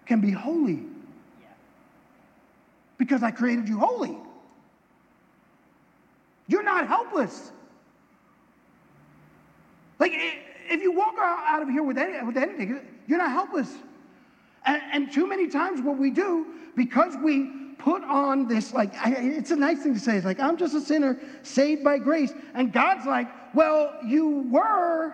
can 0.06 0.20
be 0.20 0.30
holy 0.30 0.82
because 2.98 3.22
I 3.22 3.30
created 3.30 3.68
you 3.68 3.78
holy. 3.78 4.16
You're 6.46 6.62
not 6.62 6.86
helpless. 6.86 7.50
Like, 9.98 10.12
if 10.68 10.82
you 10.82 10.92
walk 10.92 11.14
out 11.18 11.62
of 11.62 11.68
here 11.68 11.82
with, 11.82 11.98
any, 11.98 12.24
with 12.24 12.36
anything, 12.36 12.80
you're 13.06 13.18
not 13.18 13.30
helpless. 13.30 13.72
And, 14.66 14.82
and, 14.92 15.12
too 15.12 15.26
many 15.26 15.48
times, 15.48 15.82
what 15.82 15.98
we 15.98 16.10
do, 16.10 16.46
because 16.74 17.14
we 17.22 17.50
put 17.78 18.02
on 18.02 18.48
this, 18.48 18.72
like, 18.72 18.94
it's 19.04 19.50
a 19.50 19.56
nice 19.56 19.82
thing 19.82 19.94
to 19.94 20.00
say, 20.00 20.16
it's 20.16 20.24
like, 20.24 20.40
I'm 20.40 20.56
just 20.56 20.74
a 20.74 20.80
sinner 20.80 21.18
saved 21.42 21.84
by 21.84 21.98
grace. 21.98 22.32
And 22.54 22.72
God's 22.72 23.06
like, 23.06 23.28
well, 23.54 23.92
you 24.04 24.48
were, 24.50 25.12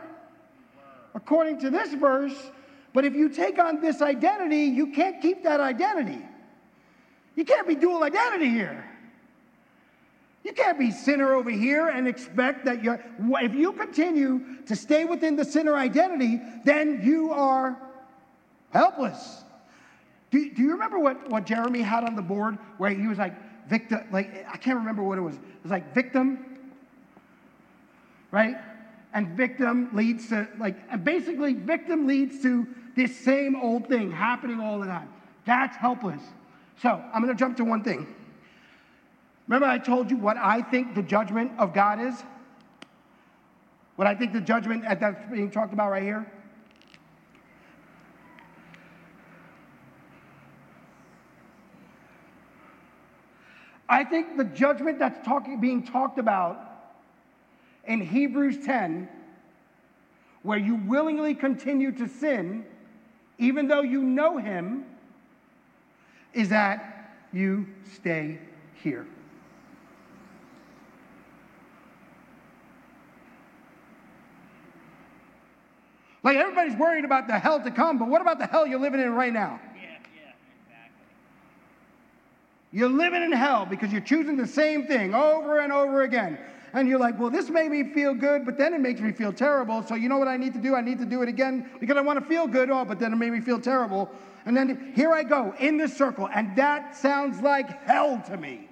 according 1.15 1.59
to 1.61 1.71
this 1.71 1.95
verse, 1.95 2.51
but 2.93 3.05
if 3.05 3.15
you 3.15 3.29
take 3.29 3.59
on 3.59 3.81
this 3.81 4.03
identity, 4.03 4.65
you 4.65 4.89
can't 4.93 5.21
keep 5.21 5.43
that 5.45 5.61
identity. 5.61 6.25
You 7.37 7.45
can't 7.45 7.67
be 7.67 7.75
dual 7.75 8.03
identity 8.03 8.51
here. 8.51 8.85
You 10.43 10.53
can't 10.53 10.79
be 10.79 10.91
sinner 10.91 11.35
over 11.35 11.51
here 11.51 11.89
and 11.89 12.09
expect 12.09 12.65
that 12.65 12.83
you're, 12.83 13.03
if 13.43 13.55
you 13.55 13.73
continue 13.73 14.63
to 14.67 14.75
stay 14.75 15.05
within 15.05 15.37
the 15.37 15.45
sinner 15.45 15.77
identity, 15.77 16.41
then 16.65 17.01
you 17.03 17.31
are 17.33 17.77
helpless. 18.71 19.45
Do, 20.31 20.51
do 20.51 20.63
you 20.63 20.73
remember 20.73 20.99
what, 20.99 21.29
what 21.29 21.45
Jeremy 21.45 21.83
had 21.83 22.05
on 22.05 22.17
the 22.17 22.23
board 22.23 22.59
where 22.79 22.91
he 22.91 23.07
was 23.07 23.19
like, 23.19 23.35
victim, 23.69 24.01
like, 24.11 24.47
I 24.51 24.57
can't 24.57 24.79
remember 24.79 25.03
what 25.03 25.19
it 25.19 25.23
was. 25.23 25.35
It 25.37 25.43
was 25.63 25.71
like 25.73 25.95
victim, 25.95 26.59
right? 28.31 28.57
And 29.13 29.37
victim 29.37 29.91
leads 29.93 30.29
to, 30.29 30.49
like, 30.59 30.77
and 30.91 31.05
basically, 31.05 31.53
victim 31.55 32.07
leads 32.07 32.41
to 32.43 32.67
this 32.97 33.17
same 33.19 33.57
old 33.57 33.89
thing 33.89 34.11
happening 34.11 34.61
all 34.61 34.79
the 34.79 34.87
time. 34.87 35.09
That's 35.45 35.77
helpless. 35.77 36.23
So 36.81 36.89
I'm 37.13 37.23
going 37.23 37.35
to 37.35 37.39
jump 37.39 37.57
to 37.59 37.65
one 37.65 37.83
thing. 37.83 38.07
Remember, 39.51 39.67
I 39.67 39.79
told 39.79 40.13
you 40.13 40.17
what 40.17 40.37
I 40.37 40.63
think 40.63 40.95
the 40.95 41.03
judgment 41.03 41.51
of 41.59 41.75
God 41.75 42.01
is? 42.01 42.23
What 43.97 44.07
I 44.07 44.15
think 44.15 44.33
the 44.33 44.41
judgment 44.41 44.85
that's 44.89 45.29
being 45.29 45.51
talked 45.51 45.73
about 45.73 45.91
right 45.91 46.05
here? 46.05 46.25
I 53.89 54.05
think 54.05 54.37
the 54.37 54.45
judgment 54.45 55.01
that's 55.01 55.19
talking, 55.27 55.61
being 55.61 55.83
talked 55.83 56.21
about 56.21 56.93
in 57.87 58.01
Hebrews 58.01 58.65
10, 58.65 59.09
where 60.45 60.59
you 60.59 60.77
willingly 60.77 61.35
continue 61.35 61.91
to 61.91 62.07
sin, 62.07 62.65
even 63.39 63.67
though 63.67 63.83
you 63.83 64.05
know 64.05 64.39
Him, 64.39 64.85
is 66.35 66.51
that 66.51 67.17
you 67.33 67.67
stay 67.97 68.39
here. 68.81 69.09
Like 76.23 76.37
everybody's 76.37 76.77
worried 76.77 77.05
about 77.05 77.27
the 77.27 77.39
hell 77.39 77.63
to 77.63 77.71
come, 77.71 77.99
but 77.99 78.09
what 78.09 78.21
about 78.21 78.39
the 78.39 78.47
hell 78.47 78.67
you're 78.67 78.81
living 78.81 79.01
in 79.01 79.15
right 79.15 79.33
now? 79.33 79.59
Yeah, 79.75 79.83
yeah, 79.83 80.33
exactly. 80.67 81.07
You're 82.73 82.91
living 82.91 83.23
in 83.23 83.33
hell 83.33 83.67
because 83.67 83.91
you're 83.91 84.03
choosing 84.03 84.37
the 84.37 84.47
same 84.47 84.87
thing 84.87 85.15
over 85.15 85.61
and 85.61 85.73
over 85.73 86.03
again. 86.03 86.39
And 86.73 86.89
you're 86.89 87.01
like, 87.01 87.19
well, 87.19 87.31
this 87.31 87.51
made 87.51 87.71
me 87.71 87.93
feel 87.93 88.15
good, 88.15 88.45
but 88.45 88.57
then 88.57 88.75
it 88.75 88.81
makes 88.81 89.01
me 89.01 89.11
feel 89.13 89.33
terrible. 89.33 89.83
So 89.83 89.97
you 89.97 90.09
know 90.09 90.19
what 90.19 90.29
I 90.29 90.37
need 90.37 90.53
to 90.53 90.61
do? 90.61 90.77
I 90.77 90.81
need 90.83 90.99
to 90.99 91.05
do 91.05 91.23
it 91.23 91.29
again 91.29 91.69
because 91.81 91.97
I 91.97 92.01
want 92.01 92.21
to 92.21 92.25
feel 92.25 92.47
good. 92.47 92.71
Oh, 92.71 92.85
but 92.85 93.01
then 93.01 93.13
it 93.13 93.17
made 93.17 93.33
me 93.33 93.41
feel 93.41 93.61
terrible. 93.61 94.09
And 94.47 94.57
then 94.57 94.93
here 94.95 95.13
I 95.13 95.23
go 95.23 95.55
in 95.59 95.77
this 95.77 95.97
circle, 95.97 96.29
and 96.33 96.55
that 96.57 96.97
sounds 96.97 97.41
like 97.41 97.85
hell 97.85 98.23
to 98.29 98.37
me. 98.37 98.69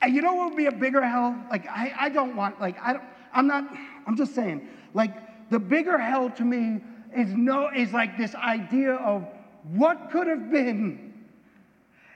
And 0.00 0.14
you 0.14 0.22
know 0.22 0.34
what 0.34 0.50
would 0.50 0.56
be 0.56 0.66
a 0.66 0.72
bigger 0.72 1.02
hell? 1.02 1.36
Like 1.50 1.66
I, 1.66 1.92
I 1.98 2.08
don't 2.08 2.36
want, 2.36 2.60
like 2.60 2.76
I 2.80 2.92
don't, 2.92 3.04
I'm 3.32 3.46
not, 3.46 3.64
I'm 4.08 4.16
just 4.16 4.34
saying, 4.34 4.66
like 4.94 5.50
the 5.50 5.58
bigger 5.58 5.98
hell 5.98 6.30
to 6.30 6.42
me 6.42 6.80
is 7.14 7.28
no 7.34 7.68
is 7.68 7.92
like 7.92 8.16
this 8.16 8.34
idea 8.34 8.94
of 8.94 9.28
what 9.74 10.10
could 10.10 10.26
have 10.26 10.50
been 10.50 11.12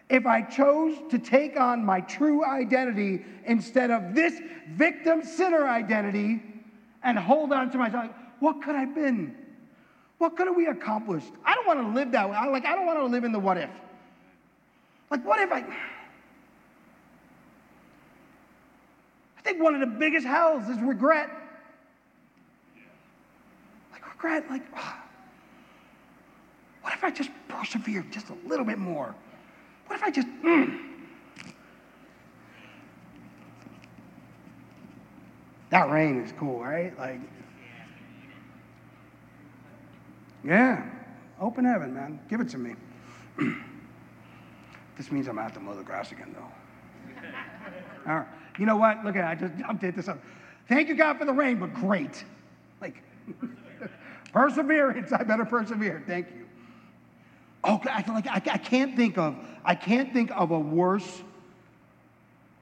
if 0.08 0.26
I 0.26 0.40
chose 0.40 0.96
to 1.10 1.18
take 1.18 1.60
on 1.60 1.84
my 1.84 2.00
true 2.00 2.44
identity 2.44 3.24
instead 3.44 3.90
of 3.90 4.14
this 4.14 4.40
victim 4.70 5.22
sinner 5.22 5.68
identity 5.68 6.42
and 7.02 7.18
hold 7.18 7.52
on 7.52 7.70
to 7.70 7.78
myself. 7.78 8.10
What 8.40 8.62
could 8.62 8.74
I 8.74 8.80
have 8.80 8.94
been? 8.94 9.36
What 10.16 10.36
could 10.36 10.46
have 10.46 10.56
we 10.56 10.68
accomplished? 10.68 11.32
I 11.44 11.54
don't 11.54 11.66
want 11.66 11.80
to 11.80 11.88
live 11.88 12.12
that 12.12 12.28
way. 12.28 12.36
I, 12.36 12.46
like 12.48 12.64
I 12.64 12.74
don't 12.74 12.86
want 12.86 12.98
to 13.00 13.04
live 13.04 13.24
in 13.24 13.32
the 13.32 13.38
what 13.38 13.58
if. 13.58 13.70
Like 15.10 15.26
what 15.26 15.40
if 15.40 15.52
I 15.52 15.58
I 19.36 19.42
think 19.42 19.62
one 19.62 19.74
of 19.74 19.80
the 19.80 19.98
biggest 19.98 20.26
hells 20.26 20.66
is 20.70 20.80
regret 20.80 21.28
regret, 24.22 24.48
like, 24.50 24.62
oh, 24.76 24.94
what 26.82 26.92
if 26.92 27.04
I 27.04 27.10
just 27.10 27.30
persevered 27.48 28.10
just 28.12 28.28
a 28.30 28.36
little 28.46 28.64
bit 28.64 28.78
more? 28.78 29.14
What 29.86 29.96
if 29.96 30.02
I 30.02 30.10
just, 30.10 30.28
mm. 30.44 30.78
That 35.70 35.90
rain 35.90 36.20
is 36.20 36.32
cool, 36.38 36.60
right? 36.60 36.96
Like, 36.98 37.20
yeah, 40.44 40.84
open 41.40 41.64
heaven, 41.64 41.94
man. 41.94 42.20
Give 42.28 42.40
it 42.40 42.48
to 42.50 42.58
me. 42.58 42.74
this 44.96 45.10
means 45.10 45.28
I'm 45.28 45.38
out 45.38 45.54
to 45.54 45.60
mow 45.60 45.74
the 45.74 45.82
grass 45.82 46.12
again, 46.12 46.34
though. 46.34 47.22
All 48.10 48.18
right. 48.18 48.26
You 48.58 48.66
know 48.66 48.76
what? 48.76 49.02
Look 49.02 49.16
at 49.16 49.24
it. 49.24 49.28
I 49.28 49.34
just 49.34 49.58
jumped 49.58 49.82
into 49.82 50.02
something. 50.02 50.22
Thank 50.68 50.88
you, 50.88 50.94
God, 50.94 51.18
for 51.18 51.24
the 51.24 51.32
rain, 51.32 51.58
but 51.58 51.72
great. 51.72 52.22
Like, 52.82 53.02
Perseverance. 54.32 55.12
I 55.12 55.22
better 55.24 55.44
persevere. 55.44 56.02
Thank 56.06 56.28
you. 56.28 56.46
Oh, 57.64 57.80
I, 57.84 58.04
like, 58.08 58.26
I, 58.26 58.34
I 58.54 58.58
can't 58.58 58.96
think 58.96 59.18
of, 59.18 59.36
I 59.64 59.74
can't 59.74 60.12
think 60.12 60.30
of 60.32 60.50
a 60.50 60.58
worse 60.58 61.22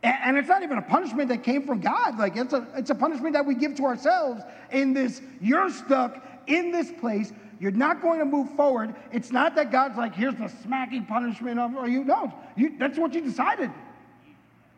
and 0.03 0.39
it's 0.39 0.49
not 0.49 0.62
even 0.62 0.79
a 0.79 0.83
punishment 0.83 1.29
that 1.29 1.43
came 1.43 1.66
from 1.66 1.81
God. 1.81 2.18
Like 2.18 2.37
it's 2.37 2.55
a, 2.55 2.66
it's 2.75 2.91
a 2.91 2.95
punishment 2.95 3.35
that 3.35 3.45
we 3.45 3.55
give 3.55 3.75
to 3.77 3.85
ourselves 3.85 4.43
in 4.71 4.95
this, 4.95 5.21
you're 5.41 5.71
stuck 5.71 6.25
in 6.47 6.73
this 6.73 6.91
place. 6.91 7.33
You're 7.59 7.73
not 7.73 8.01
going 8.01 8.21
to 8.21 8.25
move 8.25 8.51
forward. 8.57 8.95
It's 9.12 9.31
not 9.31 9.55
that 9.57 9.71
God's 9.71 9.99
like, 9.99 10.14
here's 10.14 10.37
the 10.37 10.49
smacking 10.62 11.05
punishment 11.05 11.61
of 11.61 11.87
you. 11.89 12.05
No, 12.05 12.33
you, 12.57 12.79
that's 12.79 12.99
what 12.99 13.12
you 13.12 13.21
decided. 13.21 13.71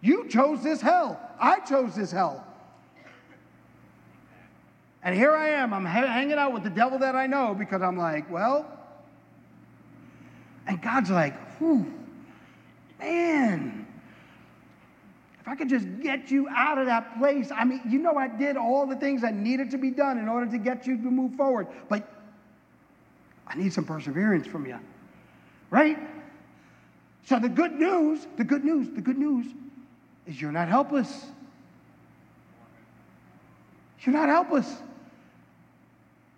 You 0.01 0.29
chose 0.29 0.65
this 0.65 0.81
hell. 0.81 1.21
I 1.39 1.61
chose 1.61 1.95
this 1.95 2.11
hell. 2.11 2.45
And 5.05 5.17
here 5.17 5.33
I 5.33 5.49
am, 5.49 5.75
I'm 5.75 5.85
hanging 5.85 6.39
out 6.39 6.53
with 6.53 6.63
the 6.63 6.71
devil 6.71 6.99
that 7.01 7.17
I 7.17 7.27
know 7.27 7.55
because 7.55 7.83
I'm 7.83 7.97
like, 7.97 8.31
well, 8.31 8.67
and 10.67 10.81
God's 10.81 11.11
like, 11.11 11.35
whew, 11.59 11.93
man, 13.01 13.87
if 15.41 15.49
I 15.49 15.57
could 15.57 15.69
just 15.69 15.87
get 16.01 16.31
you 16.31 16.49
out 16.49 16.79
of 16.79 16.87
that 16.87 17.19
place. 17.19 17.51
I 17.51 17.65
mean, 17.65 17.81
you 17.89 17.99
know, 17.99 18.15
I 18.17 18.29
did 18.29 18.57
all 18.57 18.87
the 18.87 18.95
things 18.95 19.23
that 19.23 19.35
needed 19.35 19.73
to 19.73 19.79
be 19.79 19.91
done 19.91 20.19
in 20.19 20.29
order 20.29 20.49
to 20.49 20.59
get 20.59 20.87
you 20.87 20.97
to 20.97 21.11
move 21.11 21.35
forward, 21.35 21.67
but 21.89 22.09
I 23.49 23.57
need 23.57 23.73
some 23.73 23.85
perseverance 23.85 24.47
from 24.47 24.67
you, 24.67 24.79
right? 25.71 25.99
So 27.25 27.41
the 27.41 27.49
good 27.49 27.73
news, 27.73 28.27
the 28.37 28.45
good 28.45 28.65
news, 28.65 28.89
the 28.95 29.01
good 29.01 29.19
news 29.19 29.47
is 30.29 30.41
you're 30.41 30.53
not 30.53 30.69
helpless. 30.69 31.27
You're 34.03 34.15
not 34.15 34.29
helpless. 34.29 34.83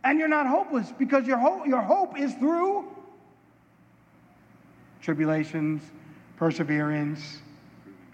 And 0.05 0.19
you're 0.19 0.29
not 0.29 0.47
hopeless 0.47 0.93
because 0.99 1.27
your 1.27 1.39
hope, 1.39 1.67
your 1.67 1.81
hope 1.81 2.19
is 2.19 2.35
through 2.35 2.87
tribulations, 5.01 5.83
perseverance, 6.37 7.41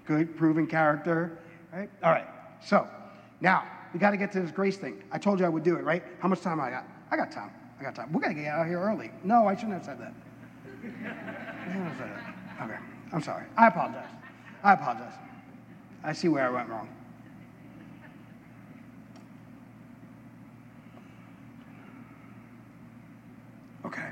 good, 0.07 0.37
proven 0.37 0.67
character, 0.67 1.39
right? 1.73 1.91
All 2.03 2.13
right. 2.13 2.27
So 2.65 2.89
now 3.41 3.65
we 3.93 3.99
got 3.99 4.13
to 4.13 4.17
get 4.17 4.33
to 4.33 4.41
this 4.41 4.51
grace 4.51 4.77
thing. 4.77 5.03
I 5.11 5.19
told 5.19 5.41
you 5.41 5.47
I 5.47 5.49
would 5.49 5.65
do 5.65 5.77
it, 5.77 5.85
right? 5.85 6.03
How 6.21 6.29
much 6.29 6.41
time 6.41 6.61
I 6.61 6.71
got? 6.71 6.85
I 7.11 7.17
got 7.17 7.33
time. 7.33 7.51
I 7.81 7.83
got 7.83 7.95
time. 7.95 8.13
We're 8.13 8.21
gonna 8.21 8.35
get 8.35 8.47
out 8.47 8.63
of 8.63 8.69
here 8.69 8.79
early. 8.79 9.11
No, 9.25 9.49
I 9.49 9.55
shouldn't 9.55 9.73
have 9.73 9.85
said 9.85 9.99
that. 9.99 10.13
I 10.85 11.73
shouldn't 11.73 11.89
have 11.89 11.99
said 11.99 12.11
that. 12.11 12.65
Okay. 12.65 12.79
I'm 13.13 13.23
sorry. 13.23 13.47
I 13.57 13.69
apologize. 13.69 14.09
I 14.63 14.75
apologize. 14.75 15.15
I 16.05 16.13
see 16.13 16.29
where 16.29 16.47
I 16.47 16.51
went 16.51 16.69
wrong. 16.69 16.89
Okay. 23.91 24.11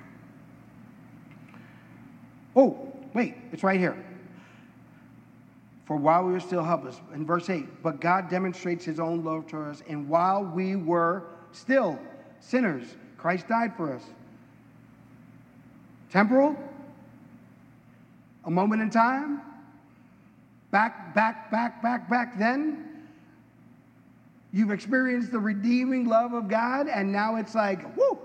Oh, 2.57 2.93
wait, 3.15 3.37
it's 3.53 3.63
right 3.63 3.79
here. 3.79 3.97
For 5.87 5.97
while 5.97 6.25
we 6.25 6.33
were 6.33 6.41
still 6.41 6.65
helpless, 6.65 7.01
in 7.15 7.25
verse 7.25 7.49
8, 7.49 7.81
but 7.81 8.01
God 8.01 8.29
demonstrates 8.29 8.85
his 8.85 8.99
own 8.99 9.23
love 9.23 9.47
to 9.49 9.61
us, 9.61 9.83
and 9.89 10.09
while 10.09 10.43
we 10.45 10.75
were 10.75 11.23
still 11.53 11.97
sinners, 12.41 12.97
Christ 13.17 13.47
died 13.47 13.77
for 13.77 13.95
us. 13.95 14.03
Temporal, 16.11 16.57
a 18.45 18.51
moment 18.51 18.83
in 18.83 18.91
time, 18.91 19.41
back, 20.73 21.15
back, 21.15 21.53
back, 21.53 21.81
back, 21.83 22.11
back 22.11 22.37
then. 22.37 22.85
You've 24.53 24.73
experienced 24.73 25.31
the 25.31 25.39
redeeming 25.39 26.07
love 26.07 26.33
of 26.33 26.49
God, 26.49 26.89
and 26.89 27.13
now 27.13 27.37
it's 27.37 27.55
like, 27.55 27.97
whoo, 27.97 28.19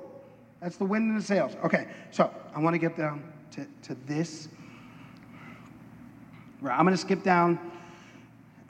that's 0.63 0.77
the 0.77 0.85
wind 0.85 1.09
in 1.09 1.17
the 1.17 1.21
sails. 1.21 1.57
Okay, 1.65 1.87
so 2.09 2.33
I 2.55 2.59
want 2.59 2.73
to 2.73 2.77
get 2.77 2.95
down 2.95 3.21
to, 3.51 3.67
to 3.81 3.95
this. 4.05 4.47
Right, 6.61 6.73
I'm 6.73 6.85
going 6.85 6.95
to 6.95 7.01
skip 7.01 7.21
down. 7.21 7.59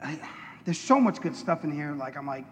I, 0.02 0.18
there's 0.64 0.78
so 0.78 0.98
much 1.00 1.20
good 1.20 1.36
stuff 1.36 1.62
in 1.62 1.70
here. 1.70 1.92
Like, 1.92 2.16
I'm 2.16 2.26
like, 2.26 2.46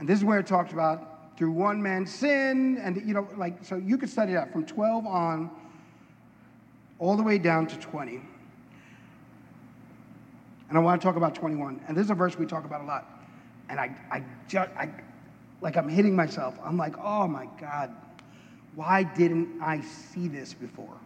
and 0.00 0.08
this 0.08 0.18
is 0.18 0.24
where 0.24 0.40
it 0.40 0.48
talks 0.48 0.72
about 0.72 1.36
through 1.38 1.52
one 1.52 1.80
man's 1.80 2.12
sin, 2.12 2.76
and 2.82 2.96
you 3.06 3.14
know, 3.14 3.28
like, 3.36 3.64
so 3.64 3.76
you 3.76 3.96
could 3.96 4.10
study 4.10 4.32
that 4.32 4.50
from 4.52 4.66
12 4.66 5.06
on 5.06 5.48
all 6.98 7.16
the 7.16 7.22
way 7.22 7.38
down 7.38 7.68
to 7.68 7.78
20. 7.78 8.20
And 10.68 10.78
I 10.78 10.80
want 10.80 11.00
to 11.00 11.06
talk 11.06 11.16
about 11.16 11.36
21. 11.36 11.82
And 11.86 11.96
this 11.96 12.04
is 12.04 12.10
a 12.10 12.14
verse 12.14 12.36
we 12.36 12.46
talk 12.46 12.64
about 12.64 12.80
a 12.80 12.84
lot. 12.84 13.06
And 13.68 13.78
I, 13.78 13.94
I 14.10 14.24
just, 14.48 14.70
I, 14.76 14.90
like 15.60 15.76
I'm 15.76 15.88
hitting 15.88 16.14
myself. 16.16 16.58
I'm 16.64 16.76
like, 16.76 16.94
oh 16.98 17.26
my 17.26 17.46
God, 17.60 17.94
why 18.74 19.02
didn't 19.02 19.60
I 19.60 19.80
see 19.80 20.28
this 20.28 20.54
before? 20.54 20.96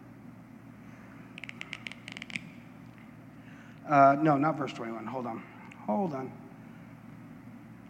Uh, 3.87 4.15
no, 4.21 4.37
not 4.37 4.57
verse 4.57 4.73
21. 4.73 5.05
Hold 5.05 5.27
on. 5.27 5.43
Hold 5.85 6.13
on. 6.13 6.31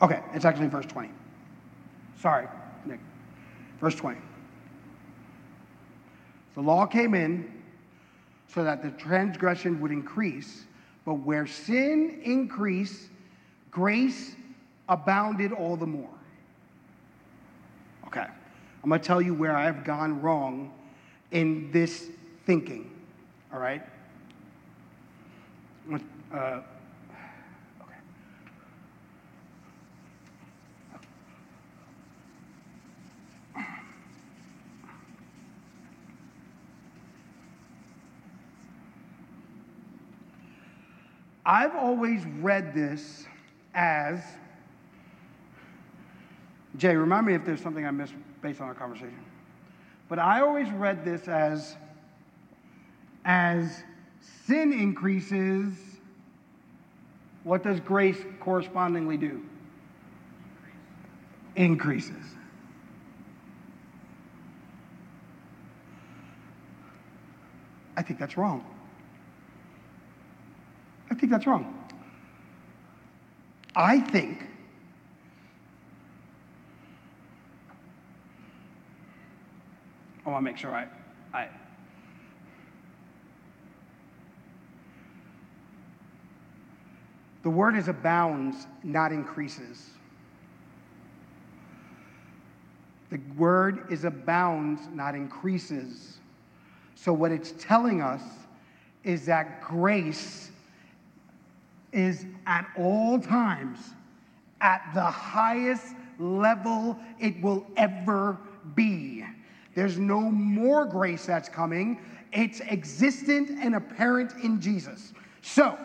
Okay, 0.02 0.22
it's 0.34 0.46
actually 0.46 0.68
verse 0.68 0.86
20. 0.86 1.10
Sorry, 2.20 2.48
Nick. 2.86 3.00
Verse 3.80 3.96
20. 3.96 4.20
The 6.56 6.62
law 6.62 6.86
came 6.86 7.14
in 7.14 7.52
so 8.48 8.64
that 8.64 8.82
the 8.82 8.92
transgression 8.92 9.80
would 9.82 9.92
increase, 9.92 10.66
but 11.06 11.16
where 11.16 11.46
sin 11.48 12.22
increased, 12.24 13.10
grace 13.72 14.36
abounded 14.88 15.52
all 15.52 15.76
the 15.76 15.88
more. 15.88 16.15
I'm 18.86 18.90
going 18.90 19.02
to 19.02 19.08
tell 19.08 19.20
you 19.20 19.34
where 19.34 19.58
I've 19.58 19.84
gone 19.84 20.22
wrong 20.22 20.72
in 21.32 21.72
this 21.72 22.08
thinking, 22.46 22.92
all 23.52 23.58
right? 23.58 23.82
Uh, 25.92 26.62
okay. 27.82 27.96
I've 41.44 41.76
always 41.76 42.24
read 42.40 42.76
this 42.76 43.26
as 43.74 44.22
Jay, 46.78 46.96
remind 46.96 47.26
me 47.26 47.34
if 47.34 47.44
there's 47.44 47.62
something 47.62 47.84
I 47.84 47.90
missed 47.90 48.14
based 48.46 48.62
on 48.62 48.68
our 48.68 48.76
conversation. 48.76 49.26
But 50.08 50.20
I 50.20 50.42
always 50.42 50.70
read 50.70 51.04
this 51.04 51.28
as 51.28 51.76
as 53.26 53.84
sin 54.46 54.72
increases, 54.72 55.74
what 57.44 57.64
does 57.64 57.80
grace 57.80 58.20
correspondingly 58.40 59.18
do? 59.18 59.44
Increases. 61.56 62.24
I 67.98 68.04
think 68.04 68.20
that's 68.20 68.38
wrong. 68.38 68.64
I 71.10 71.16
think 71.16 71.32
that's 71.32 71.48
wrong. 71.48 71.74
I 73.76 74.00
think 74.02 74.48
I 80.26 80.30
want 80.30 80.44
to 80.44 80.52
make 80.52 80.58
sure 80.58 80.74
I, 80.74 80.88
I 81.34 81.48
The 87.46 87.52
word 87.52 87.76
is 87.76 87.90
abounds, 87.90 88.66
not 88.84 89.12
increases. 89.12 89.92
The 93.12 93.22
word 93.38 93.86
is 93.92 94.04
abounds, 94.04 94.82
not 94.92 95.14
increases. 95.14 96.18
So, 96.96 97.14
what 97.14 97.32
it's 97.32 97.54
telling 97.60 98.02
us 98.02 98.24
is 99.04 99.28
that 99.28 99.62
grace 99.62 100.50
is 101.94 102.26
at 102.48 102.68
all 102.76 103.20
times 103.20 103.78
at 104.60 104.82
the 104.96 105.04
highest 105.04 105.94
level 106.18 106.98
it 107.20 107.40
will 107.44 107.68
ever 107.78 108.40
be. 108.74 109.24
There's 109.76 110.00
no 110.00 110.22
more 110.22 110.86
grace 110.86 111.26
that's 111.26 111.50
coming, 111.50 112.00
it's 112.32 112.62
existent 112.62 113.52
and 113.62 113.76
apparent 113.76 114.34
in 114.44 114.60
Jesus. 114.60 115.14
So, 115.42 115.78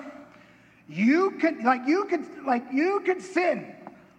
you 0.88 1.32
could, 1.32 1.62
like, 1.62 1.86
you 1.86 2.04
could, 2.06 2.24
like, 2.44 2.64
you 2.72 3.00
could 3.04 3.20
sin. 3.20 3.74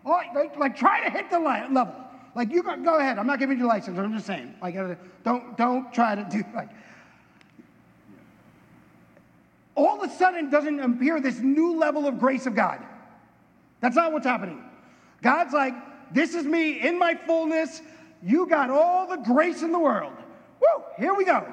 like, 0.06 0.58
like, 0.58 0.76
try 0.76 1.04
to 1.04 1.10
hit 1.10 1.30
the 1.30 1.40
level. 1.40 1.96
Like, 2.36 2.52
you 2.52 2.64
go, 2.64 2.78
go 2.78 2.98
ahead. 2.98 3.18
I'm 3.18 3.28
not 3.28 3.40
giving 3.40 3.58
you 3.58 3.66
license. 3.66 3.98
I'm 3.98 4.14
just 4.14 4.26
saying. 4.26 4.56
Like, 4.62 4.76
uh, 4.76 4.96
don't, 5.24 5.58
don't 5.58 5.94
try 5.94 6.16
to 6.16 6.24
do, 6.30 6.44
like, 6.56 6.70
all 9.76 10.02
of 10.02 10.10
a 10.10 10.14
sudden 10.14 10.50
doesn't 10.50 10.80
appear 10.80 11.20
this 11.20 11.40
new 11.40 11.78
level 11.78 12.06
of 12.08 12.20
grace 12.20 12.46
of 12.46 12.56
God. 12.56 12.80
That's 13.80 13.96
not 13.96 14.12
what's 14.12 14.26
happening. 14.26 14.64
God's 15.22 15.54
like, 15.54 15.74
this 16.14 16.36
is 16.36 16.46
me 16.46 16.82
in 16.82 17.00
my 17.00 17.16
fullness. 17.16 17.82
You 18.24 18.48
got 18.48 18.70
all 18.70 19.08
the 19.08 19.18
grace 19.18 19.62
in 19.62 19.72
the 19.72 19.80
world. 19.80 20.14
Woo, 20.62 20.84
here 20.98 21.14
we 21.14 21.26
go 21.26 21.46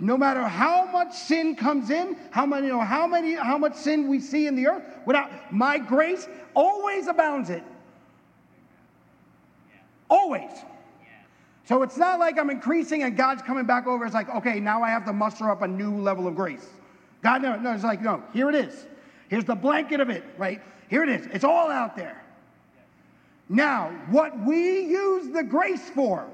no 0.00 0.16
matter 0.16 0.42
how 0.42 0.84
much 0.86 1.12
sin 1.12 1.56
comes 1.56 1.90
in, 1.90 2.16
how 2.30 2.46
many, 2.46 2.66
you 2.66 2.72
know, 2.72 2.80
how 2.80 3.06
many, 3.06 3.34
how 3.34 3.58
much 3.58 3.74
sin 3.74 4.08
we 4.08 4.20
see 4.20 4.46
in 4.46 4.54
the 4.54 4.66
earth, 4.66 4.82
without 5.06 5.52
my 5.52 5.78
grace 5.78 6.28
always 6.54 7.08
abounds 7.08 7.50
it. 7.50 7.62
Always. 10.08 10.50
So 11.64 11.82
it's 11.82 11.96
not 11.96 12.18
like 12.18 12.38
I'm 12.38 12.48
increasing 12.48 13.02
and 13.02 13.16
God's 13.16 13.42
coming 13.42 13.66
back 13.66 13.86
over. 13.86 14.04
It's 14.04 14.14
like, 14.14 14.30
okay, 14.30 14.60
now 14.60 14.82
I 14.82 14.88
have 14.88 15.04
to 15.06 15.12
muster 15.12 15.50
up 15.50 15.62
a 15.62 15.68
new 15.68 15.96
level 15.96 16.26
of 16.26 16.34
grace. 16.34 16.66
God, 17.22 17.42
no, 17.42 17.56
no, 17.56 17.72
it's 17.72 17.84
like, 17.84 18.00
no, 18.00 18.22
here 18.32 18.48
it 18.48 18.54
is. 18.54 18.86
Here's 19.28 19.44
the 19.44 19.56
blanket 19.56 20.00
of 20.00 20.08
it, 20.08 20.24
right? 20.38 20.62
Here 20.88 21.02
it 21.02 21.08
is. 21.08 21.26
It's 21.26 21.44
all 21.44 21.70
out 21.70 21.96
there. 21.96 22.22
Now, 23.48 23.90
what 24.10 24.38
we 24.44 24.80
use 24.80 25.32
the 25.32 25.42
grace 25.42 25.88
for 25.90 26.28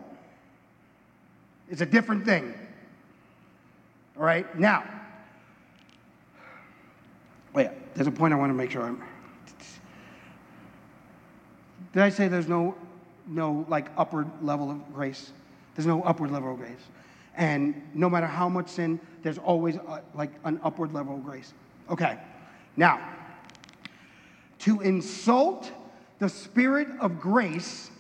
is 1.71 1.81
a 1.81 1.87
different 1.87 2.25
thing. 2.25 2.55
All 4.17 4.25
right, 4.25 4.59
now, 4.59 4.85
wait, 7.53 7.71
there's 7.95 8.07
a 8.07 8.13
point 8.13 8.33
I 8.33 8.37
want 8.37 8.51
to 8.51 8.55
make 8.55 8.71
sure 8.71 8.83
I'm. 8.83 9.03
Did 11.93 12.03
I 12.03 12.09
say 12.09 12.27
there's 12.27 12.49
no, 12.49 12.77
no 13.27 13.65
like 13.69 13.89
upward 13.97 14.29
level 14.43 14.71
of 14.71 14.93
grace? 14.93 15.33
There's 15.75 15.87
no 15.87 16.03
upward 16.03 16.33
level 16.33 16.53
of 16.53 16.59
grace. 16.59 16.73
And 17.37 17.83
no 17.95 18.09
matter 18.09 18.27
how 18.27 18.49
much 18.49 18.69
sin, 18.69 19.01
there's 19.23 19.39
always 19.39 19.77
a, 19.77 19.83
uh, 19.83 20.01
like 20.15 20.31
an 20.45 20.61
upward 20.63 20.93
level 20.93 21.17
of 21.17 21.25
grace. 21.25 21.53
Okay, 21.91 22.19
now, 22.77 23.01
to 24.61 24.81
insult 24.81 25.71
the 26.25 26.31
spirit 26.31 26.89
of 27.03 27.21
grace 27.21 27.91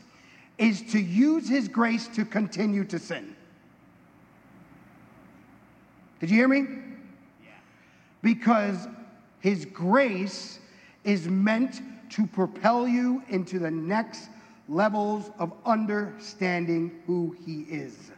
is 0.56 0.80
to 0.92 0.98
use 0.98 1.46
his 1.46 1.68
grace 1.68 2.08
to 2.08 2.24
continue 2.24 2.82
to 2.82 2.98
sin. 2.98 3.36
Did 6.20 6.30
you 6.30 6.36
hear 6.36 6.48
me? 6.48 6.60
Yeah. 7.42 7.50
Because 8.22 8.88
His 9.40 9.66
grace 9.66 10.58
is 11.04 11.28
meant 11.28 11.82
to 12.12 12.26
propel 12.26 12.88
you 12.88 13.22
into 13.28 13.58
the 13.58 13.70
next 13.70 14.30
levels 14.70 15.30
of 15.38 15.52
understanding 15.66 17.02
who 17.06 17.36
He 17.44 17.64
is. 17.64 18.10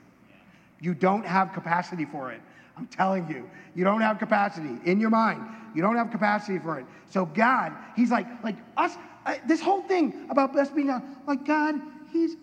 You 0.79 0.95
don't 0.95 1.27
have 1.27 1.53
capacity 1.53 2.05
for 2.05 2.31
it. 2.31 2.41
I'm 2.77 2.87
telling 2.87 3.29
you, 3.29 3.51
you 3.75 3.83
don't 3.83 4.03
have 4.03 4.21
capacity 4.21 4.79
in 4.85 5.01
your 5.01 5.11
mind. 5.11 5.43
You 5.75 5.83
don't 5.83 5.97
have 5.97 6.13
capacity 6.13 6.61
for 6.61 6.79
it. 6.79 6.87
So 7.11 7.27
God, 7.27 7.73
He's 7.97 8.13
like, 8.13 8.29
like 8.45 8.57
us. 8.77 8.97
Uh, 9.27 9.35
this 9.47 9.61
whole 9.61 9.83
thing 9.83 10.15
about 10.31 10.57
us 10.57 10.71
being 10.71 10.89
uh, 10.89 11.01
like 11.27 11.45
God, 11.45 11.75
He's, 12.13 12.37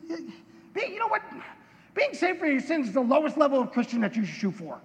you 0.76 1.00
know 1.00 1.08
what? 1.08 1.22
Being 1.96 2.14
saved 2.14 2.40
from 2.40 2.50
your 2.50 2.60
sins 2.60 2.88
is 2.90 2.94
the 2.94 3.02
lowest 3.02 3.38
level 3.38 3.62
of 3.62 3.72
Christian 3.72 4.02
that 4.02 4.18
you 4.18 4.26
should 4.26 4.36
shoot 4.36 4.52
for. 4.52 4.80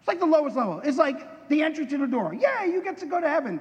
It's 0.00 0.08
like 0.08 0.20
the 0.20 0.26
lowest 0.26 0.56
level. 0.56 0.80
It's 0.84 0.98
like 0.98 1.48
the 1.48 1.62
entry 1.62 1.86
to 1.86 1.98
the 1.98 2.06
door. 2.06 2.34
Yeah, 2.38 2.66
you 2.66 2.82
get 2.82 2.98
to 2.98 3.06
go 3.06 3.18
to 3.18 3.28
heaven. 3.28 3.60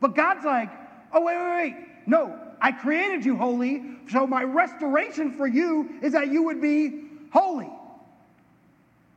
But 0.00 0.16
God's 0.16 0.44
like, 0.46 0.70
oh, 1.12 1.20
wait, 1.20 1.36
wait, 1.36 1.56
wait. 1.56 1.86
No, 2.06 2.38
I 2.62 2.72
created 2.72 3.24
you 3.24 3.36
holy, 3.36 3.82
so 4.10 4.26
my 4.26 4.42
restoration 4.42 5.36
for 5.36 5.46
you 5.46 5.90
is 6.00 6.12
that 6.12 6.28
you 6.28 6.42
would 6.44 6.62
be 6.62 7.04
holy. 7.30 7.68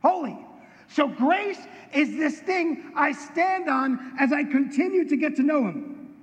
Holy. 0.02 0.43
So 0.88 1.08
grace 1.08 1.58
is 1.92 2.10
this 2.16 2.40
thing 2.40 2.92
I 2.96 3.12
stand 3.12 3.68
on 3.68 4.14
as 4.18 4.32
I 4.32 4.44
continue 4.44 5.08
to 5.08 5.16
get 5.16 5.36
to 5.36 5.42
know 5.42 5.64
Him. 5.64 6.14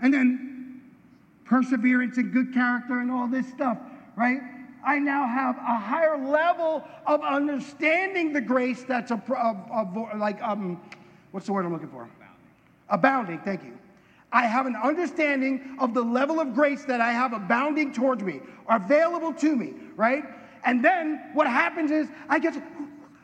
And 0.00 0.12
then 0.12 0.82
perseverance 1.44 2.18
and 2.18 2.32
good 2.32 2.52
character 2.52 3.00
and 3.00 3.10
all 3.10 3.26
this 3.26 3.48
stuff, 3.48 3.78
right? 4.16 4.40
I 4.84 4.98
now 4.98 5.26
have 5.26 5.56
a 5.56 5.76
higher 5.76 6.16
level 6.16 6.84
of 7.06 7.22
understanding 7.22 8.32
the 8.32 8.40
grace 8.40 8.84
that's 8.84 9.10
a, 9.10 9.22
of, 9.36 9.56
of, 9.70 10.18
like 10.18 10.40
um, 10.42 10.80
what's 11.32 11.46
the 11.46 11.52
word 11.52 11.66
I'm 11.66 11.72
looking 11.72 11.88
for? 11.88 12.08
Abounding. 12.88 13.38
abounding. 13.38 13.38
Thank 13.40 13.64
you. 13.64 13.78
I 14.30 14.46
have 14.46 14.66
an 14.66 14.76
understanding 14.76 15.76
of 15.80 15.94
the 15.94 16.02
level 16.02 16.38
of 16.38 16.54
grace 16.54 16.84
that 16.84 17.00
I 17.00 17.12
have 17.12 17.32
abounding 17.32 17.92
towards 17.92 18.22
me, 18.22 18.40
available 18.68 19.32
to 19.34 19.56
me, 19.56 19.74
right? 19.96 20.22
And 20.64 20.84
then 20.84 21.30
what 21.32 21.46
happens 21.46 21.90
is 21.90 22.08
I 22.28 22.38
get 22.38 22.54
to, 22.54 22.62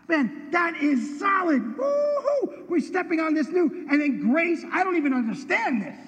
man, 0.08 0.50
that 0.50 0.76
is 0.76 1.18
solid. 1.18 1.76
Woo-hoo! 1.76 2.64
We're 2.68 2.80
stepping 2.80 3.20
on 3.20 3.34
this 3.34 3.48
new. 3.48 3.86
And 3.90 4.00
then 4.00 4.20
grace, 4.20 4.64
I 4.72 4.84
don't 4.84 4.96
even 4.96 5.12
understand 5.12 5.82
this 5.82 5.98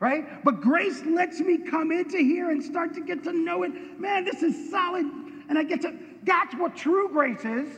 right? 0.00 0.42
But 0.42 0.62
grace 0.62 1.02
lets 1.04 1.40
me 1.40 1.58
come 1.58 1.92
into 1.92 2.16
here 2.16 2.50
and 2.50 2.62
start 2.62 2.94
to 2.94 3.02
get 3.02 3.22
to 3.24 3.32
know 3.32 3.62
it. 3.62 4.00
Man, 4.00 4.24
this 4.24 4.42
is 4.42 4.70
solid. 4.70 5.04
And 5.48 5.58
I 5.58 5.62
get 5.62 5.82
to, 5.82 5.94
that's 6.24 6.54
what 6.54 6.74
true 6.74 7.10
grace 7.10 7.44
is. 7.44 7.68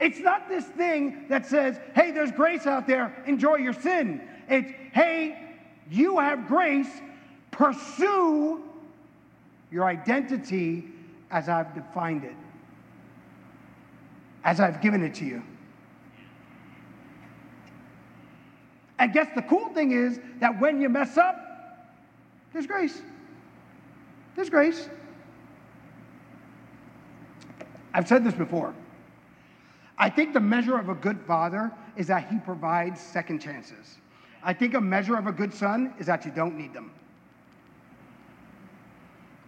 It's 0.00 0.18
not 0.18 0.48
this 0.48 0.64
thing 0.64 1.26
that 1.28 1.46
says, 1.46 1.78
hey, 1.94 2.10
there's 2.10 2.32
grace 2.32 2.66
out 2.66 2.88
there, 2.88 3.22
enjoy 3.26 3.56
your 3.56 3.72
sin. 3.72 4.20
It's, 4.48 4.72
hey, 4.92 5.56
you 5.88 6.18
have 6.18 6.48
grace, 6.48 6.90
pursue 7.52 8.64
your 9.70 9.84
identity 9.84 10.88
as 11.30 11.48
I've 11.48 11.72
defined 11.74 12.24
it, 12.24 12.34
as 14.44 14.60
I've 14.60 14.80
given 14.80 15.02
it 15.02 15.14
to 15.16 15.24
you. 15.24 15.42
I 18.98 19.06
guess 19.06 19.28
the 19.34 19.42
cool 19.42 19.68
thing 19.70 19.92
is 19.92 20.20
that 20.40 20.60
when 20.60 20.80
you 20.80 20.88
mess 20.88 21.16
up, 21.18 21.36
there's 22.52 22.66
grace. 22.66 23.02
There's 24.36 24.50
grace. 24.50 24.88
I've 27.94 28.06
said 28.08 28.24
this 28.24 28.34
before. 28.34 28.74
I 29.98 30.08
think 30.08 30.32
the 30.32 30.40
measure 30.40 30.78
of 30.78 30.88
a 30.88 30.94
good 30.94 31.20
father 31.26 31.70
is 31.96 32.06
that 32.06 32.28
he 32.28 32.38
provides 32.38 33.00
second 33.00 33.40
chances. 33.40 33.98
I 34.42 34.52
think 34.52 34.74
a 34.74 34.80
measure 34.80 35.16
of 35.16 35.26
a 35.26 35.32
good 35.32 35.52
son 35.52 35.94
is 35.98 36.06
that 36.06 36.24
you 36.24 36.32
don't 36.32 36.56
need 36.56 36.72
them. 36.72 36.90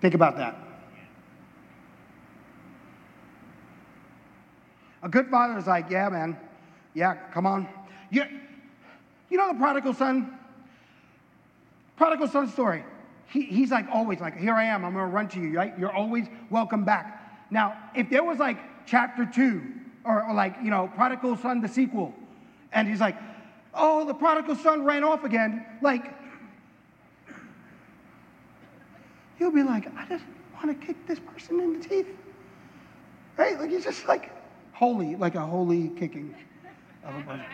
Think 0.00 0.14
about 0.14 0.36
that. 0.36 0.56
A 5.04 5.08
good 5.08 5.28
father 5.28 5.56
is 5.56 5.68
like, 5.68 5.88
yeah, 5.90 6.08
man, 6.08 6.36
yeah, 6.94 7.14
come 7.32 7.46
on. 7.46 7.68
You, 8.10 8.24
you 9.30 9.38
know 9.38 9.52
the 9.52 9.58
prodigal 9.58 9.94
son? 9.94 10.36
Prodigal 11.96 12.26
son 12.26 12.48
story 12.48 12.82
he, 13.34 13.42
he's 13.42 13.70
like 13.70 13.86
always 13.92 14.20
like, 14.20 14.36
here 14.36 14.54
I 14.54 14.64
am, 14.64 14.84
I'm 14.84 14.92
gonna 14.92 15.06
run 15.08 15.28
to 15.30 15.40
you, 15.40 15.56
right? 15.56 15.76
You're 15.76 15.92
always 15.92 16.26
welcome 16.50 16.84
back. 16.84 17.46
Now, 17.50 17.76
if 17.94 18.08
there 18.08 18.22
was 18.22 18.38
like 18.38 18.58
chapter 18.86 19.26
two, 19.26 19.62
or, 20.04 20.22
or 20.24 20.34
like, 20.34 20.54
you 20.62 20.70
know, 20.70 20.90
prodigal 20.94 21.36
son, 21.36 21.60
the 21.60 21.68
sequel, 21.68 22.14
and 22.72 22.86
he's 22.86 23.00
like, 23.00 23.16
oh, 23.74 24.04
the 24.04 24.14
prodigal 24.14 24.54
son 24.54 24.84
ran 24.84 25.02
off 25.02 25.24
again, 25.24 25.66
like, 25.82 26.14
you'll 29.40 29.50
be 29.50 29.62
like, 29.62 29.88
I 29.96 30.06
just 30.06 30.24
want 30.54 30.80
to 30.80 30.86
kick 30.86 31.06
this 31.06 31.18
person 31.18 31.58
in 31.60 31.80
the 31.80 31.88
teeth. 31.88 32.06
Right? 33.36 33.58
Like, 33.58 33.70
he's 33.70 33.84
just 33.84 34.06
like 34.06 34.30
holy, 34.74 35.16
like 35.16 35.36
a 35.36 35.46
holy 35.46 35.88
kicking 35.90 36.34
of 37.04 37.14
a 37.14 37.22
person. 37.22 37.46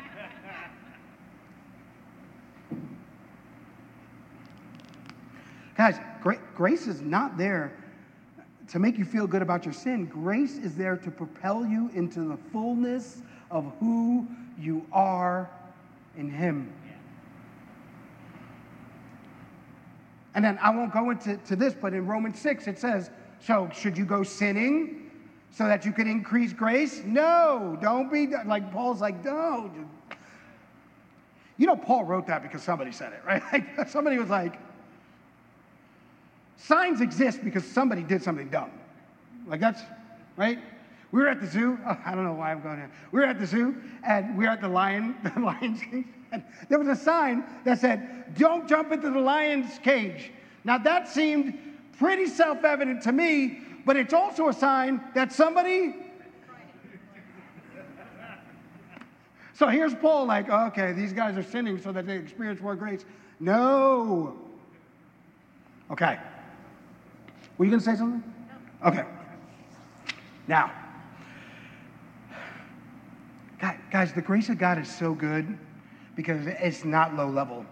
Guys, 5.77 5.99
grace 6.55 6.87
is 6.87 7.01
not 7.01 7.39
there 7.39 7.73
to 8.69 8.79
make 8.79 8.99
you 8.99 9.05
feel 9.05 9.27
good 9.27 9.43
about 9.43 9.65
your 9.65 9.73
sin. 9.73 10.07
Grace 10.07 10.57
is 10.59 10.75
there 10.75 10.97
to 10.97 11.11
propel 11.11 11.65
you 11.65 11.91
into 11.95 12.21
the 12.21 12.37
fullness 12.53 13.23
of 13.51 13.73
who 13.81 14.27
you 14.59 14.85
are 14.93 15.51
in 16.17 16.31
Him. 16.31 16.73
And 20.35 20.45
then 20.45 20.59
I 20.63 20.71
won't 20.71 20.93
go 20.93 21.11
into 21.11 21.37
to 21.37 21.57
this, 21.57 21.75
but 21.75 21.93
in 21.95 22.07
Romans 22.07 22.39
6 22.39 22.67
it 22.67 22.79
says, 22.79 23.11
So 23.41 23.69
should 23.73 23.99
you 23.99 24.05
go 24.05 24.23
sinning 24.23 25.00
so 25.51 25.67
that 25.67 25.85
you 25.85 25.93
can 25.93 26.09
increase 26.09 26.53
grace? 26.53 27.03
No, 27.05 27.77
don't 27.81 28.13
be 28.13 28.29
like 28.47 28.73
Paul's 28.73 29.01
like, 29.01 29.25
no. 29.25 29.71
You 31.57 31.67
know, 31.67 31.77
Paul 31.77 32.05
wrote 32.05 32.27
that 32.29 32.43
because 32.43 32.63
somebody 32.63 32.93
said 32.93 33.13
it, 33.13 33.21
right? 33.27 33.43
Like, 33.53 33.89
somebody 33.89 34.19
was 34.19 34.31
like, 34.31 34.59
Signs 36.63 37.01
exist 37.01 37.43
because 37.43 37.65
somebody 37.65 38.03
did 38.03 38.23
something 38.23 38.49
dumb. 38.49 38.71
Like 39.47 39.61
that's, 39.61 39.81
right? 40.37 40.59
We 41.11 41.23
were 41.23 41.29
at 41.29 41.41
the 41.41 41.47
zoo. 41.47 41.79
Oh, 41.87 41.97
I 42.07 42.15
don't 42.15 42.25
know 42.25 42.35
why 42.35 42.53
I'm 42.53 42.61
going 42.63 42.77
here. 42.77 42.91
We 43.13 43.21
were 43.21 43.27
at 43.27 43.41
the 43.41 43.47
zoo 43.47 43.77
and 44.05 44.37
we 44.37 44.45
were 44.45 44.51
at 44.51 44.61
the 44.61 44.69
lion, 44.69 45.17
the 45.35 45.41
lion's 45.41 45.81
cage. 45.81 46.05
And 46.33 46.45
there 46.69 46.79
was 46.79 46.89
a 46.89 46.95
sign 46.95 47.45
that 47.65 47.81
said, 47.81 48.35
don't 48.39 48.69
jump 48.69 48.93
into 48.93 49.11
the 49.11 49.19
lion's 49.19 49.79
cage. 49.79 50.31
Now 50.63 50.79
that 50.79 51.09
seemed 51.09 51.59
pretty 51.99 52.27
self-evident 52.27 53.03
to 53.03 53.13
me, 53.13 53.61
but 53.85 53.97
it's 53.97 54.13
also 54.13 54.49
a 54.49 54.53
sign 54.53 55.01
that 55.15 55.33
somebody 55.33 55.95
So 59.61 59.69
here's 59.69 59.95
Paul, 59.95 60.25
like, 60.25 60.47
oh, 60.49 60.69
okay, 60.69 60.95
these 60.95 61.13
guys 61.13 61.37
are 61.37 61.43
sinning 61.43 61.79
so 61.79 61.93
that 61.93 62.07
they 62.07 62.17
experience 62.17 62.63
more 62.63 62.75
grace. 62.75 63.05
No. 63.41 64.35
Okay. 65.91 66.19
Were 67.59 67.67
you 67.67 67.71
going 67.71 67.81
to 67.81 67.85
say 67.85 67.95
something? 67.95 68.25
No. 68.83 68.89
Okay. 68.89 69.05
Now, 70.49 70.73
guys, 73.91 74.15
the 74.15 74.23
grace 74.23 74.49
of 74.49 74.57
God 74.57 74.79
is 74.79 74.89
so 74.89 75.13
good 75.13 75.59
because 76.17 76.47
it's 76.47 76.87
not 76.87 77.15
low 77.15 77.29
level. 77.29 77.67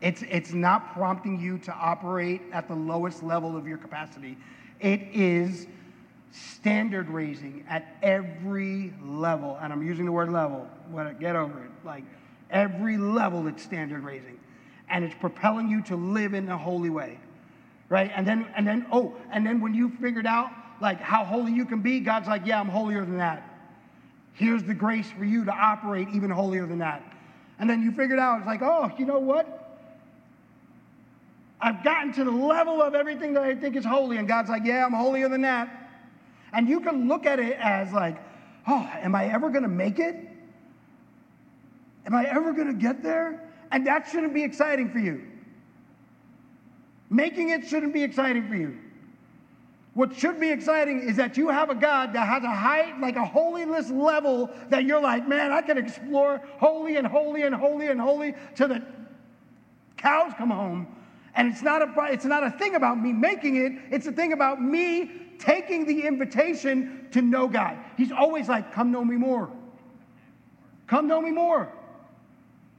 It's, 0.00 0.22
it's 0.22 0.52
not 0.52 0.94
prompting 0.94 1.40
you 1.40 1.58
to 1.58 1.72
operate 1.72 2.42
at 2.52 2.68
the 2.68 2.74
lowest 2.74 3.22
level 3.22 3.56
of 3.56 3.66
your 3.66 3.78
capacity. 3.78 4.36
It 4.80 5.02
is 5.12 5.66
standard 6.32 7.08
raising 7.10 7.64
at 7.68 7.96
every 8.02 8.94
level. 9.02 9.58
And 9.60 9.72
I'm 9.72 9.86
using 9.86 10.06
the 10.06 10.12
word 10.12 10.30
level. 10.30 10.66
Get 11.18 11.36
over 11.36 11.64
it. 11.64 11.70
Like 11.84 12.04
every 12.50 12.96
level, 12.96 13.46
it's 13.46 13.62
standard 13.62 14.02
raising. 14.04 14.38
And 14.88 15.04
it's 15.04 15.14
propelling 15.20 15.68
you 15.68 15.82
to 15.82 15.96
live 15.96 16.34
in 16.34 16.48
a 16.48 16.58
holy 16.58 16.90
way 16.90 17.18
right? 17.90 18.10
And 18.14 18.26
then, 18.26 18.46
and 18.56 18.66
then, 18.66 18.86
oh, 18.90 19.14
and 19.30 19.44
then 19.44 19.60
when 19.60 19.74
you 19.74 19.90
figured 20.00 20.24
out 20.24 20.50
like 20.80 21.00
how 21.00 21.24
holy 21.24 21.52
you 21.52 21.66
can 21.66 21.82
be, 21.82 22.00
God's 22.00 22.28
like, 22.28 22.46
yeah, 22.46 22.58
I'm 22.58 22.68
holier 22.68 23.04
than 23.04 23.18
that. 23.18 23.46
Here's 24.32 24.62
the 24.62 24.72
grace 24.72 25.10
for 25.10 25.24
you 25.24 25.44
to 25.44 25.52
operate 25.52 26.08
even 26.14 26.30
holier 26.30 26.64
than 26.64 26.78
that. 26.78 27.02
And 27.58 27.68
then 27.68 27.82
you 27.82 27.92
figured 27.92 28.18
out, 28.18 28.38
it's 28.38 28.46
like, 28.46 28.62
oh, 28.62 28.90
you 28.96 29.04
know 29.04 29.18
what? 29.18 29.69
I've 31.62 31.84
gotten 31.84 32.12
to 32.14 32.24
the 32.24 32.30
level 32.30 32.80
of 32.80 32.94
everything 32.94 33.34
that 33.34 33.42
I 33.42 33.54
think 33.54 33.76
is 33.76 33.84
holy. 33.84 34.16
And 34.16 34.26
God's 34.26 34.48
like, 34.48 34.64
yeah, 34.64 34.84
I'm 34.84 34.92
holier 34.92 35.28
than 35.28 35.42
that. 35.42 35.90
And 36.52 36.68
you 36.68 36.80
can 36.80 37.06
look 37.06 37.26
at 37.26 37.38
it 37.38 37.56
as 37.60 37.92
like, 37.92 38.16
oh, 38.66 38.88
am 39.00 39.14
I 39.14 39.26
ever 39.26 39.50
going 39.50 39.62
to 39.62 39.68
make 39.68 39.98
it? 39.98 40.16
Am 42.06 42.14
I 42.14 42.24
ever 42.24 42.52
going 42.52 42.68
to 42.68 42.74
get 42.74 43.02
there? 43.02 43.48
And 43.72 43.86
that 43.86 44.08
shouldn't 44.10 44.34
be 44.34 44.42
exciting 44.42 44.90
for 44.90 44.98
you. 44.98 45.22
Making 47.10 47.50
it 47.50 47.66
shouldn't 47.66 47.92
be 47.92 48.02
exciting 48.02 48.48
for 48.48 48.54
you. 48.54 48.76
What 49.94 50.16
should 50.16 50.40
be 50.40 50.48
exciting 50.48 51.00
is 51.00 51.16
that 51.16 51.36
you 51.36 51.48
have 51.48 51.68
a 51.68 51.74
God 51.74 52.12
that 52.12 52.26
has 52.26 52.44
a 52.44 52.54
height, 52.54 53.00
like 53.00 53.16
a 53.16 53.24
holiness 53.24 53.90
level 53.90 54.48
that 54.68 54.84
you're 54.84 55.00
like, 55.00 55.28
man, 55.28 55.52
I 55.52 55.60
can 55.60 55.76
explore 55.76 56.40
holy 56.58 56.96
and 56.96 57.06
holy 57.06 57.42
and 57.42 57.54
holy 57.54 57.88
and 57.88 58.00
holy 58.00 58.34
till 58.54 58.68
the 58.68 58.82
cows 59.96 60.32
come 60.38 60.50
home. 60.50 60.86
And 61.34 61.48
it's 61.48 61.62
not 61.62 61.82
a 61.82 62.12
it's 62.12 62.24
not 62.24 62.44
a 62.44 62.50
thing 62.50 62.74
about 62.74 63.00
me 63.00 63.12
making 63.12 63.56
it, 63.56 63.72
it's 63.90 64.06
a 64.06 64.12
thing 64.12 64.32
about 64.32 64.60
me 64.60 65.10
taking 65.38 65.86
the 65.86 66.06
invitation 66.06 67.08
to 67.12 67.22
know 67.22 67.48
God. 67.48 67.78
He's 67.96 68.12
always 68.12 68.48
like, 68.48 68.72
come 68.72 68.92
know 68.92 69.04
me 69.04 69.16
more. 69.16 69.50
Come 70.86 71.06
know 71.06 71.20
me 71.20 71.30
more. 71.30 71.72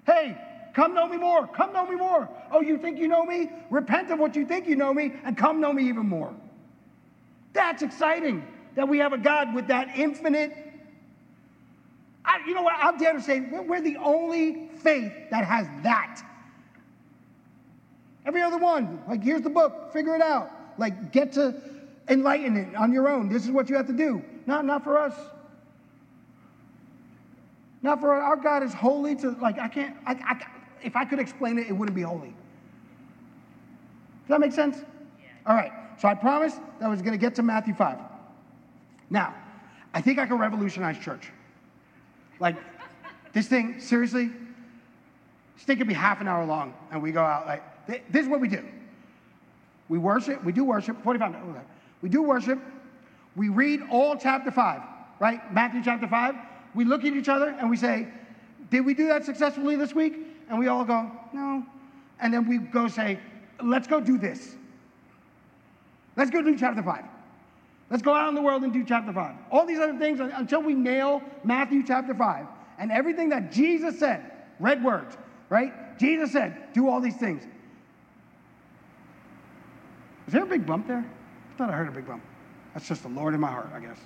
Hey, 0.05 0.37
come 0.73 0.93
know 0.93 1.07
me 1.07 1.17
more. 1.17 1.47
Come 1.47 1.73
know 1.73 1.85
me 1.85 1.95
more. 1.95 2.29
Oh, 2.51 2.61
you 2.61 2.77
think 2.77 2.99
you 2.99 3.07
know 3.07 3.25
me? 3.25 3.49
Repent 3.69 4.11
of 4.11 4.19
what 4.19 4.35
you 4.35 4.45
think 4.45 4.67
you 4.67 4.75
know 4.75 4.93
me 4.93 5.13
and 5.23 5.37
come 5.37 5.61
know 5.61 5.73
me 5.73 5.87
even 5.87 6.07
more. 6.07 6.33
That's 7.53 7.81
exciting 7.81 8.45
that 8.75 8.87
we 8.87 8.99
have 8.99 9.13
a 9.13 9.17
God 9.17 9.53
with 9.53 9.67
that 9.67 9.97
infinite. 9.97 10.55
I, 12.23 12.39
you 12.47 12.53
know 12.53 12.61
what? 12.61 12.75
I'll 12.77 12.97
dare 12.97 13.13
to 13.13 13.21
say 13.21 13.39
we're 13.39 13.81
the 13.81 13.97
only 13.97 14.69
faith 14.77 15.11
that 15.31 15.45
has 15.45 15.67
that. 15.83 16.21
Every 18.25 18.41
other 18.41 18.57
one, 18.57 19.01
like, 19.07 19.23
here's 19.23 19.41
the 19.41 19.49
book, 19.49 19.91
figure 19.91 20.15
it 20.15 20.21
out. 20.21 20.51
Like, 20.77 21.11
get 21.11 21.33
to 21.33 21.55
enlighten 22.07 22.57
it 22.57 22.75
on 22.75 22.93
your 22.93 23.09
own. 23.09 23.29
This 23.29 23.45
is 23.45 23.51
what 23.51 23.69
you 23.69 23.75
have 23.75 23.87
to 23.87 23.93
do. 23.93 24.23
Not, 24.45 24.65
not 24.65 24.83
for 24.83 24.97
us. 24.97 25.15
Not 27.81 27.99
for 27.99 28.13
our 28.13 28.35
God 28.35 28.63
is 28.63 28.73
holy 28.73 29.15
to, 29.17 29.31
like, 29.41 29.57
I 29.57 29.67
can't, 29.67 29.95
I, 30.05 30.13
I, 30.13 30.45
if 30.83 30.95
I 30.95 31.05
could 31.05 31.19
explain 31.19 31.57
it, 31.57 31.67
it 31.67 31.73
wouldn't 31.73 31.95
be 31.95 32.03
holy. 32.03 32.29
Does 32.29 34.29
that 34.29 34.39
make 34.39 34.51
sense? 34.51 34.77
All 35.45 35.55
right. 35.55 35.71
So 35.99 36.07
I 36.07 36.13
promised 36.13 36.57
that 36.79 36.85
I 36.85 36.89
was 36.89 37.01
going 37.01 37.13
to 37.13 37.17
get 37.17 37.35
to 37.35 37.43
Matthew 37.43 37.73
5. 37.73 37.97
Now, 39.09 39.33
I 39.93 40.01
think 40.01 40.19
I 40.19 40.25
can 40.25 40.37
revolutionize 40.37 40.97
church. 40.99 41.29
Like, 42.39 42.55
this 43.33 43.47
thing, 43.47 43.79
seriously, 43.79 44.29
this 45.55 45.65
thing 45.65 45.77
could 45.77 45.87
be 45.87 45.93
half 45.93 46.21
an 46.21 46.27
hour 46.27 46.45
long, 46.45 46.73
and 46.91 47.01
we 47.01 47.11
go 47.11 47.23
out 47.23 47.45
like, 47.45 47.63
this 47.87 48.23
is 48.23 48.27
what 48.27 48.39
we 48.39 48.47
do. 48.47 48.63
We 49.89 49.97
worship, 49.97 50.43
we 50.43 50.51
do 50.51 50.63
worship, 50.63 51.01
45 51.03 51.31
minutes. 51.31 51.67
We 52.01 52.09
do 52.09 52.23
worship. 52.23 52.59
We 53.35 53.49
read 53.49 53.81
all 53.89 54.15
chapter 54.15 54.51
5, 54.51 54.81
right? 55.19 55.53
Matthew 55.53 55.81
chapter 55.83 56.07
5. 56.07 56.35
We 56.75 56.85
look 56.85 57.03
at 57.03 57.13
each 57.13 57.29
other 57.29 57.49
and 57.49 57.69
we 57.69 57.77
say, 57.77 58.07
Did 58.69 58.85
we 58.85 58.93
do 58.93 59.07
that 59.07 59.25
successfully 59.25 59.75
this 59.75 59.93
week? 59.93 60.15
And 60.49 60.59
we 60.59 60.67
all 60.67 60.85
go, 60.85 61.11
No. 61.33 61.65
And 62.19 62.33
then 62.33 62.47
we 62.47 62.57
go 62.57 62.87
say, 62.87 63.19
Let's 63.61 63.87
go 63.87 63.99
do 63.99 64.17
this. 64.17 64.55
Let's 66.15 66.31
go 66.31 66.41
do 66.41 66.57
chapter 66.57 66.83
5. 66.83 67.03
Let's 67.89 68.03
go 68.03 68.13
out 68.13 68.29
in 68.29 68.35
the 68.35 68.41
world 68.41 68.63
and 68.63 68.71
do 68.71 68.85
chapter 68.85 69.11
5. 69.11 69.35
All 69.51 69.65
these 69.65 69.79
other 69.79 69.97
things 69.97 70.19
until 70.21 70.61
we 70.61 70.73
nail 70.73 71.21
Matthew 71.43 71.83
chapter 71.85 72.13
5 72.13 72.45
and 72.79 72.91
everything 72.91 73.29
that 73.29 73.51
Jesus 73.51 73.99
said, 73.99 74.31
red 74.59 74.83
words, 74.83 75.17
right? 75.49 75.99
Jesus 75.99 76.31
said, 76.31 76.73
Do 76.73 76.89
all 76.89 77.01
these 77.01 77.17
things. 77.17 77.43
Is 80.31 80.35
there 80.35 80.43
a 80.43 80.47
big 80.47 80.65
bump 80.65 80.87
there? 80.87 81.03
I 81.03 81.57
thought 81.57 81.69
I 81.69 81.73
heard 81.73 81.89
a 81.89 81.91
big 81.91 82.07
bump. 82.07 82.23
That's 82.73 82.87
just 82.87 83.03
the 83.03 83.09
Lord 83.09 83.33
in 83.33 83.41
my 83.41 83.51
heart, 83.51 83.67
I 83.75 83.81
guess. 83.81 83.97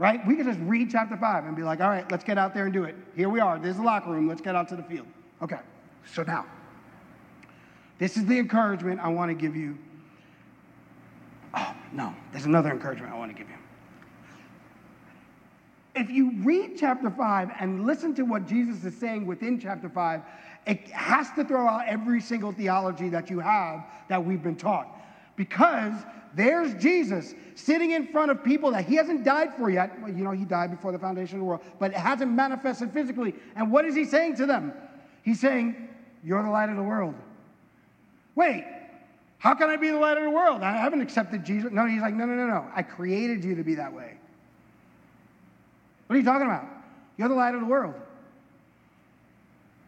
Right? 0.00 0.20
We 0.26 0.34
could 0.34 0.46
just 0.46 0.58
read 0.62 0.90
chapter 0.90 1.16
5 1.16 1.44
and 1.44 1.54
be 1.54 1.62
like, 1.62 1.80
all 1.80 1.90
right, 1.90 2.10
let's 2.10 2.24
get 2.24 2.38
out 2.38 2.54
there 2.54 2.64
and 2.64 2.72
do 2.72 2.82
it. 2.82 2.96
Here 3.14 3.28
we 3.28 3.38
are. 3.38 3.56
There's 3.56 3.76
the 3.76 3.82
locker 3.82 4.10
room. 4.10 4.26
Let's 4.26 4.40
get 4.40 4.56
out 4.56 4.68
to 4.70 4.74
the 4.74 4.82
field. 4.82 5.06
Okay. 5.40 5.60
So 6.12 6.24
now, 6.24 6.44
this 7.98 8.16
is 8.16 8.26
the 8.26 8.36
encouragement 8.36 8.98
I 8.98 9.10
want 9.10 9.30
to 9.30 9.34
give 9.36 9.54
you. 9.54 9.78
Oh, 11.54 11.72
no. 11.92 12.12
There's 12.32 12.46
another 12.46 12.72
encouragement 12.72 13.12
I 13.12 13.16
want 13.16 13.30
to 13.30 13.38
give 13.38 13.48
you. 13.48 13.56
If 15.94 16.10
you 16.10 16.32
read 16.42 16.72
chapter 16.76 17.10
5 17.10 17.50
and 17.60 17.86
listen 17.86 18.12
to 18.16 18.24
what 18.24 18.48
Jesus 18.48 18.84
is 18.84 18.98
saying 18.98 19.24
within 19.24 19.60
chapter 19.60 19.88
5, 19.88 20.20
it 20.66 20.88
has 20.88 21.30
to 21.36 21.44
throw 21.44 21.68
out 21.68 21.86
every 21.86 22.20
single 22.20 22.50
theology 22.50 23.08
that 23.10 23.30
you 23.30 23.38
have 23.38 23.84
that 24.08 24.24
we've 24.24 24.42
been 24.42 24.56
taught. 24.56 24.98
Because 25.36 25.94
there's 26.34 26.74
Jesus 26.74 27.34
sitting 27.54 27.90
in 27.90 28.06
front 28.06 28.30
of 28.30 28.42
people 28.42 28.70
that 28.72 28.86
he 28.86 28.96
hasn't 28.96 29.24
died 29.24 29.54
for 29.54 29.70
yet. 29.70 30.00
Well, 30.00 30.12
you 30.12 30.24
know, 30.24 30.30
he 30.30 30.44
died 30.44 30.70
before 30.70 30.92
the 30.92 30.98
foundation 30.98 31.36
of 31.36 31.40
the 31.40 31.44
world, 31.44 31.62
but 31.78 31.90
it 31.90 31.96
hasn't 31.96 32.30
manifested 32.30 32.92
physically. 32.92 33.34
And 33.56 33.70
what 33.70 33.84
is 33.84 33.94
he 33.94 34.04
saying 34.04 34.36
to 34.36 34.46
them? 34.46 34.72
He's 35.22 35.40
saying, 35.40 35.88
You're 36.24 36.42
the 36.42 36.50
light 36.50 36.70
of 36.70 36.76
the 36.76 36.82
world. 36.82 37.14
Wait, 38.34 38.64
how 39.38 39.54
can 39.54 39.68
I 39.68 39.76
be 39.76 39.90
the 39.90 39.98
light 39.98 40.16
of 40.16 40.24
the 40.24 40.30
world? 40.30 40.62
I 40.62 40.76
haven't 40.76 41.02
accepted 41.02 41.44
Jesus. 41.44 41.70
No, 41.70 41.86
he's 41.86 42.00
like, 42.00 42.14
No, 42.14 42.24
no, 42.24 42.34
no, 42.34 42.46
no. 42.46 42.66
I 42.74 42.82
created 42.82 43.44
you 43.44 43.54
to 43.54 43.62
be 43.62 43.74
that 43.74 43.92
way. 43.92 44.14
What 46.06 46.16
are 46.16 46.18
you 46.18 46.24
talking 46.24 46.46
about? 46.46 46.66
You're 47.18 47.28
the 47.28 47.34
light 47.34 47.54
of 47.54 47.60
the 47.60 47.66
world. 47.66 47.94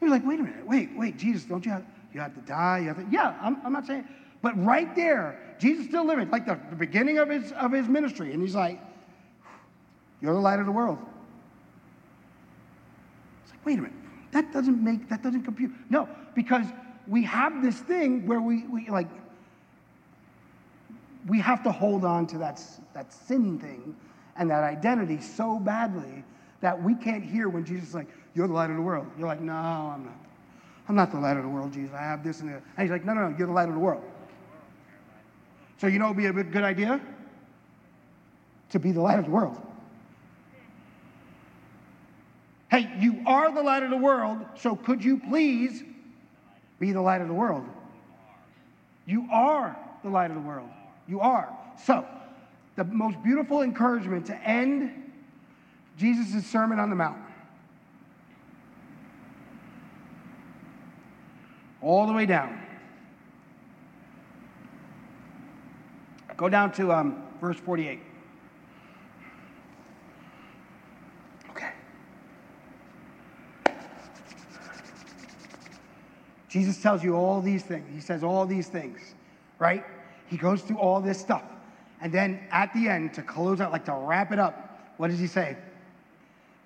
He's 0.01 0.11
like, 0.11 0.27
Wait 0.27 0.41
a 0.41 0.43
minute. 0.43 0.67
Wait, 0.67 0.91
wait, 0.95 1.17
Jesus, 1.17 1.45
don't 1.45 1.65
you 1.65 1.73
have, 1.73 1.85
you 2.13 2.21
have 2.21 2.35
to 2.35 2.41
die? 2.43 2.81
You 2.81 2.89
have 2.89 2.97
to, 2.99 3.07
yeah, 3.11 3.39
I'm, 3.41 3.59
I'm 3.65 3.73
not 3.73 3.87
saying. 3.87 4.07
But 4.45 4.63
right 4.63 4.95
there, 4.95 5.41
Jesus 5.59 5.87
still 5.87 6.05
living, 6.05 6.29
like 6.29 6.45
the, 6.45 6.61
the 6.69 6.77
beginning 6.77 7.17
of 7.17 7.31
his, 7.31 7.51
of 7.53 7.73
his 7.73 7.89
ministry. 7.89 8.35
And 8.35 8.43
he's 8.43 8.55
like, 8.55 8.79
You're 10.21 10.35
the 10.35 10.41
light 10.41 10.61
of 10.61 10.67
the 10.67 10.73
world. 10.73 10.99
It's 13.43 13.53
like, 13.53 13.65
wait 13.65 13.79
a 13.79 13.83
minute. 13.83 13.97
That 14.33 14.53
doesn't 14.53 14.85
make, 14.85 15.09
that 15.09 15.23
doesn't 15.23 15.45
compute. 15.45 15.73
No, 15.89 16.07
because 16.35 16.67
we 17.09 17.23
have 17.23 17.63
this 17.63 17.79
thing 17.79 18.27
where 18.27 18.43
we, 18.43 18.65
we 18.65 18.87
like, 18.91 19.09
we 21.27 21.41
have 21.41 21.63
to 21.63 21.73
hold 21.73 22.05
on 22.05 22.27
to 22.27 22.37
that, 22.37 22.61
that 22.93 23.15
sin 23.15 23.59
thing 23.59 23.97
and 24.37 24.51
that 24.51 24.63
identity 24.63 25.23
so 25.23 25.59
badly 25.59 26.23
that 26.61 26.83
we 26.83 26.95
can't 26.95 27.25
hear 27.25 27.49
when 27.49 27.65
Jesus 27.65 27.89
is 27.89 27.95
like, 27.95 28.09
You're 28.35 28.47
the 28.47 28.53
light 28.53 28.69
of 28.69 28.77
the 28.77 28.83
world. 28.83 29.07
You're 29.17 29.27
like, 29.27 29.41
No, 29.41 29.55
I'm 29.55 30.05
not. 30.05 30.19
I'm 30.87 30.97
not 30.97 31.13
the 31.13 31.19
light 31.19 31.39
of 31.39 31.45
the 31.45 31.49
world, 31.49 31.73
Jesus. 31.73 31.95
I 31.95 32.03
have 32.03 32.23
this 32.23 32.41
and 32.41 32.51
that. 32.51 32.63
And 32.77 32.83
he's 32.83 32.91
like, 32.91 33.07
No, 33.07 33.15
no, 33.15 33.31
no, 33.31 33.39
you're 33.39 33.47
the 33.47 33.55
light 33.55 33.69
of 33.69 33.75
the 33.75 33.81
world. 33.81 34.05
So, 35.79 35.87
you 35.87 35.99
know, 35.99 36.07
it 36.07 36.09
would 36.09 36.17
be 36.17 36.27
a 36.27 36.33
good 36.33 36.65
idea 36.65 37.01
to 38.71 38.79
be 38.79 38.93
the 38.93 39.01
light 39.01 39.19
of 39.19 39.25
the 39.25 39.31
world. 39.31 39.61
Hey, 42.71 42.93
you 42.99 43.23
are 43.27 43.53
the 43.53 43.63
light 43.63 43.83
of 43.83 43.91
the 43.91 43.97
world, 43.97 44.39
so 44.57 44.75
could 44.75 45.05
you 45.05 45.19
please 45.19 45.83
be 46.81 46.93
the 46.93 47.01
light 47.01 47.21
of 47.21 47.29
the 47.29 47.35
world? 47.35 47.65
You 49.07 49.29
are 49.31 49.77
the 50.03 50.11
light 50.11 50.31
of 50.31 50.37
the 50.37 50.43
world. 50.43 50.69
You 51.07 51.21
are. 51.21 51.57
So, 51.85 52.05
the 52.77 52.85
most 52.85 53.23
beautiful 53.23 53.63
encouragement 53.63 54.27
to 54.27 54.37
end 54.37 55.13
Jesus' 55.97 56.45
Sermon 56.47 56.81
on 56.81 56.91
the 56.91 56.97
Mount. 56.97 57.19
All 61.81 62.07
the 62.07 62.13
way 62.13 62.27
down. 62.27 62.64
Go 66.37 66.49
down 66.49 66.73
to 66.73 66.93
um, 66.93 67.23
verse 67.41 67.59
48. 67.59 68.01
Okay. 71.51 71.71
Jesus 76.49 76.83
tells 76.83 77.05
you 77.05 77.15
all 77.15 77.41
these 77.41 77.63
things. 77.63 77.87
He 77.93 78.01
says 78.01 78.25
all 78.25 78.47
these 78.47 78.67
things, 78.67 79.15
right? 79.59 79.85
He 80.27 80.37
goes 80.37 80.63
through 80.63 80.79
all 80.79 81.01
this 81.01 81.21
stuff. 81.21 81.45
And 82.01 82.13
then 82.13 82.41
at 82.51 82.73
the 82.75 82.89
end, 82.89 83.15
to 83.15 83.23
close 83.23 83.61
out, 83.61 83.71
like 83.73 83.85
to 83.87 83.95
wrap 83.95 84.33
it 84.33 84.39
up, 84.39 84.93
what 84.97 85.09
does 85.11 85.19
he 85.19 85.27
say? 85.27 85.57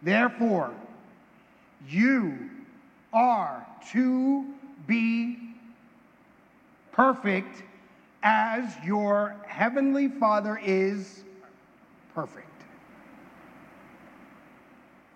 Therefore, 0.02 0.72
you 1.86 2.50
are 3.12 3.66
to 3.92 4.46
be 4.86 5.38
perfect 6.92 7.62
as 8.30 8.70
your 8.84 9.34
heavenly 9.46 10.06
Father 10.06 10.60
is 10.62 11.24
perfect. 12.14 12.44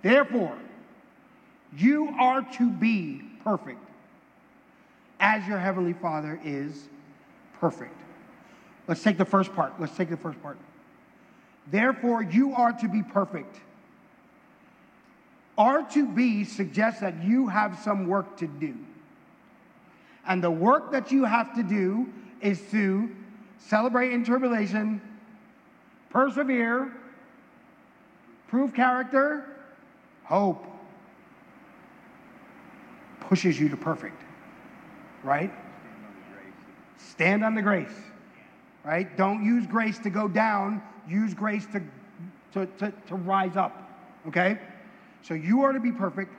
Therefore, 0.00 0.56
you 1.76 2.08
are 2.18 2.40
to 2.40 2.70
be 2.70 3.20
perfect 3.44 3.86
as 5.20 5.46
your 5.46 5.58
heavenly 5.58 5.92
Father 5.92 6.40
is 6.42 6.88
perfect. 7.60 7.94
Let's 8.88 9.02
take 9.02 9.18
the 9.18 9.26
first 9.26 9.54
part. 9.54 9.78
Let's 9.78 9.94
take 9.94 10.08
the 10.08 10.16
first 10.16 10.42
part. 10.42 10.56
Therefore, 11.70 12.22
you 12.22 12.54
are 12.54 12.72
to 12.72 12.88
be 12.88 13.02
perfect. 13.02 13.56
Are 15.58 15.82
to 15.90 16.08
be 16.08 16.44
suggests 16.44 17.02
that 17.02 17.22
you 17.22 17.48
have 17.48 17.78
some 17.80 18.06
work 18.06 18.38
to 18.38 18.46
do. 18.46 18.74
And 20.26 20.42
the 20.42 20.50
work 20.50 20.92
that 20.92 21.12
you 21.12 21.24
have 21.24 21.54
to 21.56 21.62
do 21.62 22.08
is 22.42 22.60
to 22.72 23.08
celebrate 23.58 24.12
in 24.12 24.24
tribulation, 24.24 25.00
persevere, 26.10 26.92
prove 28.48 28.74
character, 28.74 29.46
hope. 30.24 30.66
Pushes 33.20 33.58
you 33.58 33.68
to 33.70 33.76
perfect, 33.76 34.20
right? 35.22 35.50
Stand 36.98 37.44
on 37.44 37.54
the 37.54 37.62
grace. 37.62 37.94
right? 38.84 39.16
Don't 39.16 39.44
use 39.44 39.66
grace 39.66 39.98
to 40.00 40.10
go 40.10 40.28
down, 40.28 40.82
use 41.08 41.34
grace 41.34 41.66
to, 41.72 41.82
to, 42.52 42.66
to, 42.78 42.92
to 43.08 43.14
rise 43.14 43.56
up, 43.56 43.90
okay? 44.28 44.58
So 45.22 45.34
you 45.34 45.62
are 45.62 45.72
to 45.72 45.80
be 45.80 45.92
perfect. 45.92 46.32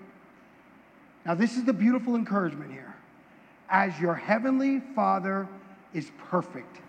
Now, 1.25 1.35
this 1.35 1.55
is 1.55 1.63
the 1.63 1.73
beautiful 1.73 2.15
encouragement 2.15 2.71
here. 2.71 2.93
As 3.69 3.97
your 3.99 4.13
heavenly 4.13 4.81
Father 4.93 5.47
is 5.93 6.11
perfect. 6.17 6.81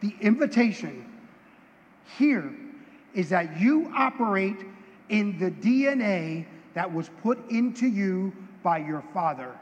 The 0.00 0.14
invitation 0.20 1.06
here 2.18 2.52
is 3.14 3.28
that 3.30 3.60
you 3.60 3.92
operate 3.94 4.64
in 5.08 5.38
the 5.38 5.50
DNA 5.50 6.46
that 6.74 6.92
was 6.92 7.10
put 7.22 7.38
into 7.50 7.86
you 7.86 8.32
by 8.62 8.78
your 8.78 9.02
Father. 9.12 9.54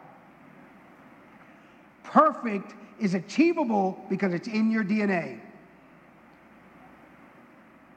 Perfect 2.05 2.75
is 3.01 3.15
achievable 3.15 3.99
because 4.09 4.33
it's 4.33 4.49
in 4.49 4.71
your 4.71 4.85
DNA. 4.85 5.41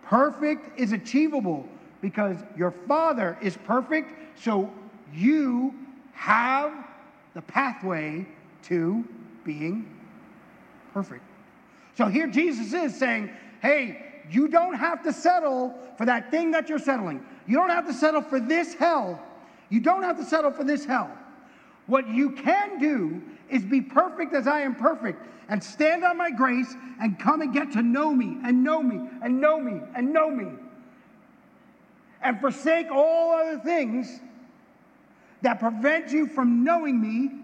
Perfect 0.03 0.77
is 0.79 0.91
achievable 0.91 1.67
because 2.01 2.37
your 2.57 2.71
Father 2.87 3.37
is 3.41 3.57
perfect, 3.57 4.11
so 4.37 4.71
you 5.13 5.73
have 6.13 6.85
the 7.33 7.41
pathway 7.41 8.25
to 8.63 9.05
being 9.43 9.89
perfect. 10.93 11.23
So 11.97 12.07
here 12.07 12.27
Jesus 12.27 12.73
is 12.73 12.97
saying, 12.97 13.29
hey, 13.61 14.05
you 14.29 14.47
don't 14.47 14.75
have 14.75 15.03
to 15.03 15.13
settle 15.13 15.75
for 15.97 16.05
that 16.05 16.31
thing 16.31 16.51
that 16.51 16.69
you're 16.69 16.79
settling. 16.79 17.25
You 17.47 17.57
don't 17.57 17.69
have 17.69 17.85
to 17.87 17.93
settle 17.93 18.21
for 18.21 18.39
this 18.39 18.73
hell. 18.73 19.21
You 19.69 19.79
don't 19.79 20.03
have 20.03 20.17
to 20.17 20.25
settle 20.25 20.51
for 20.51 20.63
this 20.63 20.85
hell. 20.85 21.11
What 21.87 22.07
you 22.07 22.31
can 22.31 22.79
do 22.79 23.21
is 23.49 23.63
be 23.63 23.81
perfect 23.81 24.33
as 24.33 24.47
I 24.47 24.61
am 24.61 24.75
perfect 24.75 25.27
and 25.49 25.61
stand 25.61 26.03
on 26.03 26.17
my 26.17 26.31
grace 26.31 26.73
and 27.01 27.19
come 27.19 27.41
and 27.41 27.53
get 27.53 27.71
to 27.73 27.81
know 27.81 28.13
me 28.13 28.37
and 28.45 28.63
know 28.63 28.81
me 28.81 29.09
and 29.21 29.41
know 29.41 29.59
me 29.59 29.81
and 29.95 30.13
know 30.13 30.29
me. 30.29 30.47
And 32.23 32.39
forsake 32.39 32.89
all 32.91 33.33
other 33.33 33.59
things 33.59 34.21
that 35.41 35.59
prevent 35.59 36.11
you 36.11 36.27
from 36.27 36.63
knowing 36.63 37.01
me. 37.01 37.40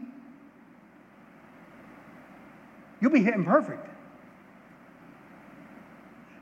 You'll 3.00 3.12
be 3.12 3.24
hitting 3.24 3.46
perfect. 3.46 3.88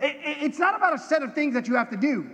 It, 0.02 0.16
it, 0.24 0.38
it's 0.44 0.60
not 0.60 0.76
about 0.76 0.94
a 0.94 0.98
set 0.98 1.24
of 1.24 1.34
things 1.34 1.54
that 1.54 1.68
you 1.68 1.76
have 1.76 1.90
to 1.90 1.98
do. 1.98 2.30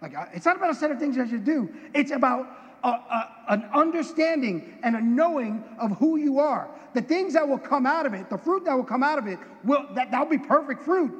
Like, 0.00 0.16
uh, 0.16 0.26
it's 0.32 0.46
not 0.46 0.56
about 0.56 0.70
a 0.70 0.74
set 0.74 0.90
of 0.90 0.98
things 0.98 1.16
that 1.16 1.30
you 1.30 1.38
do. 1.38 1.72
It's 1.94 2.10
about 2.10 2.46
a, 2.82 2.88
a, 2.88 3.30
an 3.48 3.68
understanding 3.72 4.78
and 4.82 4.96
a 4.96 5.00
knowing 5.00 5.64
of 5.78 5.96
who 5.98 6.16
you 6.16 6.40
are. 6.40 6.68
The 6.94 7.02
things 7.02 7.34
that 7.34 7.46
will 7.46 7.58
come 7.58 7.86
out 7.86 8.06
of 8.06 8.14
it, 8.14 8.28
the 8.28 8.38
fruit 8.38 8.64
that 8.64 8.74
will 8.74 8.84
come 8.84 9.02
out 9.02 9.18
of 9.18 9.26
it, 9.26 9.38
will 9.64 9.86
that 9.94 10.10
that'll 10.10 10.26
be 10.26 10.38
perfect 10.38 10.82
fruit. 10.82 11.12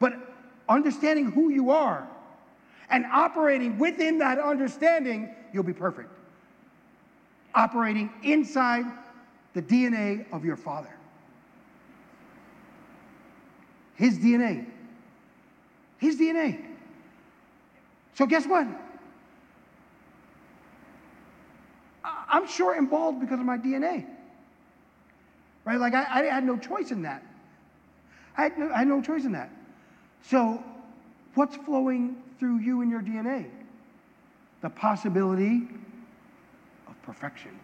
But 0.00 0.14
understanding 0.68 1.30
who 1.30 1.50
you 1.50 1.70
are 1.70 2.08
and 2.90 3.04
operating 3.06 3.78
within 3.78 4.18
that 4.18 4.38
understanding, 4.38 5.34
you'll 5.52 5.62
be 5.62 5.72
perfect. 5.72 6.10
Operating 7.54 8.10
inside 8.22 8.84
the 9.58 9.62
DNA 9.62 10.24
of 10.32 10.44
your 10.44 10.56
Father. 10.56 10.94
His 13.96 14.16
DNA. 14.16 14.66
His 15.98 16.16
DNA. 16.16 16.64
So, 18.14 18.24
guess 18.24 18.46
what? 18.46 18.68
I'm 22.04 22.46
short 22.46 22.78
and 22.78 22.88
bald 22.88 23.18
because 23.18 23.40
of 23.40 23.46
my 23.46 23.58
DNA. 23.58 24.06
Right? 25.64 25.80
Like, 25.80 25.94
I, 25.94 26.04
I 26.04 26.22
had 26.26 26.44
no 26.44 26.56
choice 26.56 26.92
in 26.92 27.02
that. 27.02 27.24
I 28.36 28.44
had, 28.44 28.58
no, 28.58 28.70
I 28.72 28.78
had 28.78 28.88
no 28.88 29.02
choice 29.02 29.24
in 29.24 29.32
that. 29.32 29.50
So, 30.22 30.62
what's 31.34 31.56
flowing 31.56 32.22
through 32.38 32.60
you 32.60 32.82
and 32.82 32.90
your 32.92 33.02
DNA? 33.02 33.50
The 34.60 34.70
possibility 34.70 35.66
of 36.86 37.02
perfection. 37.02 37.58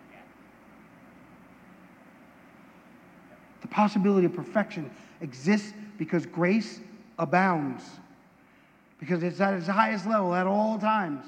Possibility 3.74 4.24
of 4.24 4.32
perfection 4.32 4.88
exists 5.20 5.74
because 5.98 6.24
grace 6.24 6.80
abounds. 7.18 7.82
Because 9.00 9.22
it's 9.22 9.40
at 9.40 9.52
its 9.54 9.66
highest 9.66 10.06
level 10.06 10.32
at 10.32 10.46
all 10.46 10.78
times. 10.78 11.26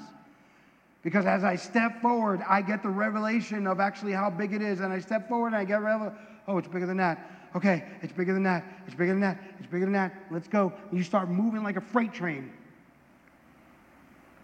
Because 1.03 1.25
as 1.25 1.43
I 1.43 1.57
step 1.57 2.01
forward, 2.01 2.41
I 2.47 2.61
get 2.61 2.81
the 2.81 2.89
revelation 2.89 3.67
of 3.67 3.79
actually 3.79 4.13
how 4.13 4.29
big 4.29 4.53
it 4.53 4.61
is. 4.61 4.79
And 4.79 4.91
I 4.91 4.99
step 4.99 5.27
forward 5.27 5.47
and 5.47 5.57
I 5.57 5.65
get 5.65 5.81
revelation. 5.81 6.17
Oh, 6.47 6.57
it's 6.57 6.67
bigger 6.67 6.85
than 6.85 6.97
that. 6.97 7.31
Okay, 7.55 7.83
it's 8.01 8.13
bigger 8.13 8.33
than 8.33 8.43
that. 8.43 8.63
It's 8.85 8.95
bigger 8.95 9.11
than 9.11 9.21
that. 9.21 9.37
It's 9.59 9.67
bigger 9.67 9.85
than 9.85 9.93
that. 9.93 10.13
Let's 10.31 10.47
go. 10.47 10.71
And 10.89 10.97
you 10.97 11.03
start 11.03 11.29
moving 11.29 11.63
like 11.63 11.75
a 11.75 11.81
freight 11.81 12.13
train. 12.13 12.51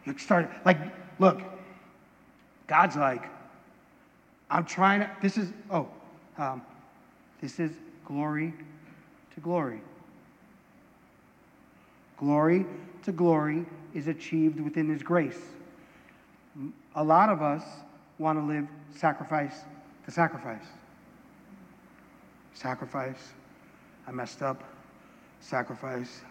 You 0.05 0.17
start, 0.17 0.49
like, 0.65 0.77
look, 1.19 1.41
God's 2.67 2.97
like, 2.97 3.23
I'm 4.49 4.65
trying 4.65 5.01
to, 5.01 5.11
this 5.21 5.37
is, 5.37 5.53
oh, 5.71 5.87
um, 6.37 6.61
this 7.41 7.59
is 7.59 7.71
glory 8.05 8.53
to 9.33 9.39
glory. 9.39 9.81
Glory 12.17 12.65
to 13.03 13.11
glory 13.11 13.65
is 13.93 14.07
achieved 14.07 14.59
within 14.59 14.89
His 14.89 15.03
grace. 15.03 15.39
A 16.95 17.03
lot 17.03 17.29
of 17.29 17.41
us 17.41 17.63
want 18.19 18.37
to 18.39 18.43
live 18.43 18.67
sacrifice 18.95 19.61
to 20.05 20.11
sacrifice. 20.11 20.65
Sacrifice. 22.53 23.33
I 24.07 24.11
messed 24.11 24.41
up. 24.41 24.63
Sacrifice. 25.39 26.21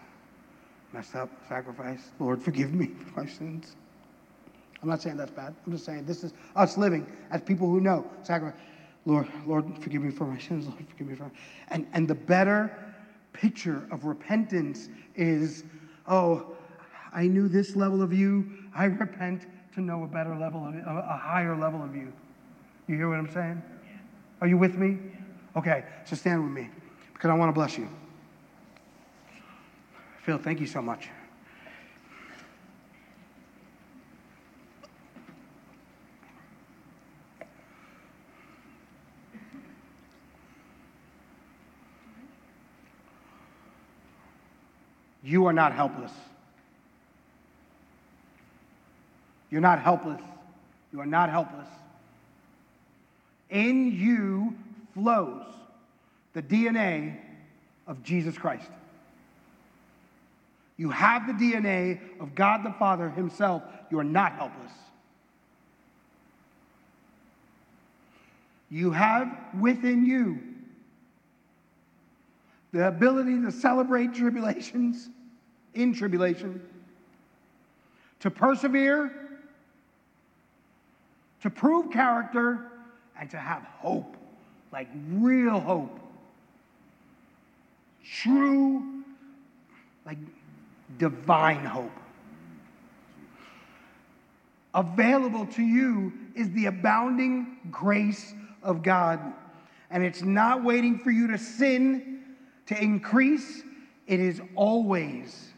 Messed 0.93 1.15
up. 1.15 1.29
Sacrifice. 1.49 2.11
Lord, 2.19 2.41
forgive 2.41 2.73
me 2.73 2.87
for 3.13 3.21
my 3.21 3.27
sins. 3.27 3.75
I'm 4.81 4.89
not 4.89 5.01
saying 5.01 5.17
that's 5.17 5.31
bad. 5.31 5.55
I'm 5.65 5.71
just 5.71 5.85
saying 5.85 6.05
this 6.05 6.23
is 6.23 6.33
us 6.55 6.77
living 6.77 7.07
as 7.31 7.41
people 7.41 7.67
who 7.67 7.79
know 7.79 8.05
sacrifice. 8.21 8.59
Lord, 9.05 9.27
Lord, 9.45 9.77
forgive 9.79 10.01
me 10.01 10.11
for 10.11 10.25
my 10.25 10.39
sins. 10.39 10.65
Lord, 10.65 10.85
forgive 10.89 11.07
me 11.07 11.15
for. 11.15 11.31
And 11.69 11.87
and 11.93 12.07
the 12.07 12.15
better 12.15 12.93
picture 13.33 13.87
of 13.91 14.05
repentance 14.05 14.89
is, 15.15 15.63
oh, 16.07 16.55
I 17.13 17.27
knew 17.27 17.47
this 17.47 17.75
level 17.75 18.01
of 18.01 18.13
you. 18.13 18.49
I 18.75 18.85
repent 18.85 19.45
to 19.73 19.81
know 19.81 20.03
a 20.03 20.07
better 20.07 20.35
level 20.35 20.65
of 20.65 20.75
a 20.75 21.17
higher 21.17 21.57
level 21.57 21.83
of 21.83 21.95
you. 21.95 22.13
You 22.87 22.95
hear 22.95 23.09
what 23.09 23.17
I'm 23.17 23.31
saying? 23.31 23.61
Are 24.41 24.47
you 24.47 24.57
with 24.57 24.75
me? 24.75 24.99
Okay, 25.55 25.83
so 26.05 26.15
stand 26.15 26.43
with 26.43 26.51
me 26.51 26.69
because 27.13 27.29
I 27.29 27.33
want 27.33 27.49
to 27.49 27.53
bless 27.53 27.77
you. 27.77 27.87
Phil, 30.21 30.37
thank 30.37 30.59
you 30.59 30.67
so 30.67 30.81
much. 30.81 31.09
You 45.23 45.45
are 45.45 45.53
not 45.53 45.73
helpless. 45.73 46.11
You're 49.49 49.61
not 49.61 49.81
helpless. 49.81 50.21
You 50.91 50.99
are 50.99 51.05
not 51.05 51.29
helpless. 51.29 51.67
In 53.49 53.91
you 53.91 54.55
flows 54.93 55.45
the 56.33 56.41
DNA 56.41 57.17
of 57.87 58.03
Jesus 58.03 58.37
Christ. 58.37 58.69
You 60.75 60.89
have 60.89 61.27
the 61.27 61.33
DNA 61.33 61.99
of 62.19 62.35
God 62.35 62.63
the 62.63 62.73
Father 62.73 63.09
Himself. 63.09 63.63
You 63.91 63.99
are 63.99 64.03
not 64.03 64.33
helpless. 64.33 64.71
You 68.71 68.91
have 68.91 69.31
within 69.59 70.03
you 70.03 70.39
the 72.73 72.87
ability 72.87 73.39
to 73.43 73.51
celebrate 73.51 74.15
tribulations 74.15 75.09
in 75.75 75.93
tribulation, 75.93 76.59
to 78.19 78.31
persevere, 78.31 79.13
to 81.41 81.49
prove 81.49 81.91
character, 81.91 82.71
and 83.19 83.29
to 83.29 83.37
have 83.37 83.61
hope, 83.61 84.17
like 84.71 84.87
real 85.11 85.59
hope. 85.59 85.99
True, 88.03 89.03
like 90.05 90.17
divine 90.97 91.63
hope. 91.63 91.91
Available 94.73 95.45
to 95.45 95.61
you 95.61 96.11
is 96.35 96.49
the 96.51 96.65
abounding 96.65 97.57
grace 97.69 98.33
of 98.63 98.81
God. 98.81 99.19
And 99.91 100.03
it's 100.03 100.23
not 100.23 100.63
waiting 100.63 100.97
for 100.97 101.11
you 101.11 101.27
to 101.27 101.37
sin 101.37 102.12
to 102.67 102.81
increase, 102.81 103.63
it 104.07 104.19
is 104.19 104.41
always, 104.55 105.51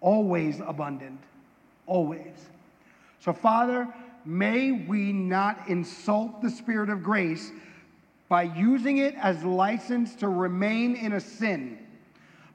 always 0.00 0.60
abundant. 0.60 1.20
Always. 1.86 2.34
So, 3.20 3.32
Father, 3.32 3.88
may 4.24 4.72
we 4.72 5.12
not 5.12 5.68
insult 5.68 6.42
the 6.42 6.50
Spirit 6.50 6.90
of 6.90 7.02
grace 7.02 7.50
by 8.28 8.42
using 8.42 8.98
it 8.98 9.14
as 9.16 9.42
license 9.42 10.14
to 10.16 10.28
remain 10.28 10.96
in 10.96 11.14
a 11.14 11.20
sin. 11.20 11.78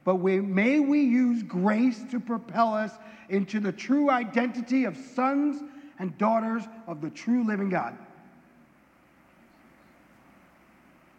But 0.04 0.16
we, 0.16 0.40
may 0.40 0.80
we 0.80 1.00
use 1.00 1.42
grace 1.42 2.02
to 2.10 2.20
propel 2.20 2.74
us 2.74 2.92
into 3.28 3.58
the 3.58 3.72
true 3.72 4.10
identity 4.10 4.84
of 4.84 4.96
sons 4.96 5.62
and 5.98 6.16
daughters 6.18 6.62
of 6.86 7.00
the 7.00 7.10
true 7.10 7.44
living 7.44 7.70
God. 7.70 7.96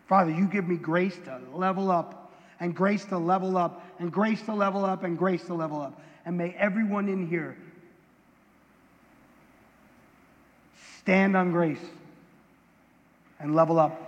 Father, 0.07 0.31
you 0.31 0.45
give 0.45 0.67
me 0.67 0.75
grace 0.75 1.17
to 1.25 1.39
level 1.53 1.89
up, 1.91 2.31
and 2.59 2.75
grace 2.75 3.05
to 3.05 3.17
level 3.17 3.57
up, 3.57 3.83
and 3.99 4.11
grace 4.11 4.41
to 4.43 4.53
level 4.53 4.85
up, 4.85 5.03
and 5.03 5.17
grace 5.17 5.43
to 5.45 5.53
level 5.53 5.81
up. 5.81 5.99
And 6.25 6.37
may 6.37 6.51
everyone 6.57 7.09
in 7.09 7.27
here 7.27 7.57
stand 10.99 11.35
on 11.35 11.51
grace 11.51 11.83
and 13.39 13.55
level 13.55 13.79
up. 13.79 14.01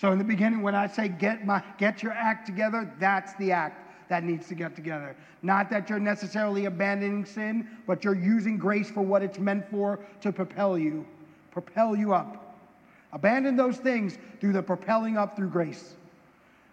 So 0.00 0.12
in 0.12 0.18
the 0.18 0.24
beginning, 0.24 0.62
when 0.62 0.74
I 0.74 0.88
say 0.88 1.08
get 1.08 1.46
my 1.46 1.62
get 1.78 2.02
your 2.02 2.12
act 2.12 2.46
together, 2.46 2.92
that's 2.98 3.34
the 3.34 3.52
act 3.52 3.85
that 4.08 4.24
needs 4.24 4.48
to 4.48 4.54
get 4.54 4.74
together. 4.76 5.16
Not 5.42 5.70
that 5.70 5.90
you're 5.90 5.98
necessarily 5.98 6.66
abandoning 6.66 7.24
sin, 7.24 7.68
but 7.86 8.04
you're 8.04 8.14
using 8.14 8.58
grace 8.58 8.90
for 8.90 9.02
what 9.02 9.22
it's 9.22 9.38
meant 9.38 9.68
for 9.70 9.98
to 10.20 10.32
propel 10.32 10.78
you, 10.78 11.06
propel 11.50 11.96
you 11.96 12.14
up. 12.14 12.58
Abandon 13.12 13.56
those 13.56 13.76
things 13.76 14.18
through 14.40 14.52
the 14.52 14.62
propelling 14.62 15.16
up 15.16 15.36
through 15.36 15.48
grace. 15.50 15.94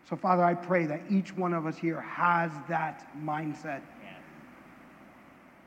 So, 0.09 0.15
Father, 0.15 0.43
I 0.43 0.53
pray 0.53 0.85
that 0.85 1.01
each 1.09 1.35
one 1.35 1.53
of 1.53 1.65
us 1.65 1.77
here 1.77 2.01
has 2.01 2.51
that 2.67 3.07
mindset. 3.23 3.81
Yes. 4.03 4.21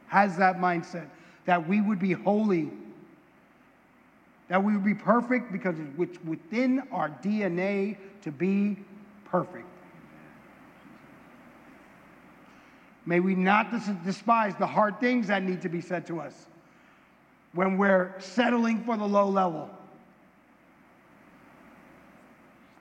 Has 0.09 0.37
that 0.37 0.59
mindset 0.59 1.09
that 1.47 1.67
we 1.67 1.81
would 1.81 1.99
be 1.99 2.13
holy 2.13 2.71
that 4.49 4.63
we 4.63 4.73
would 4.73 4.85
be 4.85 4.95
perfect 4.95 5.51
because 5.51 5.75
it's 5.99 6.25
within 6.25 6.83
our 6.93 7.11
DNA 7.23 7.97
to 8.23 8.31
be 8.31 8.77
perfect. 9.25 9.66
May 13.07 13.21
we 13.21 13.35
not 13.35 13.73
despise 14.05 14.55
the 14.57 14.67
hard 14.67 15.01
things 15.01 15.29
that 15.29 15.43
need 15.43 15.63
to 15.63 15.69
be 15.69 15.81
said 15.81 16.07
to 16.09 16.21
us 16.21 16.35
when 17.53 17.79
we're 17.79 18.15
settling 18.19 18.83
for 18.85 18.97
the 18.97 19.07
low 19.07 19.29
level, 19.29 19.71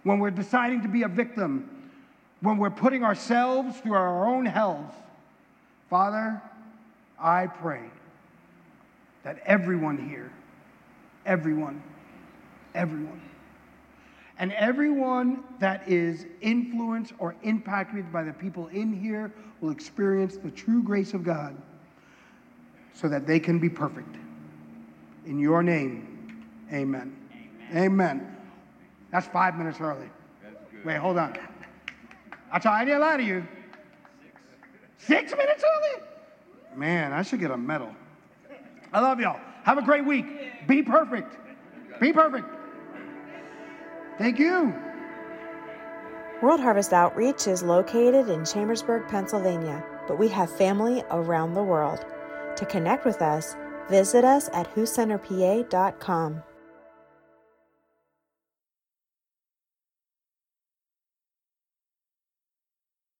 when 0.04 0.20
we're 0.20 0.32
deciding 0.32 0.82
to 0.82 0.88
be 0.90 1.04
a 1.04 1.08
victim, 1.08 1.92
when 2.42 2.58
we're 2.58 2.70
putting 2.70 3.04
ourselves 3.04 3.78
through 3.80 3.94
our 3.94 4.28
own 4.28 4.46
hells. 4.46 4.92
Father, 5.90 6.42
I 7.20 7.48
pray 7.48 7.84
that 9.24 9.40
everyone 9.46 10.10
here 10.10 10.32
Everyone. 11.26 11.82
Everyone. 12.76 13.22
And 14.38 14.52
everyone 14.54 15.44
that 15.60 15.88
is 15.88 16.26
influenced 16.42 17.14
or 17.20 17.36
impacted 17.44 18.12
by 18.12 18.24
the 18.24 18.34
people 18.34 18.68
in 18.68 18.92
here 18.92 19.34
will 19.62 19.72
experience 19.72 20.38
the 20.38 20.52
true 20.52 20.84
grace 20.84 21.14
of 21.14 21.24
God 21.24 21.56
so 22.94 23.08
that 23.08 23.26
they 23.26 23.40
can 23.40 23.60
be 23.60 23.70
perfect. 23.70 24.16
In 25.26 25.40
your 25.40 25.64
name, 25.64 26.46
amen. 26.72 27.16
Amen. 27.72 27.84
amen. 27.84 28.38
That's 29.12 29.28
five 29.28 29.58
minutes 29.58 29.80
early. 29.80 30.10
Wait, 30.84 30.98
hold 30.98 31.18
on. 31.18 31.38
I 32.52 32.60
try, 32.60 32.82
I 32.82 32.86
didn't 32.86 33.02
lie 33.02 33.18
to 33.18 33.24
you. 33.24 33.48
Six. 34.98 35.32
Six 35.32 35.38
minutes 35.38 35.64
early? 35.64 36.04
Man, 36.76 37.14
I 37.14 37.22
should 37.22 37.40
get 37.40 37.52
a 37.52 37.58
medal. 37.58 37.96
I 38.92 39.00
love 39.00 39.20
y'all. 39.20 39.40
Have 39.64 39.78
a 39.78 39.82
great 39.82 40.06
week. 40.06 40.68
Be 40.68 40.84
perfect. 40.84 41.36
Be 42.00 42.14
perfect. 42.14 42.48
Thank 44.18 44.40
you. 44.40 44.74
World 46.42 46.60
Harvest 46.60 46.94
Outreach 46.94 47.48
is 47.48 47.64
located 47.64 48.30
in 48.30 48.46
Chambersburg, 48.46 49.08
Pennsylvania, 49.08 49.84
but 50.08 50.20
we 50.20 50.28
have 50.30 50.56
family 50.56 51.04
around 51.12 51.54
the 51.54 51.64
world. 51.64 52.06
To 52.58 52.66
connect 52.66 53.06
with 53.06 53.22
us, 53.22 53.56
visit 53.90 54.24
us 54.24 54.50
at 54.54 54.74
whocenterpa.com. 54.76 56.44